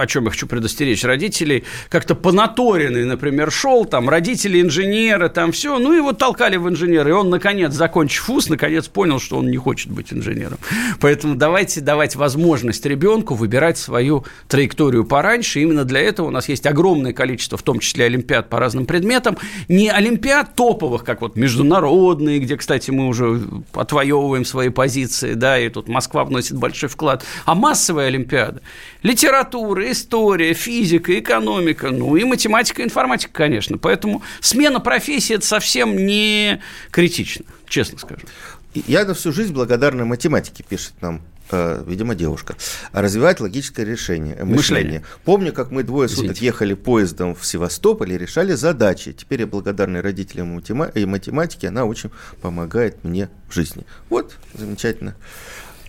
о 0.00 0.06
чем 0.06 0.24
я 0.24 0.30
хочу 0.30 0.46
предостеречь 0.46 1.04
родителей, 1.04 1.64
как-то 1.90 2.14
понаторенный, 2.14 3.04
например, 3.04 3.50
шел, 3.52 3.84
там, 3.84 4.08
родители 4.08 4.62
инженеры, 4.62 5.28
там 5.28 5.52
все, 5.52 5.78
ну, 5.78 5.92
его 5.92 6.14
толкали 6.14 6.56
в 6.56 6.66
инженеры, 6.66 7.10
и 7.10 7.12
он, 7.12 7.25
наконец, 7.30 7.72
закончив 7.72 8.28
вуз, 8.28 8.48
наконец 8.48 8.88
понял, 8.88 9.18
что 9.18 9.38
он 9.38 9.50
не 9.50 9.56
хочет 9.56 9.90
быть 9.90 10.12
инженером. 10.12 10.58
Поэтому 11.00 11.34
давайте 11.34 11.80
давать 11.80 12.16
возможность 12.16 12.84
ребенку 12.86 13.34
выбирать 13.34 13.78
свою 13.78 14.24
траекторию 14.48 15.04
пораньше. 15.04 15.60
Именно 15.60 15.84
для 15.84 16.00
этого 16.00 16.28
у 16.28 16.30
нас 16.30 16.48
есть 16.48 16.66
огромное 16.66 17.12
количество, 17.12 17.58
в 17.58 17.62
том 17.62 17.78
числе 17.78 18.06
олимпиад 18.06 18.48
по 18.48 18.58
разным 18.58 18.86
предметам. 18.86 19.36
Не 19.68 19.90
олимпиад 19.90 20.54
топовых, 20.54 21.04
как 21.04 21.20
вот 21.20 21.36
международные, 21.36 22.38
где, 22.38 22.56
кстати, 22.56 22.90
мы 22.90 23.08
уже 23.08 23.42
отвоевываем 23.72 24.44
свои 24.44 24.68
позиции, 24.68 25.34
да, 25.34 25.58
и 25.58 25.68
тут 25.68 25.88
Москва 25.88 26.24
вносит 26.24 26.56
большой 26.56 26.88
вклад, 26.88 27.24
а 27.44 27.54
массовые 27.54 28.08
олимпиады. 28.08 28.60
Литература, 29.02 29.90
история, 29.90 30.52
физика, 30.52 31.18
экономика, 31.18 31.90
ну 31.90 32.16
и 32.16 32.24
математика, 32.24 32.82
информатика, 32.82 33.32
конечно. 33.32 33.78
Поэтому 33.78 34.22
смена 34.40 34.80
профессии– 34.80 35.34
это 35.36 35.46
совсем 35.46 36.06
не 36.06 36.60
критично, 36.90 37.15
честно 37.24 37.98
скажу. 37.98 38.26
Я 38.74 39.04
на 39.04 39.14
всю 39.14 39.32
жизнь 39.32 39.52
благодарна 39.52 40.04
математике, 40.04 40.62
пишет 40.62 40.92
нам 41.00 41.22
э, 41.50 41.84
видимо, 41.86 42.14
девушка, 42.14 42.56
развивать 42.92 43.40
логическое 43.40 43.84
решение, 43.84 44.34
э, 44.34 44.44
мышление. 44.44 44.56
Мышление. 44.56 45.02
Помню, 45.24 45.52
как 45.52 45.70
мы 45.70 45.82
двое 45.82 46.08
суток 46.08 46.24
Извините. 46.24 46.46
ехали 46.46 46.74
поездом 46.74 47.34
в 47.34 47.44
Севастополь 47.46 48.12
и 48.12 48.18
решали 48.18 48.52
задачи. 48.52 49.12
Теперь 49.12 49.40
я 49.40 49.46
благодарна 49.46 50.02
родителям 50.02 50.58
матема- 50.58 50.90
и 50.94 51.04
математике, 51.04 51.68
она 51.68 51.84
очень 51.84 52.10
помогает 52.40 53.02
мне 53.04 53.28
в 53.48 53.54
жизни. 53.54 53.84
Вот, 54.10 54.36
замечательно. 54.54 55.16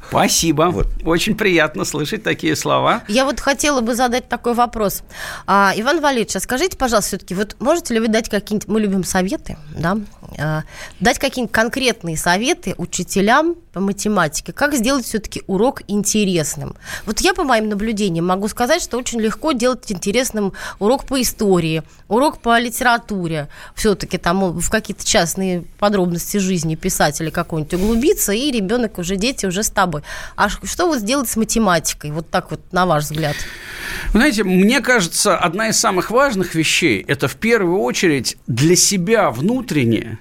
Спасибо. 0.10 0.64
Вот. 0.64 0.88
Очень 1.04 1.36
приятно 1.36 1.86
слышать 1.86 2.24
такие 2.24 2.56
слова. 2.56 3.04
Я 3.08 3.26
вот 3.26 3.40
хотела 3.40 3.82
бы 3.82 3.96
задать 3.96 4.30
такой 4.30 4.54
вопрос. 4.54 5.04
А, 5.46 5.74
Иван 5.76 6.02
Валерьевич, 6.02 6.36
а 6.36 6.40
скажите, 6.40 6.78
пожалуйста, 6.78 7.10
все-таки, 7.10 7.36
вот 7.36 7.56
можете 7.60 7.94
ли 7.94 8.00
вы 8.00 8.08
дать 8.08 8.30
какие-нибудь, 8.30 8.68
мы 8.68 8.80
любим 8.80 9.04
советы, 9.04 9.58
да, 9.78 9.98
А, 10.40 10.64
дать 11.00 11.20
какие-нибудь 11.20 11.54
конкретные 11.54 12.18
советы 12.18 12.76
учителям 12.78 13.56
по 13.78 13.82
математике, 13.82 14.54
как 14.54 14.74
сделать 14.74 15.06
все-таки 15.06 15.44
урок 15.46 15.84
интересным? 15.88 16.76
Вот 17.06 17.20
я 17.20 17.36
по 17.36 17.44
моим 17.44 17.70
наблюдениям 17.70 18.26
могу 18.26 18.48
сказать, 18.48 18.82
что 18.82 18.98
очень 18.98 19.20
легко 19.22 19.52
делать 19.52 19.92
интересным 19.92 20.54
урок 20.80 21.06
по 21.06 21.22
истории, 21.22 21.84
урок 22.08 22.40
по 22.40 22.60
литературе, 22.60 23.50
все-таки 23.76 24.18
там 24.18 24.58
в 24.58 24.70
какие-то 24.72 25.06
частные 25.06 25.64
подробности 25.78 26.38
жизни 26.38 26.74
писателя 26.74 27.30
какой-нибудь 27.30 27.76
углубиться, 27.76 28.32
и 28.32 28.50
ребенок 28.50 28.98
уже, 28.98 29.16
дети 29.16 29.46
уже 29.46 29.62
с 29.62 29.70
тобой. 29.70 30.02
А 30.36 30.50
что 30.50 30.88
вот 30.88 30.98
сделать 30.98 31.30
с 31.30 31.38
математикой? 31.38 32.10
Вот 32.10 32.32
так 32.32 32.50
вот, 32.50 32.62
на 32.72 32.88
ваш 32.88 33.04
взгляд. 33.04 33.36
Знаете, 34.12 34.44
мне 34.44 34.82
кажется, 34.82 35.38
одна 35.38 35.70
из 35.70 35.80
самых 35.80 36.10
важных 36.10 36.56
вещей– 36.56 37.06
это 37.08 37.28
в 37.28 37.36
первую 37.36 37.80
очередь 37.82 38.38
для 38.48 38.76
себя 38.76 39.30
внутренне 39.30 40.18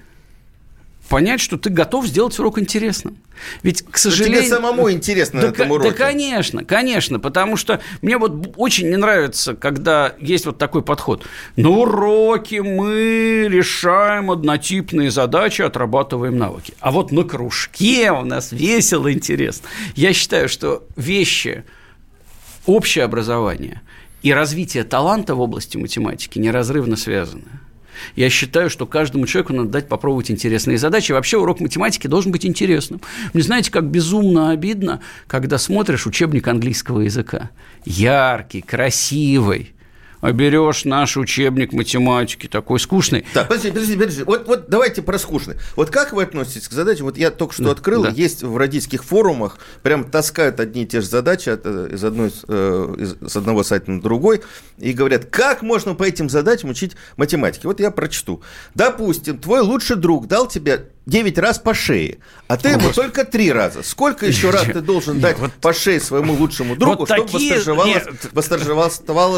понять, 1.07 1.39
что 1.39 1.57
ты 1.57 1.69
готов 1.69 2.07
сделать 2.07 2.37
урок 2.39 2.59
интересным. 2.59 3.17
Ведь, 3.63 3.83
к 3.83 3.97
сожалению... 3.97 4.41
Тебе 4.41 4.49
самому 4.49 4.91
интересно 4.91 5.41
да, 5.41 5.47
на 5.47 5.51
этом 5.51 5.71
уроке. 5.71 5.91
Да, 5.91 5.95
конечно, 5.95 6.65
конечно, 6.65 7.19
потому 7.19 7.55
что 7.55 7.81
мне 8.01 8.17
вот 8.17 8.53
очень 8.55 8.89
не 8.89 8.97
нравится, 8.97 9.55
когда 9.55 10.13
есть 10.19 10.45
вот 10.45 10.57
такой 10.57 10.81
подход. 10.81 11.25
На 11.55 11.69
уроке 11.69 12.61
мы 12.63 13.47
решаем 13.49 14.31
однотипные 14.31 15.11
задачи, 15.11 15.61
отрабатываем 15.61 16.37
навыки. 16.37 16.73
А 16.79 16.91
вот 16.91 17.11
на 17.11 17.23
кружке 17.23 18.11
у 18.11 18.23
нас 18.23 18.51
весело, 18.51 19.11
интересно. 19.11 19.67
Я 19.95 20.13
считаю, 20.13 20.49
что 20.49 20.85
вещи 20.95 21.63
общее 22.65 23.05
образование 23.05 23.81
и 24.23 24.33
развитие 24.33 24.83
таланта 24.83 25.35
в 25.35 25.41
области 25.41 25.77
математики 25.77 26.39
неразрывно 26.39 26.97
связаны. 26.97 27.43
Я 28.15 28.29
считаю, 28.29 28.69
что 28.69 28.85
каждому 28.85 29.25
человеку 29.27 29.53
надо 29.53 29.69
дать 29.69 29.87
попробовать 29.87 30.31
интересные 30.31 30.77
задачи. 30.77 31.11
Вообще 31.11 31.37
урок 31.37 31.59
математики 31.59 32.07
должен 32.07 32.31
быть 32.31 32.45
интересным. 32.45 33.01
Мне 33.33 33.43
знаете, 33.43 33.71
как 33.71 33.85
безумно 33.85 34.51
обидно, 34.51 35.01
когда 35.27 35.57
смотришь 35.57 36.07
учебник 36.07 36.47
английского 36.47 37.01
языка. 37.01 37.51
Яркий, 37.85 38.61
красивый. 38.61 39.73
А 40.21 40.31
берешь 40.31 40.85
наш 40.85 41.17
учебник 41.17 41.73
математики, 41.73 42.47
такой 42.47 42.79
скучный. 42.79 43.25
Так, 43.33 43.47
подожди, 43.47 43.69
подожди, 43.71 43.95
подожди. 43.95 44.23
Вот, 44.23 44.47
вот 44.47 44.69
давайте 44.69 45.01
про 45.01 45.19
скучный. 45.19 45.55
Вот 45.75 45.89
как 45.89 46.13
вы 46.13 46.23
относитесь 46.23 46.67
к 46.67 46.71
задаче? 46.71 47.03
Вот 47.03 47.17
я 47.17 47.29
только 47.31 47.53
что 47.53 47.63
Да, 47.65 47.71
открыл, 47.71 48.03
да. 48.03 48.09
есть 48.09 48.43
в 48.43 48.57
родительских 48.57 49.03
форумах, 49.03 49.59
прям 49.83 50.03
таскают 50.03 50.59
одни 50.59 50.83
и 50.83 50.85
те 50.87 51.01
же 51.01 51.07
задачи 51.07 51.49
от, 51.49 51.61
э, 51.65 51.89
из, 51.93 52.03
одной, 52.03 52.31
э, 52.47 52.95
из, 52.97 53.31
с 53.31 53.35
одного 53.35 53.63
сайта 53.63 53.91
на 53.91 54.01
другой, 54.01 54.41
и 54.77 54.93
говорят, 54.93 55.25
как 55.25 55.61
можно 55.61 55.93
по 55.93 56.03
этим 56.03 56.29
задачам 56.29 56.69
учить 56.71 56.95
математике. 57.15 57.67
Вот 57.67 57.79
я 57.79 57.91
прочту. 57.91 58.41
Допустим, 58.75 59.37
твой 59.37 59.61
лучший 59.61 59.95
друг 59.97 60.27
дал 60.27 60.47
тебе 60.47 60.89
9 61.07 61.37
раз 61.39 61.57
по 61.57 61.73
шее, 61.73 62.17
а 62.47 62.57
ты 62.57 62.69
ему 62.69 62.91
только 62.91 63.23
3 63.25 63.51
раза. 63.51 63.81
Сколько 63.81 64.25
еще 64.27 64.49
раз 64.51 64.65
ты 64.65 64.81
должен 64.81 65.19
дать 65.19 65.39
вот- 65.39 65.53
по 65.53 65.73
шее 65.73 65.99
своему 65.99 66.33
лучшему 66.33 66.75
другу, 66.75 66.99
Вот 66.99 67.09
чтобы 67.09 67.23
такие- 67.31 67.59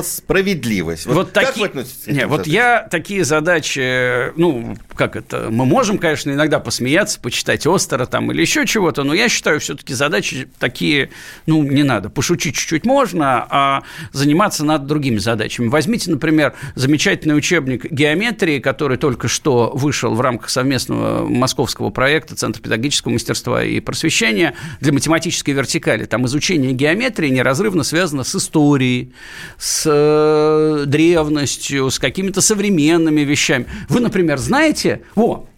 справедливость? 0.03 1.05
Вот, 1.05 1.15
Вот 1.15 1.31
как 1.31 1.47
таки- 1.47 1.61
вы 1.61 1.65
относитесь 1.67 2.03
к 2.05 2.27
вот 2.27 2.37
задачам? 2.37 2.53
я 2.53 2.87
такие 2.89 3.23
задачи, 3.23 4.31
ну, 4.37 4.75
как 4.95 5.15
это, 5.15 5.47
мы 5.49 5.65
можем, 5.65 5.97
конечно, 5.97 6.31
иногда 6.31 6.59
посмеяться, 6.59 7.19
почитать 7.19 7.65
Остера 7.67 8.05
там 8.05 8.31
или 8.31 8.41
еще 8.41 8.65
чего-то, 8.65 9.03
но 9.03 9.13
я 9.13 9.29
считаю, 9.29 9.59
все-таки 9.59 9.93
задачи 9.93 10.47
такие, 10.59 11.09
ну, 11.45 11.63
не 11.63 11.83
надо. 11.83 12.09
Пошутить 12.09 12.55
чуть-чуть 12.55 12.85
можно, 12.85 13.45
а 13.49 13.83
заниматься 14.11 14.65
надо 14.65 14.85
другими 14.85 15.17
задачами. 15.17 15.67
Возьмите, 15.67 16.09
например, 16.11 16.53
замечательный 16.75 17.37
учебник 17.37 17.85
геометрии, 17.91 18.59
который 18.59 18.97
только 18.97 19.27
что 19.27 19.71
вышел 19.73 20.13
в 20.15 20.21
рамках 20.21 20.49
совместного 20.49 21.27
московского 21.59 21.89
проекта 21.89 22.35
Центра 22.35 22.61
педагогического 22.61 23.11
мастерства 23.11 23.63
и 23.63 23.81
просвещения 23.81 24.53
для 24.79 24.93
математической 24.93 25.51
вертикали. 25.51 26.05
Там 26.05 26.25
изучение 26.25 26.71
геометрии 26.71 27.27
неразрывно 27.27 27.83
связано 27.83 28.23
с 28.23 28.33
историей, 28.33 29.13
с 29.57 29.83
э, 29.85 30.85
древностью, 30.85 31.89
с 31.91 31.99
какими-то 31.99 32.39
современными 32.39 33.21
вещами. 33.21 33.65
Вы, 33.89 33.99
например, 33.99 34.37
знаете, 34.37 35.01
во, 35.15 35.49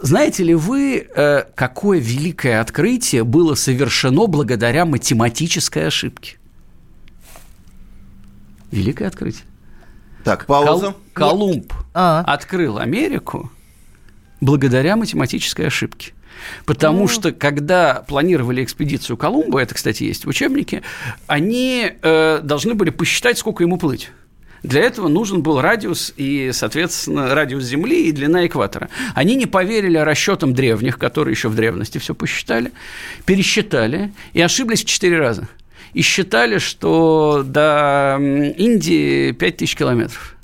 знаете 0.00 0.44
ли 0.44 0.54
вы, 0.54 1.08
э, 1.16 1.42
какое 1.56 1.98
великое 1.98 2.60
открытие 2.60 3.24
было 3.24 3.56
совершено 3.56 4.26
благодаря 4.28 4.84
математической 4.84 5.88
ошибке? 5.88 6.36
Великое 8.70 9.08
открытие. 9.08 9.42
Так, 10.22 10.46
пауза. 10.46 10.94
Кол- 11.14 11.30
Колумб 11.30 11.72
А. 11.94 12.22
открыл 12.26 12.78
Америку 12.78 13.50
благодаря 14.40 14.96
математической 14.96 15.66
ошибке. 15.66 16.12
Потому 16.64 17.08
что, 17.08 17.32
когда 17.32 18.04
планировали 18.06 18.62
экспедицию 18.62 19.16
Колумба, 19.16 19.60
это, 19.60 19.74
кстати, 19.74 20.04
есть 20.04 20.26
в 20.26 20.28
учебнике, 20.28 20.82
они 21.26 21.92
э, 22.02 22.40
должны 22.42 22.74
были 22.74 22.90
посчитать, 22.90 23.38
сколько 23.38 23.62
ему 23.62 23.78
плыть. 23.78 24.10
Для 24.62 24.82
этого 24.82 25.08
нужен 25.08 25.42
был 25.42 25.60
радиус 25.60 26.12
и, 26.16 26.50
соответственно, 26.52 27.34
радиус 27.34 27.62
Земли 27.62 28.08
и 28.08 28.12
длина 28.12 28.46
экватора. 28.46 28.88
Они 29.14 29.36
не 29.36 29.46
поверили 29.46 29.98
расчетам 29.98 30.54
древних, 30.54 30.98
которые 30.98 31.32
еще 31.32 31.48
в 31.48 31.54
древности 31.54 31.98
все 31.98 32.14
посчитали, 32.14 32.72
пересчитали 33.24 34.12
и 34.32 34.40
ошиблись 34.40 34.82
в 34.82 34.86
четыре 34.86 35.18
раза. 35.18 35.48
и 35.94 36.02
считали, 36.02 36.58
что 36.58 37.42
до 37.46 38.18
Индии 38.18 39.32
5000 39.32 39.76
километров. 39.76 40.35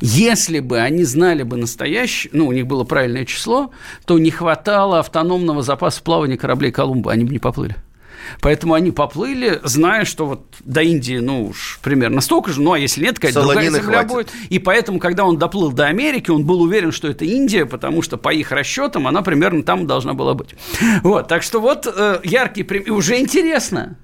Если 0.00 0.60
бы 0.60 0.78
они 0.78 1.04
знали 1.04 1.42
бы 1.42 1.56
настоящее, 1.56 2.30
ну, 2.32 2.46
у 2.46 2.52
них 2.52 2.66
было 2.66 2.84
правильное 2.84 3.24
число, 3.24 3.70
то 4.06 4.18
не 4.18 4.30
хватало 4.30 4.98
автономного 4.98 5.62
запаса 5.62 6.02
плавания 6.02 6.38
кораблей 6.38 6.72
Колумба, 6.72 7.12
они 7.12 7.24
бы 7.24 7.32
не 7.32 7.38
поплыли. 7.38 7.76
Поэтому 8.40 8.74
они 8.74 8.90
поплыли, 8.90 9.60
зная, 9.64 10.04
что 10.04 10.26
вот 10.26 10.54
до 10.64 10.82
Индии, 10.82 11.18
ну 11.18 11.46
уж 11.48 11.80
примерно 11.82 12.20
столько 12.20 12.52
же, 12.52 12.60
ну 12.60 12.72
а 12.72 12.78
если 12.78 13.02
нет, 13.02 13.18
какая-то 13.18 13.42
другая 13.42 13.70
земля 13.70 13.80
хватит. 13.80 14.10
будет. 14.10 14.32
И 14.50 14.58
поэтому, 14.58 14.98
когда 14.98 15.24
он 15.24 15.38
доплыл 15.38 15.72
до 15.72 15.86
Америки, 15.86 16.30
он 16.30 16.44
был 16.44 16.62
уверен, 16.62 16.92
что 16.92 17.08
это 17.08 17.24
Индия, 17.24 17.66
потому 17.66 18.02
что 18.02 18.16
по 18.16 18.32
их 18.32 18.52
расчетам 18.52 19.06
она 19.06 19.22
примерно 19.22 19.62
там 19.62 19.86
должна 19.86 20.14
была 20.14 20.34
быть. 20.34 20.50
Вот, 21.02 21.28
так 21.28 21.42
что 21.42 21.60
вот 21.60 21.86
э, 21.86 22.20
яркий 22.24 22.62
пример. 22.62 22.88
И 22.88 22.90
уже 22.90 23.18
интересно. 23.18 23.96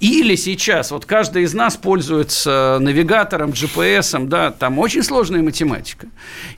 Или 0.00 0.36
сейчас, 0.36 0.90
вот 0.90 1.06
каждый 1.06 1.44
из 1.44 1.54
нас 1.54 1.76
пользуется 1.76 2.78
навигатором, 2.80 3.50
GPS, 3.50 4.26
да, 4.26 4.50
там 4.50 4.78
очень 4.78 5.02
сложная 5.02 5.42
математика. 5.42 6.08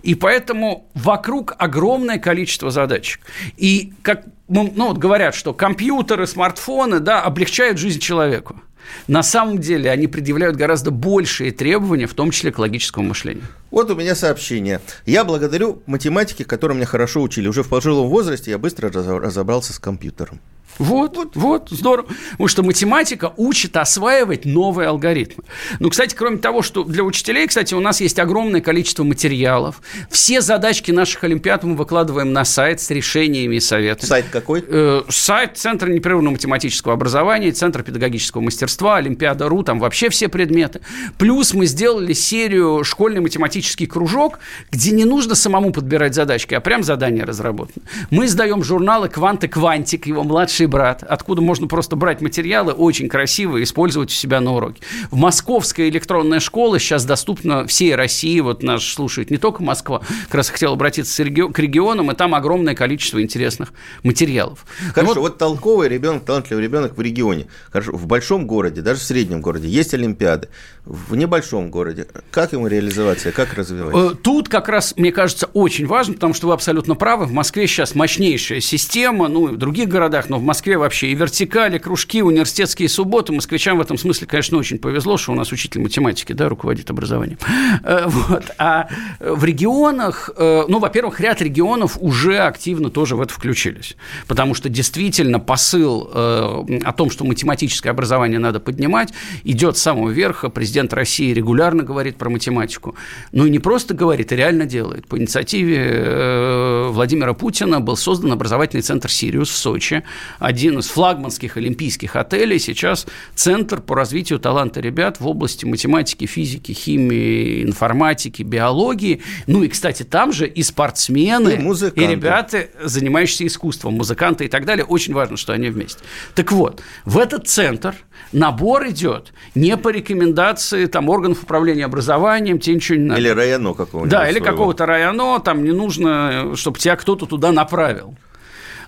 И 0.02 0.14
поэтому 0.14 0.88
вокруг 0.94 1.54
огромное 1.58 2.18
количество 2.18 2.70
задачек. 2.70 3.20
И 3.56 3.92
как 4.02 4.24
ну, 4.48 4.72
ну, 4.76 4.88
вот 4.88 4.98
говорят, 4.98 5.34
что 5.34 5.52
компьютеры, 5.52 6.26
смартфоны, 6.26 7.00
да, 7.00 7.20
облегчают 7.22 7.78
жизнь 7.78 7.98
человеку. 7.98 8.60
На 9.08 9.22
самом 9.22 9.58
деле 9.58 9.90
они 9.90 10.06
предъявляют 10.06 10.56
гораздо 10.56 10.90
большие 10.90 11.50
требования, 11.50 12.06
в 12.06 12.14
том 12.14 12.30
числе 12.30 12.52
к 12.52 12.58
логическому 12.58 13.08
мышлению. 13.08 13.44
Вот 13.70 13.90
у 13.90 13.96
меня 13.96 14.14
сообщение. 14.14 14.80
Я 15.04 15.24
благодарю 15.24 15.82
математики, 15.86 16.44
которые 16.44 16.76
меня 16.76 16.86
хорошо 16.86 17.22
учили. 17.22 17.48
Уже 17.48 17.62
в 17.62 17.68
пожилом 17.68 18.08
возрасте 18.08 18.52
я 18.52 18.58
быстро 18.58 18.90
разобрался 18.90 19.72
с 19.72 19.78
компьютером. 19.78 20.40
Вот, 20.78 21.16
вот, 21.16 21.36
вот, 21.36 21.68
здорово. 21.70 22.08
Потому 22.32 22.48
что 22.48 22.62
математика 22.62 23.32
учит 23.36 23.76
осваивать 23.76 24.44
новые 24.44 24.88
алгоритмы. 24.88 25.44
Ну, 25.78 25.90
кстати, 25.90 26.14
кроме 26.14 26.38
того, 26.38 26.62
что 26.62 26.84
для 26.84 27.02
учителей, 27.02 27.46
кстати, 27.46 27.74
у 27.74 27.80
нас 27.80 28.00
есть 28.00 28.18
огромное 28.18 28.60
количество 28.60 29.04
материалов. 29.04 29.80
Все 30.10 30.40
задачки 30.40 30.90
наших 30.90 31.24
олимпиад 31.24 31.64
мы 31.64 31.76
выкладываем 31.76 32.32
на 32.32 32.44
сайт 32.44 32.80
с 32.80 32.90
решениями 32.90 33.56
и 33.56 33.60
советами. 33.60 34.08
Сайт 34.08 34.26
какой? 34.30 34.64
Э, 34.66 35.02
сайт 35.08 35.56
Центра 35.56 35.90
непрерывного 35.90 36.32
математического 36.32 36.94
образования, 36.94 37.52
Центра 37.52 37.82
педагогического 37.82 38.40
мастерства, 38.42 38.96
Олимпиада.ру, 38.96 39.62
там 39.62 39.78
вообще 39.78 40.08
все 40.10 40.28
предметы. 40.28 40.80
Плюс 41.18 41.54
мы 41.54 41.66
сделали 41.66 42.12
серию 42.12 42.84
«Школьный 42.84 43.20
математический 43.20 43.86
кружок», 43.86 44.38
где 44.70 44.90
не 44.92 45.04
нужно 45.04 45.34
самому 45.34 45.72
подбирать 45.72 46.14
задачки, 46.14 46.54
а 46.54 46.60
прям 46.60 46.82
задания 46.82 47.24
разработаны. 47.24 47.84
Мы 48.10 48.26
издаем 48.26 48.62
журналы 48.62 49.08
«Квант 49.08 49.44
и 49.44 49.48
Квантик», 49.48 50.06
его 50.06 50.22
младший 50.66 50.68
брат, 50.68 51.02
откуда 51.02 51.40
можно 51.40 51.66
просто 51.66 51.96
брать 51.96 52.20
материалы 52.20 52.72
очень 52.72 53.08
красиво 53.08 53.56
и 53.56 53.62
использовать 53.62 54.10
у 54.10 54.12
себя 54.12 54.40
на 54.40 54.54
уроке. 54.54 54.82
В 55.10 55.16
Московская 55.16 55.88
электронная 55.88 56.40
школа 56.40 56.78
сейчас 56.78 57.04
доступна 57.04 57.66
всей 57.66 57.94
России, 57.94 58.40
вот 58.40 58.62
нас 58.62 58.84
слушает 58.84 59.30
не 59.30 59.38
только 59.38 59.62
Москва, 59.62 60.00
как 60.26 60.34
раз 60.34 60.50
хотел 60.50 60.72
обратиться 60.72 61.24
к 61.24 61.58
регионам, 61.58 62.10
и 62.10 62.14
там 62.14 62.34
огромное 62.34 62.74
количество 62.74 63.22
интересных 63.22 63.72
материалов. 64.02 64.66
Хорошо, 64.94 65.14
вот, 65.14 65.20
вот 65.20 65.38
толковый 65.38 65.88
ребенок, 65.88 66.24
талантливый 66.24 66.64
ребенок 66.64 66.96
в 66.96 67.00
регионе, 67.00 67.46
хорошо, 67.70 67.92
в 67.92 68.06
большом 68.06 68.46
городе, 68.46 68.82
даже 68.82 69.00
в 69.00 69.04
среднем 69.04 69.40
городе 69.40 69.68
есть 69.68 69.94
Олимпиады, 69.94 70.48
в 70.86 71.16
небольшом 71.16 71.70
городе, 71.70 72.06
как 72.30 72.52
ему 72.52 72.68
реализоваться, 72.68 73.32
как 73.32 73.54
развивать? 73.54 73.94
Э, 73.94 74.14
тут 74.14 74.48
как 74.48 74.68
раз, 74.68 74.94
мне 74.96 75.10
кажется, 75.10 75.46
очень 75.52 75.86
важно, 75.86 76.14
потому 76.14 76.32
что 76.32 76.46
вы 76.46 76.52
абсолютно 76.52 76.94
правы, 76.94 77.26
в 77.26 77.32
Москве 77.32 77.66
сейчас 77.66 77.94
мощнейшая 77.94 78.60
система, 78.60 79.26
ну 79.28 79.48
и 79.48 79.52
в 79.52 79.56
других 79.56 79.88
городах, 79.88 80.28
но 80.28 80.38
в 80.38 80.42
Москве 80.42 80.55
вообще 80.64 81.08
и 81.08 81.14
вертикали, 81.14 81.78
кружки, 81.78 82.22
университетские 82.22 82.88
субботы. 82.88 83.32
Москвичам 83.32 83.78
в 83.78 83.80
этом 83.80 83.98
смысле, 83.98 84.26
конечно, 84.26 84.58
очень 84.58 84.78
повезло, 84.78 85.16
что 85.16 85.32
у 85.32 85.34
нас 85.34 85.52
учитель 85.52 85.80
математики, 85.80 86.32
да, 86.32 86.48
руководит 86.48 86.90
образованием. 86.90 87.38
Э, 87.82 88.04
вот. 88.06 88.50
А 88.58 88.88
в 89.20 89.44
регионах, 89.44 90.30
э, 90.36 90.64
ну, 90.68 90.78
во-первых, 90.78 91.20
ряд 91.20 91.42
регионов 91.42 91.98
уже 92.00 92.38
активно 92.38 92.90
тоже 92.90 93.16
в 93.16 93.20
это 93.20 93.32
включились, 93.32 93.96
потому 94.26 94.54
что 94.54 94.68
действительно 94.68 95.40
посыл 95.40 96.10
о 96.12 96.92
том, 96.96 97.10
что 97.10 97.24
математическое 97.24 97.90
образование 97.90 98.38
надо 98.38 98.60
поднимать, 98.60 99.12
идет 99.44 99.76
с 99.76 99.82
самого 99.82 100.10
верха. 100.10 100.48
Президент 100.48 100.92
России 100.92 101.32
регулярно 101.32 101.82
говорит 101.82 102.16
про 102.16 102.30
математику. 102.30 102.96
Ну 103.32 103.46
и 103.46 103.50
не 103.50 103.58
просто 103.58 103.94
говорит, 103.94 104.32
а 104.32 104.36
реально 104.36 104.66
делает. 104.66 105.06
По 105.06 105.18
инициативе 105.18 105.76
э, 105.78 106.65
Владимира 106.90 107.32
Путина 107.34 107.80
был 107.80 107.96
создан 107.96 108.32
образовательный 108.32 108.82
центр 108.82 109.10
«Сириус» 109.10 109.50
в 109.50 109.56
Сочи. 109.56 110.02
Один 110.38 110.78
из 110.78 110.88
флагманских 110.88 111.56
олимпийских 111.56 112.16
отелей. 112.16 112.58
Сейчас 112.58 113.06
центр 113.34 113.80
по 113.80 113.94
развитию 113.94 114.38
таланта 114.38 114.80
ребят 114.80 115.20
в 115.20 115.26
области 115.26 115.64
математики, 115.64 116.26
физики, 116.26 116.72
химии, 116.72 117.62
информатики, 117.62 118.42
биологии. 118.42 119.22
Ну 119.46 119.62
и, 119.62 119.68
кстати, 119.68 120.02
там 120.02 120.32
же 120.32 120.46
и 120.46 120.62
спортсмены, 120.62 121.50
и, 121.50 122.00
и 122.00 122.06
ребята, 122.06 122.68
занимающиеся 122.82 123.46
искусством, 123.46 123.94
музыканты 123.94 124.44
и 124.46 124.48
так 124.48 124.64
далее. 124.64 124.84
Очень 124.84 125.14
важно, 125.14 125.36
что 125.36 125.52
они 125.52 125.70
вместе. 125.70 126.00
Так 126.34 126.52
вот, 126.52 126.82
в 127.04 127.18
этот 127.18 127.48
центр 127.48 127.94
набор 128.32 128.88
идет 128.88 129.32
не 129.54 129.76
по 129.76 129.88
рекомендации 129.88 130.86
там, 130.86 131.08
органов 131.08 131.42
управления 131.42 131.84
образованием, 131.84 132.58
тебе 132.58 132.76
ничего 132.76 132.98
не 132.98 133.04
надо. 133.04 133.20
Или 133.20 133.28
районо 133.28 133.74
какого-нибудь. 133.74 134.10
Да, 134.10 134.28
или 134.28 134.38
какого-то 134.38 134.86
районо, 134.86 135.40
там 135.40 135.64
не 135.64 135.72
нужно, 135.72 136.54
чтобы 136.56 136.75
тебя 136.78 136.96
кто-то 136.96 137.26
туда 137.26 137.52
направил. 137.52 138.16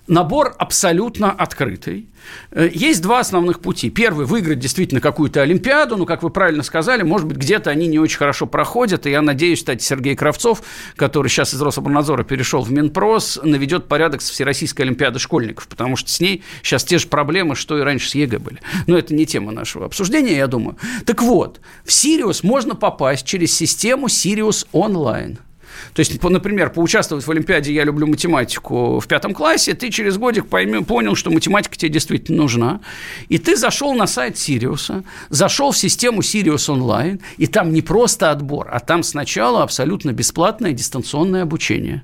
Набор 0.09 0.55
абсолютно 0.59 1.31
открытый. 1.31 2.09
Э, 2.51 2.71
есть 2.73 3.03
два 3.03 3.21
основных 3.21 3.61
пути. 3.61 3.91
Первый– 3.91 4.25
выиграть 4.27 4.59
действительно 4.59 5.03
какую-то 5.03 5.43
Олимпиаду, 5.43 5.99
но, 5.99 6.07
как 6.07 6.23
вы 6.23 6.31
правильно 6.31 6.63
сказали, 6.63 7.03
может 7.03 7.27
быть, 7.27 7.37
где-то 7.37 7.69
они 7.69 7.87
не 7.87 7.99
очень 7.99 8.17
хорошо 8.17 8.47
проходят, 8.47 9.07
и 9.07 9.11
я 9.11 9.21
надеюсь, 9.21 9.59
кстати, 9.59 9.83
Сергей 9.83 10.17
Кравцов, 10.17 10.63
который 10.97 11.29
сейчас 11.29 11.53
из 11.53 11.61
Рособорнадзора 11.61 12.25
перешел 12.25 12.63
в 12.63 12.73
Минпрос, 12.73 13.39
наведет 13.43 13.87
порядок 13.87 14.23
с 14.23 14.31
Всероссийской 14.31 14.87
Олимпиады 14.87 15.19
школьников, 15.19 15.69
потому 15.69 15.97
что 15.97 16.11
с 16.11 16.21
ней 16.21 16.43
сейчас 16.63 16.85
те 16.85 16.97
же 16.97 17.07
проблемы, 17.09 17.55
что 17.55 17.79
и 17.79 17.83
раньше 17.83 18.09
с 18.09 18.15
ЕГЭ 18.15 18.39
были. 18.39 18.61
Но 18.87 18.97
это 18.97 19.15
не 19.15 19.27
тема 19.27 19.53
нашего 19.53 19.85
обсуждения, 19.85 20.37
я 20.39 20.47
думаю. 20.47 20.79
Так 21.05 21.21
вот, 21.21 21.61
в 21.85 21.93
Сириус 21.93 22.43
можно 22.43 22.75
попасть 22.75 23.27
через 23.27 23.55
систему 23.55 24.09
Сириус 24.09 24.67
онлайн– 24.73 25.39
то 25.95 26.01
есть, 26.01 26.23
например, 26.23 26.71
поучаствовать 26.71 27.27
в 27.27 27.31
Олимпиаде 27.31 27.73
«Я 27.73 27.85
люблю 27.85 28.07
математику» 28.07 29.01
в 29.01 29.07
пятом 29.07 29.35
классе, 29.35 29.75
ты 29.75 29.91
через 29.91 30.17
годик 30.17 30.49
пойми, 30.49 30.83
понял, 30.85 31.15
что 31.15 31.31
математика 31.31 31.77
тебе 31.77 31.91
действительно 31.91 32.43
нужна, 32.43 32.81
и 33.29 33.39
ты 33.39 33.57
зашел 33.57 33.95
на 33.95 34.07
сайт 34.07 34.39
Сириуса, 34.39 35.05
зашел 35.29 35.73
в 35.73 35.79
систему 35.79 36.23
Сириус 36.23 36.69
онлайн, 36.69 37.21
и 37.37 37.47
там 37.47 37.73
не 37.73 37.83
просто 37.83 38.31
отбор, 38.31 38.69
а 38.73 38.81
там 38.81 39.03
сначала 39.03 39.63
абсолютно 39.63 40.13
бесплатное 40.13 40.73
дистанционное 40.73 41.43
обучение. 41.43 42.03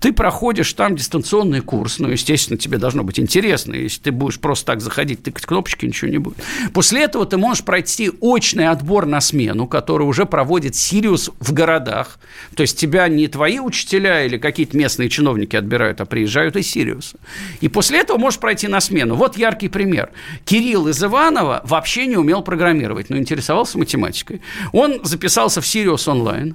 Ты 0.00 0.12
проходишь 0.12 0.72
там 0.72 0.96
дистанционный 0.96 1.60
курс, 1.60 1.98
ну, 1.98 2.08
естественно, 2.08 2.58
тебе 2.58 2.78
должно 2.78 3.02
быть 3.02 3.18
интересно, 3.18 3.74
если 3.74 4.00
ты 4.00 4.12
будешь 4.12 4.38
просто 4.38 4.66
так 4.66 4.80
заходить, 4.80 5.22
тыкать 5.22 5.46
кнопочки, 5.46 5.86
ничего 5.86 6.10
не 6.10 6.18
будет. 6.18 6.38
После 6.72 7.02
этого 7.02 7.26
ты 7.26 7.36
можешь 7.36 7.64
пройти 7.64 8.10
очный 8.20 8.68
отбор 8.68 9.06
на 9.06 9.20
смену, 9.20 9.66
который 9.66 10.06
уже 10.06 10.26
проводит 10.26 10.76
Сириус 10.76 11.30
в 11.40 11.52
городах, 11.52 12.18
то 12.54 12.62
есть 12.62 12.78
тебя 12.78 13.07
не 13.08 13.28
твои 13.28 13.58
учителя 13.58 14.24
или 14.24 14.38
какие-то 14.38 14.76
местные 14.76 15.08
чиновники 15.08 15.56
отбирают, 15.56 16.00
а 16.00 16.06
приезжают 16.06 16.56
из 16.56 16.68
Сириуса. 16.68 17.18
И 17.60 17.68
после 17.68 18.00
этого 18.00 18.18
можешь 18.18 18.40
пройти 18.40 18.68
на 18.68 18.80
смену. 18.80 19.14
Вот 19.14 19.36
яркий 19.36 19.68
пример. 19.68 20.10
Кирилл 20.44 20.88
из 20.88 21.02
Иванова 21.02 21.62
вообще 21.64 22.06
не 22.06 22.16
умел 22.16 22.42
программировать, 22.42 23.10
но 23.10 23.16
интересовался 23.16 23.78
математикой. 23.78 24.40
Он 24.72 25.00
записался 25.04 25.60
в 25.60 25.66
Сириус 25.66 26.08
онлайн, 26.08 26.54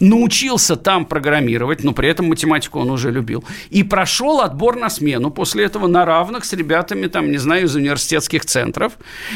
научился 0.00 0.76
там 0.76 1.06
программировать, 1.06 1.84
но 1.84 1.92
при 1.92 2.08
этом 2.08 2.26
математику 2.26 2.80
он 2.80 2.90
уже 2.90 3.10
любил, 3.10 3.44
и 3.70 3.82
прошел 3.82 4.40
отбор 4.40 4.76
на 4.76 4.90
смену 4.90 5.30
после 5.30 5.64
этого 5.64 5.86
на 5.86 6.04
равных 6.04 6.44
с 6.44 6.52
ребятами, 6.52 7.06
там, 7.06 7.30
не 7.30 7.38
знаю, 7.38 7.64
из 7.64 7.74
университетских 7.74 8.44
центров, 8.44 8.94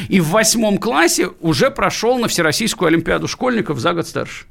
и 0.09 0.21
в 0.21 0.29
восьмом 0.29 0.79
классе 0.79 1.31
уже 1.41 1.71
прошел 1.71 2.19
на 2.19 2.29
Всероссийскую 2.29 2.89
Олимпиаду 2.89 3.29
школьников 3.29 3.79
за 3.79 3.93
год 3.93 4.07
старше 4.07 4.47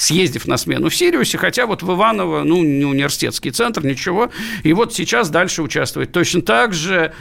съездив 0.00 0.46
на 0.46 0.56
смену 0.56 0.88
в 0.88 0.94
Сириусе, 0.94 1.38
хотя 1.38 1.66
вот 1.66 1.82
в 1.82 1.92
Иваново, 1.92 2.42
ну, 2.44 2.62
не 2.62 2.84
университетский 2.84 3.50
центр, 3.50 3.84
ничего, 3.84 4.30
и 4.62 4.72
вот 4.72 4.94
сейчас 4.94 5.30
дальше 5.30 5.62
участвует. 5.62 6.12
Точно 6.12 6.42
так 6.42 6.72
же 6.72 7.12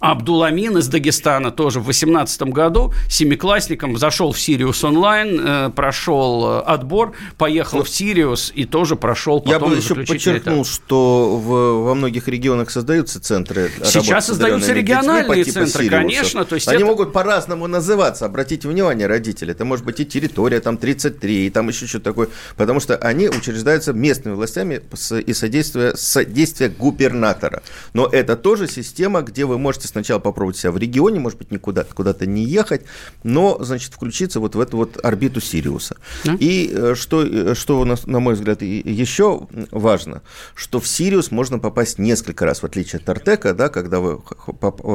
Абдуламин 0.00 0.78
из 0.78 0.88
Дагестана 0.88 1.50
тоже 1.50 1.78
в 1.78 1.84
2018 1.84 2.42
году 2.44 2.92
семиклассником 3.08 3.98
зашел 3.98 4.32
в 4.32 4.40
Сириус 4.40 4.82
онлайн, 4.82 5.40
э, 5.40 5.70
прошел 5.70 6.46
э, 6.46 6.60
отбор, 6.62 7.12
поехал 7.36 7.78
ну, 7.78 7.84
в 7.84 7.90
Сириус 7.90 8.50
и 8.54 8.64
тоже 8.64 8.96
прошел 8.96 9.40
потом 9.40 9.52
Я 9.52 9.58
бы 9.58 9.76
еще 9.76 9.94
подчеркнул, 9.94 10.62
этап. 10.62 10.72
что 10.72 11.36
в, 11.36 11.84
во 11.84 11.94
многих 11.94 12.28
регионах 12.28 12.70
создаются 12.70 13.20
центры 13.20 13.70
Сейчас 13.84 14.26
создаются 14.26 14.72
региональные 14.72 15.44
детьми, 15.44 15.52
центры, 15.52 15.84
Сириусу. 15.84 15.90
конечно. 15.90 16.44
То 16.46 16.54
есть 16.54 16.68
Они 16.68 16.78
это... 16.78 16.86
могут 16.86 17.12
по-разному 17.12 17.66
называться, 17.66 18.24
обратите 18.24 18.68
внимание, 18.68 19.06
родители. 19.06 19.52
Это 19.52 19.66
может 19.66 19.84
быть 19.84 20.00
и 20.00 20.06
территория, 20.06 20.60
там 20.60 20.78
33, 20.78 21.46
и 21.46 21.50
там 21.50 21.68
еще 21.68 21.86
что-то 21.86 22.04
такое. 22.04 22.28
Потому 22.56 22.80
что 22.80 22.96
они 22.96 23.28
учреждаются 23.28 23.92
местными 23.92 24.34
властями 24.34 24.80
и 25.26 25.32
содействия, 25.34 25.94
содействия 25.94 26.70
губернатора. 26.70 27.62
Но 27.92 28.06
это 28.06 28.36
тоже 28.36 28.66
система, 28.66 29.20
где 29.20 29.44
вы 29.44 29.58
можете 29.58 29.89
сначала 29.90 30.18
попробовать 30.18 30.56
себя 30.56 30.72
в 30.72 30.78
регионе, 30.78 31.20
может 31.20 31.38
быть, 31.38 31.50
никуда 31.50 31.84
куда-то 31.84 32.26
не 32.26 32.44
ехать, 32.44 32.82
но, 33.22 33.58
значит, 33.60 33.92
включиться 33.92 34.40
вот 34.40 34.54
в 34.54 34.60
эту 34.60 34.76
вот 34.76 35.04
орбиту 35.04 35.40
Сириуса. 35.40 35.96
Да? 36.24 36.36
И 36.38 36.70
э, 36.72 36.94
что, 36.94 37.24
э, 37.24 37.54
что 37.54 37.80
у 37.80 37.84
нас, 37.84 38.06
на 38.06 38.20
мой 38.20 38.34
взгляд, 38.34 38.62
еще 38.62 39.46
важно, 39.70 40.22
что 40.54 40.80
в 40.80 40.86
Сириус 40.86 41.30
можно 41.30 41.58
попасть 41.58 41.98
несколько 41.98 42.44
раз, 42.44 42.62
в 42.62 42.64
отличие 42.64 43.00
от 43.00 43.08
Артека, 43.08 43.54
да, 43.54 43.68
когда 43.68 44.00
вы 44.00 44.20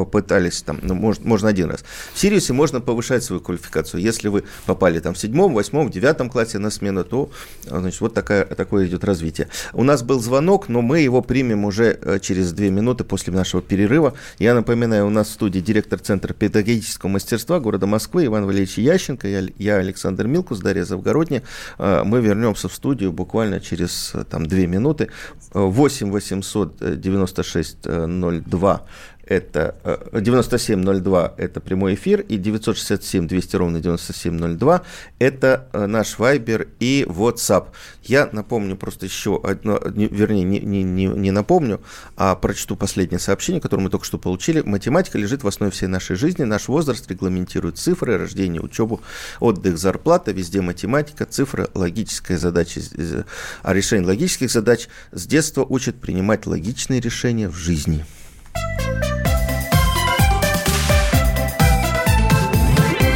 пытались 0.05 0.61
там, 0.61 0.79
ну, 0.81 0.95
можно, 0.95 1.27
можно 1.27 1.49
один 1.49 1.69
раз. 1.69 1.83
В 2.13 2.19
Сириусе 2.19 2.53
можно 2.53 2.81
повышать 2.81 3.23
свою 3.23 3.41
квалификацию. 3.41 4.01
Если 4.01 4.27
вы 4.27 4.43
попали 4.65 4.99
там 4.99 5.13
в 5.13 5.17
седьмом, 5.17 5.53
восьмом, 5.53 5.89
девятом 5.89 6.29
классе 6.29 6.59
на 6.59 6.69
смену, 6.69 7.03
то, 7.03 7.29
значит, 7.65 8.01
вот 8.01 8.13
такая, 8.13 8.45
такое 8.45 8.87
идет 8.87 9.03
развитие. 9.03 9.47
У 9.73 9.83
нас 9.83 10.03
был 10.03 10.19
звонок, 10.19 10.69
но 10.69 10.81
мы 10.81 10.99
его 10.99 11.21
примем 11.21 11.65
уже 11.65 11.97
э, 12.01 12.19
через 12.19 12.53
две 12.53 12.69
минуты 12.69 13.03
после 13.03 13.33
нашего 13.33 13.61
перерыва. 13.61 14.13
Я 14.39 14.53
напоминаю, 14.53 14.84
у 14.85 15.09
нас 15.09 15.27
в 15.27 15.31
студии 15.31 15.59
директор 15.59 15.99
Центра 15.99 16.33
педагогического 16.33 17.09
мастерства 17.09 17.59
города 17.59 17.87
Москвы 17.87 18.25
Иван 18.25 18.45
Валерьевич 18.45 18.77
Ященко, 18.77 19.27
я, 19.27 19.43
я 19.57 19.75
Александр 19.77 20.27
Милкус, 20.27 20.59
Дарья 20.59 20.83
Завгородняя. 20.83 21.43
Э, 21.77 22.03
мы 22.03 22.21
вернемся 22.21 22.69
в 22.69 22.73
студию 22.73 23.11
буквально 23.11 23.59
через 23.59 24.13
там, 24.29 24.45
две 24.45 24.67
минуты. 24.67 25.09
8 25.53 26.11
800 26.11 26.99
96 26.99 27.77
02 27.83 28.85
это 29.25 29.75
9702 30.13 31.33
э, 31.37 31.43
это 31.43 31.61
прямой 31.61 31.95
эфир, 31.95 32.21
и 32.21 32.37
967 32.37 33.27
200 33.27 33.55
ровно 33.55 33.79
9702 33.79 34.83
это 35.19 35.67
э, 35.73 35.85
наш 35.85 36.19
Вайбер 36.19 36.67
и 36.79 37.05
WhatsApp. 37.07 37.67
Я 38.03 38.29
напомню 38.31 38.75
просто 38.75 39.05
еще 39.05 39.39
одно, 39.43 39.79
вернее, 39.83 40.43
не, 40.43 40.59
не, 40.59 40.83
не, 40.83 41.05
не 41.07 41.31
напомню, 41.31 41.81
а 42.15 42.35
прочту 42.35 42.75
последнее 42.75 43.19
сообщение, 43.19 43.61
которое 43.61 43.83
мы 43.83 43.89
только 43.89 44.05
что 44.05 44.17
получили. 44.17 44.61
Математика 44.61 45.17
лежит 45.17 45.43
в 45.43 45.47
основе 45.47 45.71
всей 45.71 45.87
нашей 45.87 46.15
жизни. 46.15 46.43
Наш 46.43 46.67
возраст 46.67 47.09
регламентирует 47.09 47.77
цифры, 47.77 48.17
рождение, 48.17 48.61
учебу, 48.61 49.01
отдых, 49.39 49.77
зарплата. 49.77 50.31
Везде 50.31 50.61
математика, 50.61 51.25
цифры, 51.25 51.67
логическая 51.73 52.37
задача. 52.37 52.81
А 53.63 53.73
решение 53.73 54.07
логических 54.07 54.51
задач 54.51 54.87
с 55.11 55.25
детства 55.25 55.65
учат 55.67 55.95
принимать 55.95 56.45
логичные 56.45 56.99
решения 57.01 57.49
в 57.49 57.55
жизни. 57.55 58.05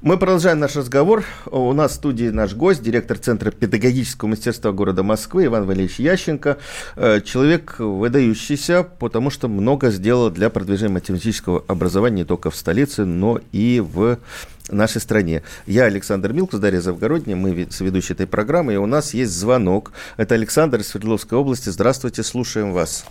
Мы 0.00 0.16
продолжаем 0.16 0.60
наш 0.60 0.76
разговор. 0.76 1.24
У 1.46 1.72
нас 1.72 1.90
в 1.90 1.94
студии 1.96 2.28
наш 2.28 2.54
гость, 2.54 2.84
директор 2.84 3.18
Центра 3.18 3.50
педагогического 3.50 4.28
мастерства 4.28 4.70
города 4.70 5.02
Москвы 5.02 5.46
Иван 5.46 5.66
Валерьевич 5.66 5.98
Ященко. 5.98 6.58
Э, 6.94 7.20
человек 7.20 7.80
выдающийся, 7.80 8.84
потому 8.84 9.30
что 9.30 9.48
много 9.48 9.90
сделал 9.90 10.30
для 10.30 10.50
продвижения 10.50 10.92
математического 10.92 11.64
образования 11.66 12.18
не 12.18 12.24
только 12.24 12.52
в 12.52 12.54
столице, 12.54 13.06
но 13.06 13.40
и 13.50 13.82
в 13.84 14.18
нашей 14.70 15.00
стране. 15.00 15.42
Я 15.66 15.84
Александр 15.84 16.32
Милкус, 16.32 16.60
Дарья 16.60 16.80
Завгородняя, 16.80 17.36
мы 17.36 17.66
соведущие 17.68 18.14
этой 18.14 18.28
программы, 18.28 18.74
и 18.74 18.76
у 18.76 18.86
нас 18.86 19.14
есть 19.14 19.32
звонок. 19.32 19.90
Это 20.16 20.36
Александр 20.36 20.78
из 20.78 20.88
Свердловской 20.90 21.36
области. 21.36 21.70
Здравствуйте, 21.70 22.22
слушаем 22.22 22.72
вас. 22.72 23.04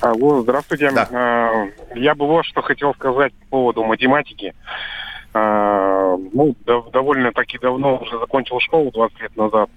Алло, 0.00 0.42
здравствуйте. 0.42 0.90
Да. 0.90 1.08
Э, 1.10 1.98
я 1.98 2.14
бы 2.14 2.26
вот 2.26 2.44
что 2.44 2.60
хотел 2.60 2.92
сказать 2.94 3.32
по 3.32 3.46
поводу 3.46 3.84
математики. 3.84 4.52
А, 5.38 6.16
ну, 6.32 6.56
довольно-таки 6.64 7.58
давно 7.58 7.98
уже 7.98 8.18
закончил 8.18 8.58
школу 8.58 8.90
20 8.90 9.20
лет 9.20 9.36
назад. 9.36 9.68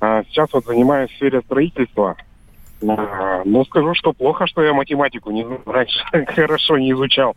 А, 0.00 0.24
сейчас 0.24 0.50
вот 0.54 0.64
занимаюсь 0.64 1.10
в 1.10 1.16
сфере 1.16 1.42
строительства. 1.42 2.16
А, 2.88 3.42
ну, 3.44 3.66
скажу, 3.66 3.92
что 3.92 4.14
плохо, 4.14 4.46
что 4.46 4.62
я 4.62 4.72
математику 4.72 5.30
не, 5.30 5.46
раньше 5.66 5.98
хорошо 6.26 6.78
не 6.78 6.92
изучал. 6.92 7.36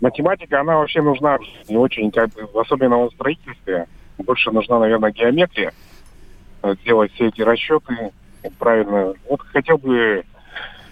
Математика, 0.00 0.60
она 0.60 0.78
вообще 0.78 1.02
нужна 1.02 1.38
не 1.68 1.76
очень, 1.76 2.10
как 2.10 2.30
бы, 2.30 2.48
особенно 2.58 2.96
в 2.96 3.12
строительстве. 3.12 3.86
Больше 4.16 4.50
нужна, 4.52 4.78
наверное, 4.78 5.10
геометрия. 5.10 5.72
Сделать 6.82 7.12
все 7.12 7.28
эти 7.28 7.42
расчеты 7.42 8.12
правильно. 8.58 9.12
Вот 9.28 9.42
хотел 9.42 9.76
бы 9.76 10.24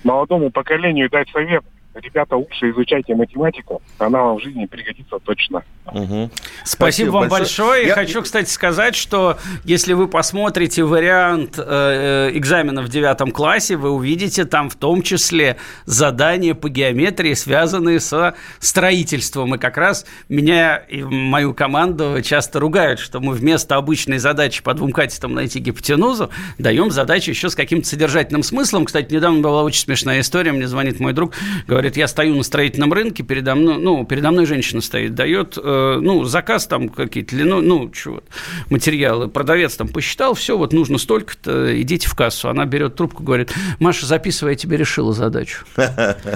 молодому 0.05 0.51
поколению 0.51 1.09
дать 1.09 1.30
совет– 1.30 1.64
ребята, 2.01 2.36
лучше 2.36 2.70
изучайте 2.70 3.14
математику, 3.14 3.82
она 3.99 4.22
вам 4.22 4.38
в 4.38 4.42
жизни 4.42 4.66
пригодится 4.66 5.18
точно. 5.18 5.62
Угу. 5.86 6.30
Спасибо, 6.64 6.64
Спасибо 6.64 7.11
вам 7.11 7.28
большое. 7.28 7.68
большое. 7.68 7.86
Я... 7.88 7.94
хочу, 7.94 8.22
кстати, 8.22 8.49
сказать, 8.51 8.94
что 8.94 9.38
если 9.64 9.92
вы 9.92 10.09
посмотрите 10.09 10.84
вариант 10.84 11.59
э, 11.59 12.30
э, 12.32 12.36
экзамена 12.36 12.82
в 12.82 12.88
девятом 12.88 13.30
классе, 13.30 13.76
вы 13.76 13.90
увидите 13.90 14.44
там 14.44 14.68
в 14.68 14.74
том 14.76 15.03
числе 15.03 15.57
задания 15.84 16.55
по 16.55 16.68
геометрии, 16.68 17.34
связанные 17.34 18.01
со 18.01 18.34
строительством. 18.59 19.55
И 19.55 19.59
как 19.59 19.76
раз 19.76 20.07
меня 20.28 20.76
и 20.76 21.03
мою 21.03 21.55
команду 21.55 22.20
часто 22.22 22.59
ругают, 22.61 22.99
что 22.99 23.20
мы 23.20 23.34
вместо 23.34 23.76
обычной 23.76 24.18
задачи 24.18 24.62
по 24.62 24.74
двум 24.74 24.92
катетам 24.92 25.34
найти 25.34 25.61
гипотенузу 25.61 26.30
даем 26.59 26.90
задачу 26.90 27.30
еще 27.30 27.49
с 27.49 27.55
каким-то 27.55 27.86
содержательным 27.86 28.42
смыслом. 28.42 28.84
Кстати, 28.84 29.12
недавно 29.12 29.40
была 29.40 29.62
очень 29.62 29.80
смешная 29.82 30.20
история. 30.20 30.53
Мне 30.53 30.66
звонит 30.66 30.99
мой 31.01 31.12
друг, 31.12 31.34
говорит, 31.66 31.86
Говорит, 31.87 31.99
я 31.99 32.09
стою 32.09 32.34
на 32.34 32.43
строительном 32.43 32.93
рынке, 32.93 33.22
передо 33.22 33.55
мной, 33.55 33.78
ну, 33.78 34.05
передо 34.05 34.32
мной 34.32 34.45
женщина 34.45 34.80
стоит, 34.80 35.14
дает, 35.14 35.57
э, 35.57 35.99
ну, 36.03 36.24
заказ 36.24 36.66
там 36.66 36.89
какие-то, 36.89 37.37
ну, 37.37 37.61
ну, 37.61 37.89
чего, 37.91 38.24
материалы. 38.70 39.28
Продавец 39.28 39.76
там 39.76 39.87
посчитал, 39.87 40.34
все, 40.34 40.59
вот 40.59 40.72
нужно 40.72 40.99
столько-то, 40.99 41.80
идите 41.80 42.09
в 42.09 42.16
кассу. 42.16 42.49
Она 42.49 42.64
берет 42.64 42.97
трубку, 42.97 43.22
говорит, 43.22 43.53
Маша, 43.78 44.05
записывай, 44.05 44.55
я 44.55 44.57
тебе 44.57 44.76
решила 44.76 45.12
задачу. 45.12 45.64
То 45.76 46.26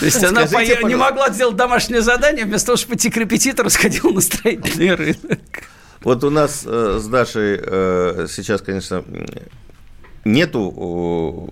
есть 0.00 0.22
она 0.22 0.46
Скажите, 0.46 0.78
не 0.84 0.94
могла 0.94 1.30
сделать 1.30 1.56
домашнее 1.56 2.00
задание, 2.00 2.44
вместо 2.44 2.66
того, 2.66 2.76
чтобы 2.76 2.90
пойти 2.90 3.10
к 3.10 3.16
репетитору, 3.16 3.70
сходила 3.70 4.12
на 4.12 4.20
строительный 4.20 4.94
рынок. 4.94 5.40
Вот 6.02 6.22
у 6.22 6.30
нас 6.30 6.62
э, 6.64 6.98
с 7.02 7.06
Дашей 7.08 7.58
э, 7.60 8.26
сейчас, 8.30 8.62
конечно, 8.62 9.02
нету 10.24 11.50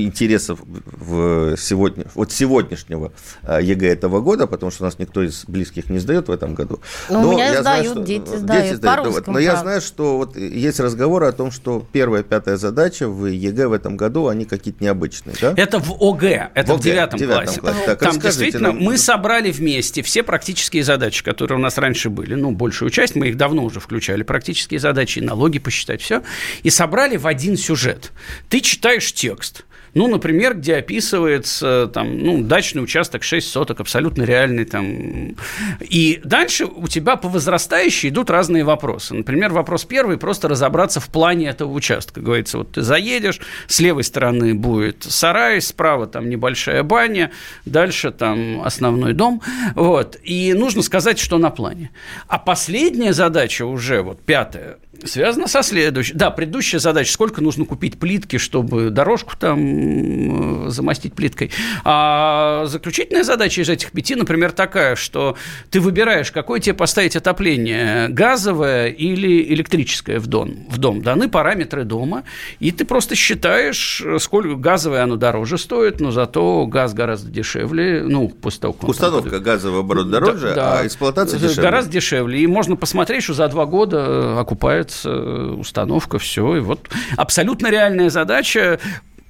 интересов 0.00 0.60
в 0.64 1.56
сегодня, 1.56 2.06
вот 2.14 2.32
сегодняшнего 2.32 3.12
а, 3.42 3.60
ЕГЭ 3.60 3.88
этого 3.88 4.20
года, 4.20 4.46
потому 4.46 4.70
что 4.70 4.84
у 4.84 4.86
нас 4.86 4.98
никто 4.98 5.22
из 5.22 5.44
близких 5.46 5.90
не 5.90 5.98
сдает 5.98 6.28
в 6.28 6.30
этом 6.30 6.54
году. 6.54 6.80
Ну, 7.08 7.22
но 7.22 7.28
у 7.28 7.32
меня 7.32 7.52
я 7.52 7.60
сдают, 7.60 7.62
знаю, 7.62 7.84
что, 7.84 8.04
дети 8.04 8.36
сдают, 8.36 8.64
дети 8.64 8.74
сдают. 8.74 9.08
Вот, 9.08 9.26
но 9.26 9.38
я 9.38 9.56
знаю, 9.56 9.80
что 9.80 10.18
вот 10.18 10.36
есть 10.36 10.80
разговоры 10.80 11.26
о 11.26 11.32
том, 11.32 11.50
что 11.50 11.86
первая, 11.92 12.22
пятая 12.22 12.56
задача 12.56 13.08
в 13.08 13.26
ЕГЭ 13.26 13.68
в 13.68 13.72
этом 13.72 13.96
году, 13.96 14.28
они 14.28 14.44
какие-то 14.44 14.82
необычные, 14.82 15.36
да? 15.40 15.54
Это 15.56 15.78
в 15.78 16.02
ОГЭ, 16.02 16.50
это 16.54 16.74
в, 16.74 16.78
в 16.78 16.82
девятом 16.82 17.20
классе. 17.20 17.60
классе. 17.60 17.80
Так, 17.86 17.98
Там 17.98 18.18
действительно 18.18 18.72
нам... 18.72 18.78
мы 18.78 18.98
собрали 18.98 19.50
вместе 19.50 20.02
все 20.02 20.22
практические 20.22 20.84
задачи, 20.84 21.24
которые 21.24 21.58
у 21.58 21.60
нас 21.60 21.78
раньше 21.78 22.10
были, 22.10 22.34
ну, 22.34 22.50
большую 22.52 22.90
часть, 22.90 23.14
мы 23.14 23.28
их 23.28 23.36
давно 23.36 23.64
уже 23.64 23.80
включали, 23.80 24.22
практические 24.22 24.80
задачи, 24.80 25.20
налоги 25.20 25.58
посчитать, 25.58 26.00
все, 26.00 26.22
и 26.62 26.70
собрали 26.70 27.16
в 27.16 27.26
один 27.26 27.56
сюжет. 27.56 28.12
Ты 28.48 28.60
читаешь 28.60 29.12
текст, 29.12 29.64
Ну, 29.94 30.08
например, 30.08 30.54
где 30.54 30.76
описывается 30.76 31.90
там, 31.92 32.18
ну, 32.18 32.42
дачный 32.42 32.82
участок 32.82 33.22
6 33.22 33.48
соток, 33.50 33.80
абсолютно 33.80 34.22
реальный 34.22 34.64
там. 34.64 35.36
И 35.80 36.20
дальше 36.24 36.66
у 36.66 36.86
тебя 36.88 37.16
по 37.16 37.28
возрастающей 37.28 38.08
идут 38.08 38.30
разные 38.30 38.64
вопросы. 38.64 39.14
Например, 39.14 39.52
вопрос 39.52 39.84
первый– 39.84 40.18
просто 40.18 40.48
разобраться 40.48 41.00
в 41.00 41.08
плане 41.08 41.48
этого 41.48 41.72
участка. 41.72 42.20
Говорится, 42.20 42.58
вот 42.58 42.72
ты 42.72 42.82
заедешь, 42.82 43.40
с 43.66 43.80
левой 43.80 44.04
стороны 44.04 44.54
будет 44.54 45.04
сарай, 45.04 45.60
справа 45.60 46.06
там 46.06 46.28
небольшая 46.28 46.82
баня, 46.82 47.30
дальше 47.64 48.10
там 48.10 48.62
основной 48.62 49.12
дом. 49.14 49.42
Вот. 49.74 50.16
И 50.22 50.54
нужно 50.54 50.82
сказать, 50.82 51.18
что 51.18 51.38
на 51.38 51.50
плане. 51.50 51.90
А 52.26 52.38
последняя 52.38 53.12
задача 53.12 53.64
уже, 53.64 54.02
вот 54.02 54.20
пятая, 54.20 54.78
Связано 55.04 55.46
со 55.46 55.62
следующей. 55.62 56.14
Да, 56.14 56.30
предыдущая 56.30 56.80
задача, 56.80 57.12
сколько 57.12 57.40
нужно 57.40 57.64
купить 57.64 57.98
плитки, 57.98 58.38
чтобы 58.38 58.90
дорожку 58.90 59.34
там 59.38 60.66
э, 60.66 60.70
замостить 60.70 61.14
плиткой. 61.14 61.50
А 61.84 62.64
заключительная 62.66 63.22
задача 63.22 63.62
из 63.62 63.68
этих 63.68 63.92
пяти, 63.92 64.16
например, 64.16 64.50
такая, 64.50 64.96
что 64.96 65.36
ты 65.70 65.80
выбираешь, 65.80 66.32
какое 66.32 66.58
тебе 66.58 66.74
поставить 66.74 67.14
отопление, 67.14 68.08
газовое 68.08 68.88
или 68.88 69.42
электрическое 69.54 70.18
в 70.18 70.26
дом. 70.26 70.66
В 70.68 70.78
дом 70.78 71.02
даны 71.02 71.28
параметры 71.28 71.84
дома, 71.84 72.24
и 72.58 72.72
ты 72.72 72.84
просто 72.84 73.14
считаешь, 73.14 74.02
сколько 74.18 74.56
газовое 74.56 75.02
оно 75.04 75.16
дороже 75.16 75.58
стоит, 75.58 76.00
но 76.00 76.10
зато 76.10 76.66
газ 76.66 76.92
гораздо 76.92 77.30
дешевле, 77.30 78.02
ну, 78.02 78.28
после 78.28 78.60
того, 78.62 78.72
как 78.72 78.88
Установка 78.88 79.30
там... 79.30 79.42
газового 79.42 79.80
оборота 79.80 80.08
дороже, 80.10 80.52
да, 80.54 80.80
а 80.80 80.86
эксплуатация 80.86 81.38
дешевле. 81.38 81.62
Гораздо 81.62 81.92
дешевле. 81.92 82.40
И 82.40 82.46
можно 82.46 82.76
посмотреть, 82.76 83.22
что 83.22 83.34
за 83.34 83.48
два 83.48 83.66
года 83.66 84.40
окупает 84.40 84.87
появляется 84.88 85.58
установка, 85.58 86.18
все. 86.18 86.56
И 86.56 86.60
вот 86.60 86.88
абсолютно 87.16 87.70
реальная 87.70 88.10
задача. 88.10 88.78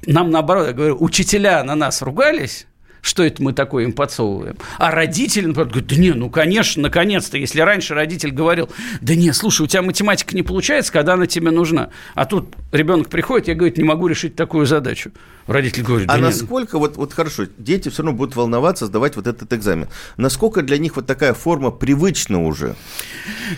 Нам, 0.07 0.31
наоборот, 0.31 0.69
я 0.69 0.73
говорю, 0.73 0.97
учителя 1.01 1.63
на 1.65 1.75
нас 1.75 2.03
ругались, 2.03 2.67
что 3.01 3.23
это 3.23 3.43
мы 3.43 3.53
такое 3.53 3.85
им 3.85 3.93
подсовываем. 3.93 4.57
А 4.79 4.91
родитель, 4.91 5.47
например, 5.47 5.69
говорит, 5.69 5.89
да 5.89 5.97
не, 5.97 6.13
ну, 6.13 6.31
конечно, 6.31 6.83
наконец-то, 6.83 7.39
если 7.39 7.61
раньше 7.61 7.95
родитель 7.95 8.31
говорил, 8.31 8.71
да 9.01 9.15
не, 9.15 9.33
слушай, 9.33 9.63
у 9.63 9.67
тебя 9.67 9.83
математика 9.83 10.35
не 10.35 10.43
получается, 10.43 10.93
когда 10.93 11.15
она 11.15 11.27
тебе 11.27 11.51
нужна. 11.51 11.91
А 12.15 12.27
тут 12.27 12.55
ребенок 12.73 13.09
приходит, 13.09 13.49
я, 13.49 13.55
говорю, 13.55 13.75
не 13.77 13.85
могу 13.85 14.07
решить 14.07 14.37
такую 14.37 14.67
задачу. 14.67 15.13
Родитель 15.47 15.83
говорит, 15.83 16.09
да 16.09 16.15
А 16.15 16.17
нет. 16.19 16.27
насколько, 16.27 16.79
вот, 16.79 16.97
вот 16.99 17.15
хорошо, 17.15 17.45
дети 17.57 17.89
все 17.89 18.03
равно 18.03 18.19
будут 18.19 18.37
волноваться, 18.37 18.85
сдавать 18.87 19.17
вот 19.17 19.27
этот 19.27 19.51
экзамен. 19.55 19.89
Насколько 20.19 20.61
для 20.61 20.77
них 20.77 20.97
вот 20.97 21.07
такая 21.07 21.33
форма 21.33 21.71
привычна 21.71 22.45
уже? 22.45 22.77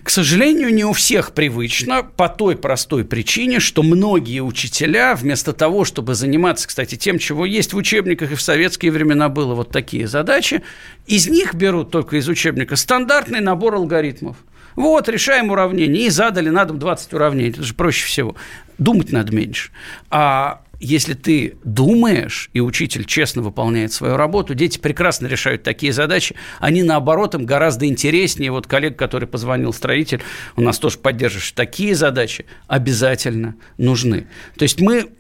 К 0.05 0.11
сожалению, 0.11 0.73
не 0.73 0.85
у 0.85 0.93
всех 0.93 1.33
привычно, 1.33 2.05
по 2.05 2.29
той 2.29 2.55
простой 2.55 3.05
причине, 3.05 3.59
что 3.59 3.83
многие 3.83 4.41
учителя, 4.41 5.17
вместо 5.17 5.53
того, 5.53 5.85
чтобы 5.85 6.15
заниматься, 6.15 6.69
кстати, 6.69 6.95
тем, 6.95 7.19
чего 7.19 7.45
есть 7.45 7.73
в 7.73 7.77
учебниках 7.77 8.31
и 8.31 8.35
в 8.37 8.41
советские 8.41 8.93
времена 8.93 9.29
было 9.31 9.55
вот 9.55 9.71
такие 9.71 10.07
задачи, 10.07 10.63
из 11.07 11.29
них 11.29 11.55
берут 11.55 11.91
только 11.91 12.17
из 12.17 12.29
учебника 12.29 12.77
стандартный 12.77 13.41
набор 13.41 13.75
алгоритмов. 13.75 14.37
Вот, 14.77 15.09
решаем 15.09 15.51
уравнение. 15.51 16.07
И 16.07 16.11
задали 16.11 16.49
на 16.49 16.65
дом 16.65 16.79
20 16.79 17.13
уравнений. 17.15 17.51
Это 17.51 17.63
же 17.63 17.75
проще 17.75 18.07
всего. 18.07 18.37
Думать 18.79 19.13
надо 19.13 19.35
меньше. 19.35 19.71
А 20.11 20.63
если 20.81 21.13
ты 21.13 21.59
думаешь, 21.63 22.49
и 22.55 22.61
учитель 22.61 23.05
честно 23.05 23.43
выполняет 23.43 23.93
свою 23.93 24.17
работу, 24.17 24.55
дети 24.55 24.79
прекрасно 24.79 25.27
решают 25.27 25.63
такие 25.63 25.93
задачи, 25.93 26.35
они, 26.59 26.83
наоборот, 26.83 27.35
им 27.35 27.45
гораздо 27.45 27.87
интереснее. 27.87 28.51
Вот 28.51 28.67
коллега, 28.67 28.95
который 28.95 29.29
позвонил, 29.29 29.75
строитель, 29.75 30.23
у 30.57 30.63
нас 30.63 30.79
тоже 30.79 30.99
поддерживаешь, 30.99 31.53
такие 31.53 31.95
задачи 31.95 32.47
обязательно 32.67 33.57
нужны. 33.77 34.27
То 34.57 34.63
есть 34.63 34.81
мы, 34.81 35.11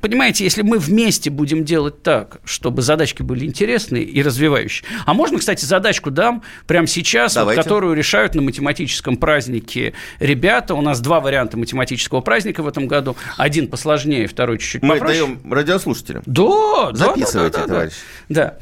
понимаете, 0.00 0.42
если 0.42 0.62
мы 0.62 0.78
вместе 0.78 1.30
будем 1.30 1.64
делать 1.64 2.02
так, 2.02 2.40
чтобы 2.44 2.82
задачки 2.82 3.22
были 3.22 3.44
интересные 3.44 4.02
и 4.02 4.20
развивающие. 4.20 4.88
А 5.06 5.14
можно, 5.14 5.38
кстати, 5.38 5.64
задачку 5.64 6.10
дам 6.10 6.42
прямо 6.66 6.88
сейчас, 6.88 7.36
вот, 7.36 7.54
которую 7.54 7.94
решают 7.94 8.34
на 8.34 8.42
математическом 8.42 9.16
празднике 9.16 9.92
ребята. 10.18 10.74
У 10.74 10.80
нас 10.82 11.00
два 11.00 11.20
варианта 11.20 11.56
математического 11.56 12.20
праздника 12.20 12.64
в 12.64 12.66
этом 12.66 12.88
году. 12.88 13.16
Один 13.36 13.68
посложнее, 13.68 14.26
второй 14.26 14.58
чуть 14.58 14.71
чуть 14.72 14.82
Мы 14.82 14.94
попроще. 14.94 15.26
даем 15.26 15.52
радиослушателям. 15.52 16.22
Да, 16.26 16.90
Записывайте, 16.92 17.58
да, 17.58 17.62
да, 17.62 17.66
да, 17.66 17.74
товарищ. 17.74 17.92
Да. 18.28 18.58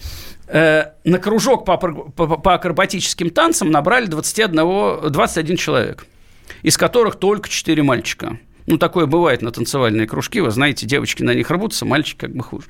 Э, 0.49 0.85
на 1.05 1.19
кружок 1.19 1.65
по, 1.65 1.77
по, 1.77 2.27
по 2.37 2.55
акробатическим 2.55 3.31
танцам 3.31 3.71
набрали 3.71 4.07
21, 4.07 5.11
21 5.13 5.57
человек, 5.57 6.07
из 6.63 6.77
которых 6.77 7.17
только 7.17 7.49
4 7.49 7.83
мальчика. 7.83 8.39
Ну, 8.67 8.77
такое 8.79 9.07
бывает 9.07 9.43
на 9.43 9.53
танцевальные 9.53 10.07
кружки. 10.07 10.41
Вы 10.41 10.51
знаете, 10.51 10.87
девочки 10.87 11.23
на 11.23 11.35
них 11.35 11.51
рвутся, 11.51 11.85
мальчики 11.85 12.19
как 12.19 12.35
бы 12.35 12.43
хуже. 12.43 12.67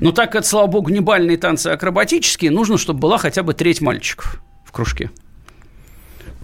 Но 0.00 0.12
так 0.12 0.32
как, 0.32 0.44
слава 0.44 0.66
богу, 0.66 0.90
не 0.90 1.00
бальные 1.00 1.36
танцы, 1.36 1.68
а 1.68 1.74
акробатические, 1.74 2.50
нужно, 2.50 2.78
чтобы 2.78 3.00
была 3.00 3.18
хотя 3.18 3.42
бы 3.42 3.52
треть 3.54 3.80
мальчиков 3.80 4.40
в 4.64 4.72
кружке. 4.72 5.10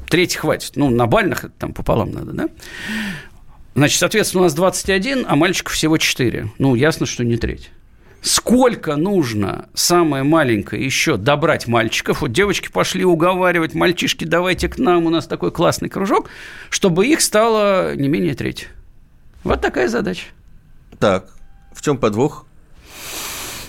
Треть 0.08 0.36
хватит. 0.36 0.72
Ну, 0.74 0.90
на 0.90 1.06
бальных 1.06 1.46
там 1.58 1.72
пополам 1.72 2.10
надо, 2.10 2.32
да? 2.32 2.48
Значит, 3.80 3.98
соответственно, 3.98 4.42
у 4.42 4.44
нас 4.44 4.52
21, 4.52 5.24
а 5.26 5.36
мальчиков 5.36 5.72
всего 5.72 5.96
4. 5.96 6.50
Ну, 6.58 6.74
ясно, 6.74 7.06
что 7.06 7.24
не 7.24 7.38
треть. 7.38 7.70
Сколько 8.20 8.96
нужно, 8.96 9.70
самое 9.72 10.22
маленькое, 10.22 10.84
еще 10.84 11.16
добрать 11.16 11.66
мальчиков? 11.66 12.20
Вот 12.20 12.30
девочки 12.30 12.68
пошли 12.70 13.06
уговаривать, 13.06 13.72
мальчишки, 13.72 14.26
давайте 14.26 14.68
к 14.68 14.76
нам, 14.76 15.06
у 15.06 15.08
нас 15.08 15.26
такой 15.26 15.50
классный 15.50 15.88
кружок, 15.88 16.28
чтобы 16.68 17.06
их 17.06 17.22
стало 17.22 17.96
не 17.96 18.08
менее 18.08 18.34
треть. 18.34 18.68
Вот 19.44 19.62
такая 19.62 19.88
задача. 19.88 20.26
Так, 20.98 21.30
в 21.72 21.80
чем 21.80 21.96
подвох? 21.96 22.44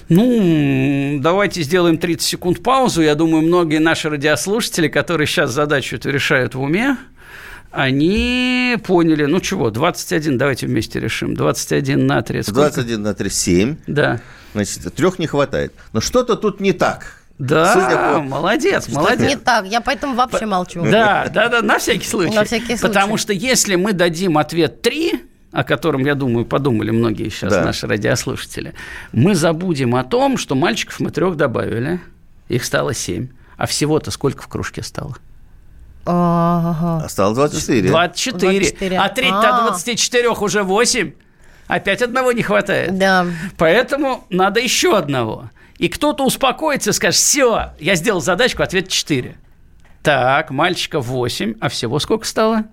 Ну, 0.10 1.20
давайте 1.22 1.62
сделаем 1.62 1.98
30 1.98 2.28
секунд 2.28 2.62
паузу. 2.62 3.02
Я 3.02 3.16
думаю, 3.16 3.44
многие 3.44 3.80
наши 3.80 4.10
радиослушатели, 4.10 4.90
которые 4.90 5.26
сейчас 5.26 5.52
задачу 5.52 5.96
эту 5.96 6.10
решают 6.10 6.54
в 6.54 6.60
уме, 6.60 6.98
они 7.72 8.78
поняли, 8.86 9.26
ну 9.26 9.40
чего, 9.40 9.70
21, 9.70 10.38
давайте 10.38 10.68
вместе 10.68 11.00
решим, 11.00 11.36
21 11.36 12.06
на 12.06 12.22
3. 12.22 12.44
Сколько? 12.44 12.62
21 12.62 13.02
на 13.02 13.14
3, 13.14 13.30
7. 13.30 13.76
Да. 13.88 14.20
Значит, 14.54 14.94
трех 14.94 15.20
не 15.20 15.28
хватает. 15.28 15.74
Но 15.94 16.02
что-то 16.02 16.36
тут 16.36 16.60
не 16.60 16.74
так. 16.74 17.18
Да, 17.40 18.18
по... 18.18 18.22
молодец, 18.22 18.88
молодец. 18.90 19.28
Не 19.28 19.36
так, 19.36 19.66
я 19.66 19.82
поэтому 19.82 20.14
вообще 20.14 20.46
молчу. 20.46 20.84
Да, 20.84 21.28
да, 21.34 21.48
да, 21.48 21.62
на 21.62 21.80
всякий 21.80 22.06
случай. 22.06 22.36
На 22.36 22.44
всякий 22.44 22.78
случай. 22.78 22.82
Потому 22.82 23.18
что 23.18 23.34
если 23.34 23.76
мы 23.76 23.94
дадим 23.94 24.38
ответ 24.38 24.82
3, 24.84 25.24
о 25.52 25.64
котором, 25.64 26.06
я 26.06 26.14
думаю, 26.14 26.46
подумали 26.46 26.92
многие 26.92 27.30
сейчас 27.30 27.52
да. 27.52 27.64
наши 27.64 27.88
радиослушатели, 27.88 28.74
мы 29.12 29.34
забудем 29.34 29.96
о 29.96 30.04
том, 30.04 30.38
что 30.38 30.54
мальчиков 30.54 31.00
мы 31.00 31.10
трех 31.10 31.36
добавили, 31.36 32.00
их 32.48 32.64
стало 32.64 32.94
7. 32.94 33.30
А 33.58 33.66
всего-то 33.66 34.12
сколько 34.12 34.44
в 34.44 34.48
кружке 34.48 34.84
стало? 34.84 35.16
Ага. 36.06 37.06
Осталось 37.06 37.36
24. 37.38 37.90
24. 37.90 38.60
24. 38.60 38.98
А 38.98 39.10
треть-то 39.10 39.56
от 39.58 39.62
24 39.64 40.30
уже 40.30 40.64
8. 40.64 41.14
Опять 41.68 42.02
одного 42.02 42.32
не 42.32 42.42
хватает. 42.42 42.98
Да. 42.98 43.26
Поэтому 43.58 44.26
надо 44.30 44.60
еще 44.60 44.98
одного. 44.98 45.50
И 45.78 45.88
кто-то 45.90 46.26
успокоится 46.26 46.90
и 46.90 46.94
скажет, 46.94 47.16
все, 47.20 47.72
я 47.80 47.96
сделал 47.96 48.22
задачку, 48.22 48.62
ответ 48.64 48.88
4. 48.88 49.36
Так, 50.04 50.52
мальчика 50.52 51.00
8, 51.00 51.56
а 51.60 51.70
всего 51.70 52.00
сколько 52.00 52.26
стало? 52.26 52.66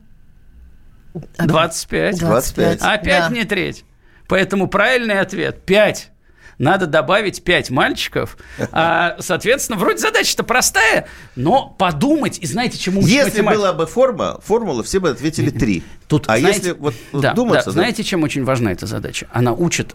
25. 1.38 2.18
25. 2.18 2.82
Опять 2.82 3.28
Да. 3.28 3.34
не 3.34 3.44
треть. 3.44 3.84
Поэтому 4.28 4.68
правильный 4.68 5.20
ответ 5.20 5.64
5. 5.64 6.10
Надо 6.58 6.86
добавить 6.86 7.42
5 7.42 7.70
мальчиков. 7.70 8.36
А, 8.72 9.16
соответственно, 9.20 9.78
вроде 9.78 9.98
задача-то 9.98 10.42
простая, 10.42 11.06
но 11.36 11.74
подумать, 11.78 12.38
и 12.40 12.46
знаете, 12.46 12.78
чему 12.78 13.00
учит 13.00 13.10
Если 13.10 13.40
математика? 13.40 13.58
была 13.60 13.72
бы 13.72 13.86
форма, 13.86 14.40
формула, 14.44 14.82
все 14.82 14.98
бы 15.00 15.10
ответили 15.10 15.50
3. 15.50 15.82
Тут, 16.08 16.24
а 16.26 16.38
знаете, 16.38 16.58
если 16.58 16.72
вот 16.72 16.94
да, 17.12 17.32
думаться... 17.34 17.66
да, 17.66 17.72
знаете, 17.72 18.02
чем 18.02 18.22
очень 18.22 18.44
важна 18.44 18.72
эта 18.72 18.86
задача? 18.86 19.28
Она 19.32 19.52
учит 19.52 19.94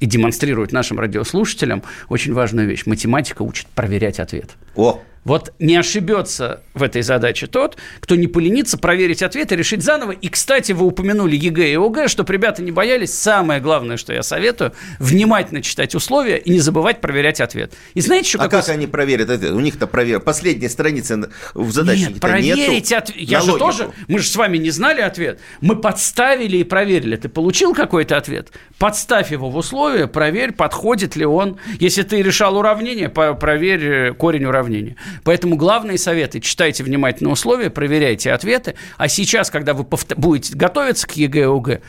и 0.00 0.06
демонстрирует 0.06 0.72
нашим 0.72 1.00
радиослушателям 1.00 1.82
очень 2.08 2.32
важную 2.32 2.68
вещь. 2.68 2.84
Математика 2.86 3.42
учит 3.42 3.66
проверять 3.68 4.20
ответ. 4.20 4.50
О, 4.76 5.00
Вот 5.24 5.52
не 5.58 5.76
ошибется 5.76 6.62
в 6.74 6.82
этой 6.82 7.02
задаче 7.02 7.46
тот, 7.46 7.76
кто 8.00 8.14
не 8.14 8.26
поленится 8.26 8.76
проверить 8.78 9.22
ответ 9.22 9.52
и 9.52 9.56
решить 9.56 9.82
заново. 9.82 10.12
И, 10.12 10.28
кстати, 10.28 10.72
вы 10.72 10.86
упомянули 10.86 11.34
ЕГЭ 11.36 11.72
и 11.72 11.76
ОГЭ, 11.76 12.08
чтобы 12.08 12.32
ребята 12.32 12.62
не 12.62 12.72
боялись. 12.72 13.14
Самое 13.14 13.60
главное, 13.60 13.96
что 13.96 14.12
я 14.12 14.22
советую, 14.22 14.72
внимательно 14.98 15.62
читать 15.62 15.94
условия 15.94 16.36
и 16.36 16.50
не 16.50 16.60
забывать 16.60 17.00
проверять 17.00 17.40
ответ. 17.40 17.72
И 17.94 18.00
знаете, 18.00 18.28
что 18.28 18.38
а 18.38 18.42
какой 18.42 18.60
как 18.60 18.68
они 18.68 18.86
проверят 18.86 19.30
ответ? 19.30 19.52
У 19.52 19.60
них-то 19.60 19.86
провер... 19.86 20.20
последняя 20.20 20.68
страница 20.68 21.30
в 21.54 21.70
задачнике 21.72 22.12
Нет, 22.12 22.20
проверить 22.20 22.92
ответ. 22.92 23.16
Я 23.16 23.40
же 23.40 23.52
логику. 23.52 23.66
тоже, 23.66 23.90
мы 24.08 24.18
же 24.18 24.28
с 24.28 24.36
вами 24.36 24.58
не 24.58 24.70
знали 24.70 25.00
ответ. 25.00 25.40
Мы 25.60 25.76
подставили 25.76 26.58
и 26.58 26.64
проверили. 26.64 27.16
Ты 27.16 27.28
получил 27.28 27.74
какой-то 27.74 28.16
ответ? 28.16 28.50
Подставь 28.78 29.32
его 29.32 29.48
в 29.48 29.56
условия, 29.56 30.06
проверь, 30.06 30.52
подходит 30.52 31.16
ли 31.16 31.24
он. 31.24 31.58
Если 31.80 32.02
ты 32.02 32.20
решал 32.20 32.56
уравнение, 32.56 33.08
проверь 33.08 33.84
э, 33.84 34.12
корень 34.12 34.44
уравнения. 34.44 34.96
Поэтому 35.22 35.56
главные 35.56 35.98
советы. 35.98 36.40
Читайте 36.40 36.82
внимательно 36.82 37.30
условия, 37.30 37.70
проверяйте 37.70 38.32
ответы. 38.32 38.74
А 38.96 39.08
сейчас, 39.08 39.50
когда 39.50 39.74
вы 39.74 39.84
будете 40.16 40.56
готовиться 40.56 41.06
к 41.06 41.12
ЕГЭ 41.12 41.46
ОГЭ, 41.46 41.80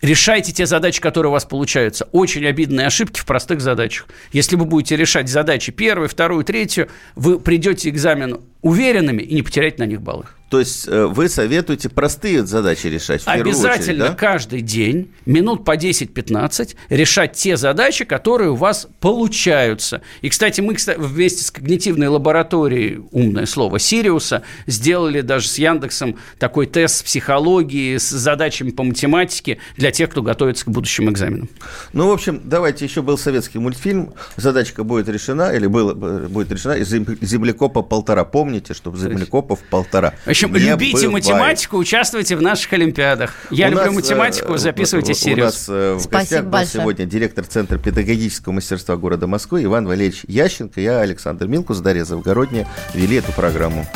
решайте 0.00 0.52
те 0.52 0.66
задачи, 0.66 1.00
которые 1.00 1.30
у 1.30 1.32
вас 1.32 1.44
получаются. 1.44 2.08
Очень 2.12 2.46
обидные 2.46 2.86
ошибки 2.86 3.20
в 3.20 3.24
простых 3.24 3.60
задачах. 3.60 4.06
Если 4.32 4.56
вы 4.56 4.64
будете 4.64 4.96
решать 4.96 5.28
задачи 5.28 5.72
первую, 5.72 6.08
вторую, 6.08 6.44
третью, 6.44 6.88
вы 7.14 7.38
придете 7.38 7.90
к 7.90 7.94
экзамену 7.94 8.42
уверенными 8.60 9.22
и 9.22 9.34
не 9.34 9.42
потеряете 9.42 9.78
на 9.78 9.86
них 9.86 10.02
баллы. 10.02 10.24
То 10.52 10.58
есть 10.58 10.86
э, 10.86 11.06
вы 11.06 11.30
советуете 11.30 11.88
простые 11.88 12.44
задачи 12.44 12.86
решать 12.86 13.22
в 13.22 13.26
Обязательно 13.26 13.72
очередь, 13.72 13.98
да? 13.98 14.14
каждый 14.14 14.60
день, 14.60 15.10
минут 15.24 15.64
по 15.64 15.78
10-15, 15.78 16.76
решать 16.90 17.32
те 17.32 17.56
задачи, 17.56 18.04
которые 18.04 18.50
у 18.50 18.56
вас 18.56 18.86
получаются. 19.00 20.02
И, 20.20 20.28
кстати, 20.28 20.60
мы 20.60 20.76
вместе 20.98 21.42
с 21.42 21.50
когнитивной 21.50 22.08
лабораторией, 22.08 23.00
умное 23.12 23.46
слово, 23.46 23.78
Сириуса, 23.78 24.42
сделали 24.66 25.22
даже 25.22 25.48
с 25.48 25.56
Яндексом 25.56 26.18
такой 26.38 26.66
тест 26.66 26.96
с 26.96 27.02
психологии, 27.02 27.96
с 27.96 28.10
задачами 28.10 28.72
по 28.72 28.82
математике 28.82 29.56
для 29.78 29.90
тех, 29.90 30.10
кто 30.10 30.20
готовится 30.20 30.66
к 30.66 30.68
будущим 30.68 31.08
экзаменам. 31.08 31.48
Ну, 31.94 32.08
в 32.08 32.12
общем, 32.12 32.42
давайте, 32.44 32.84
еще 32.84 33.00
был 33.00 33.16
советский 33.16 33.58
мультфильм, 33.58 34.12
задачка 34.36 34.84
будет 34.84 35.08
решена, 35.08 35.50
или 35.54 35.66
было, 35.66 35.94
будет 35.94 36.52
решена 36.52 36.74
из 36.74 36.88
землекопа 36.90 37.80
полтора. 37.80 38.26
Помните, 38.26 38.74
что 38.74 38.94
землекопов 38.94 39.60
полтора. 39.70 40.12
В 40.26 40.41
общем, 40.46 40.52
не 40.54 40.70
любите 40.70 41.06
бывает. 41.06 41.12
математику, 41.12 41.76
участвуйте 41.78 42.36
в 42.36 42.42
наших 42.42 42.72
олимпиадах. 42.72 43.34
Я 43.50 43.68
у 43.68 43.70
люблю 43.70 43.86
нас, 43.86 43.94
математику, 43.94 44.56
записывайте. 44.56 45.12
У 45.32 45.36
нас 45.36 45.66
э, 45.68 45.94
в 45.94 46.08
гостях 46.08 46.44
был 46.46 46.64
сегодня 46.64 47.06
директор 47.06 47.44
Центра 47.44 47.78
педагогического 47.78 48.52
мастерства 48.52 48.96
города 48.96 49.26
Москвы 49.26 49.64
Иван 49.64 49.86
Валерьевич 49.86 50.22
Ященко. 50.26 50.80
Я 50.80 51.00
Александр 51.00 51.46
Милкус, 51.46 51.78
Дарья 51.78 52.04
Завгородняя 52.04 52.68
вели 52.94 53.16
эту 53.16 53.32
программу. 53.32 53.86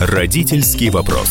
Родительский 0.00 0.90
вопрос. 0.90 1.30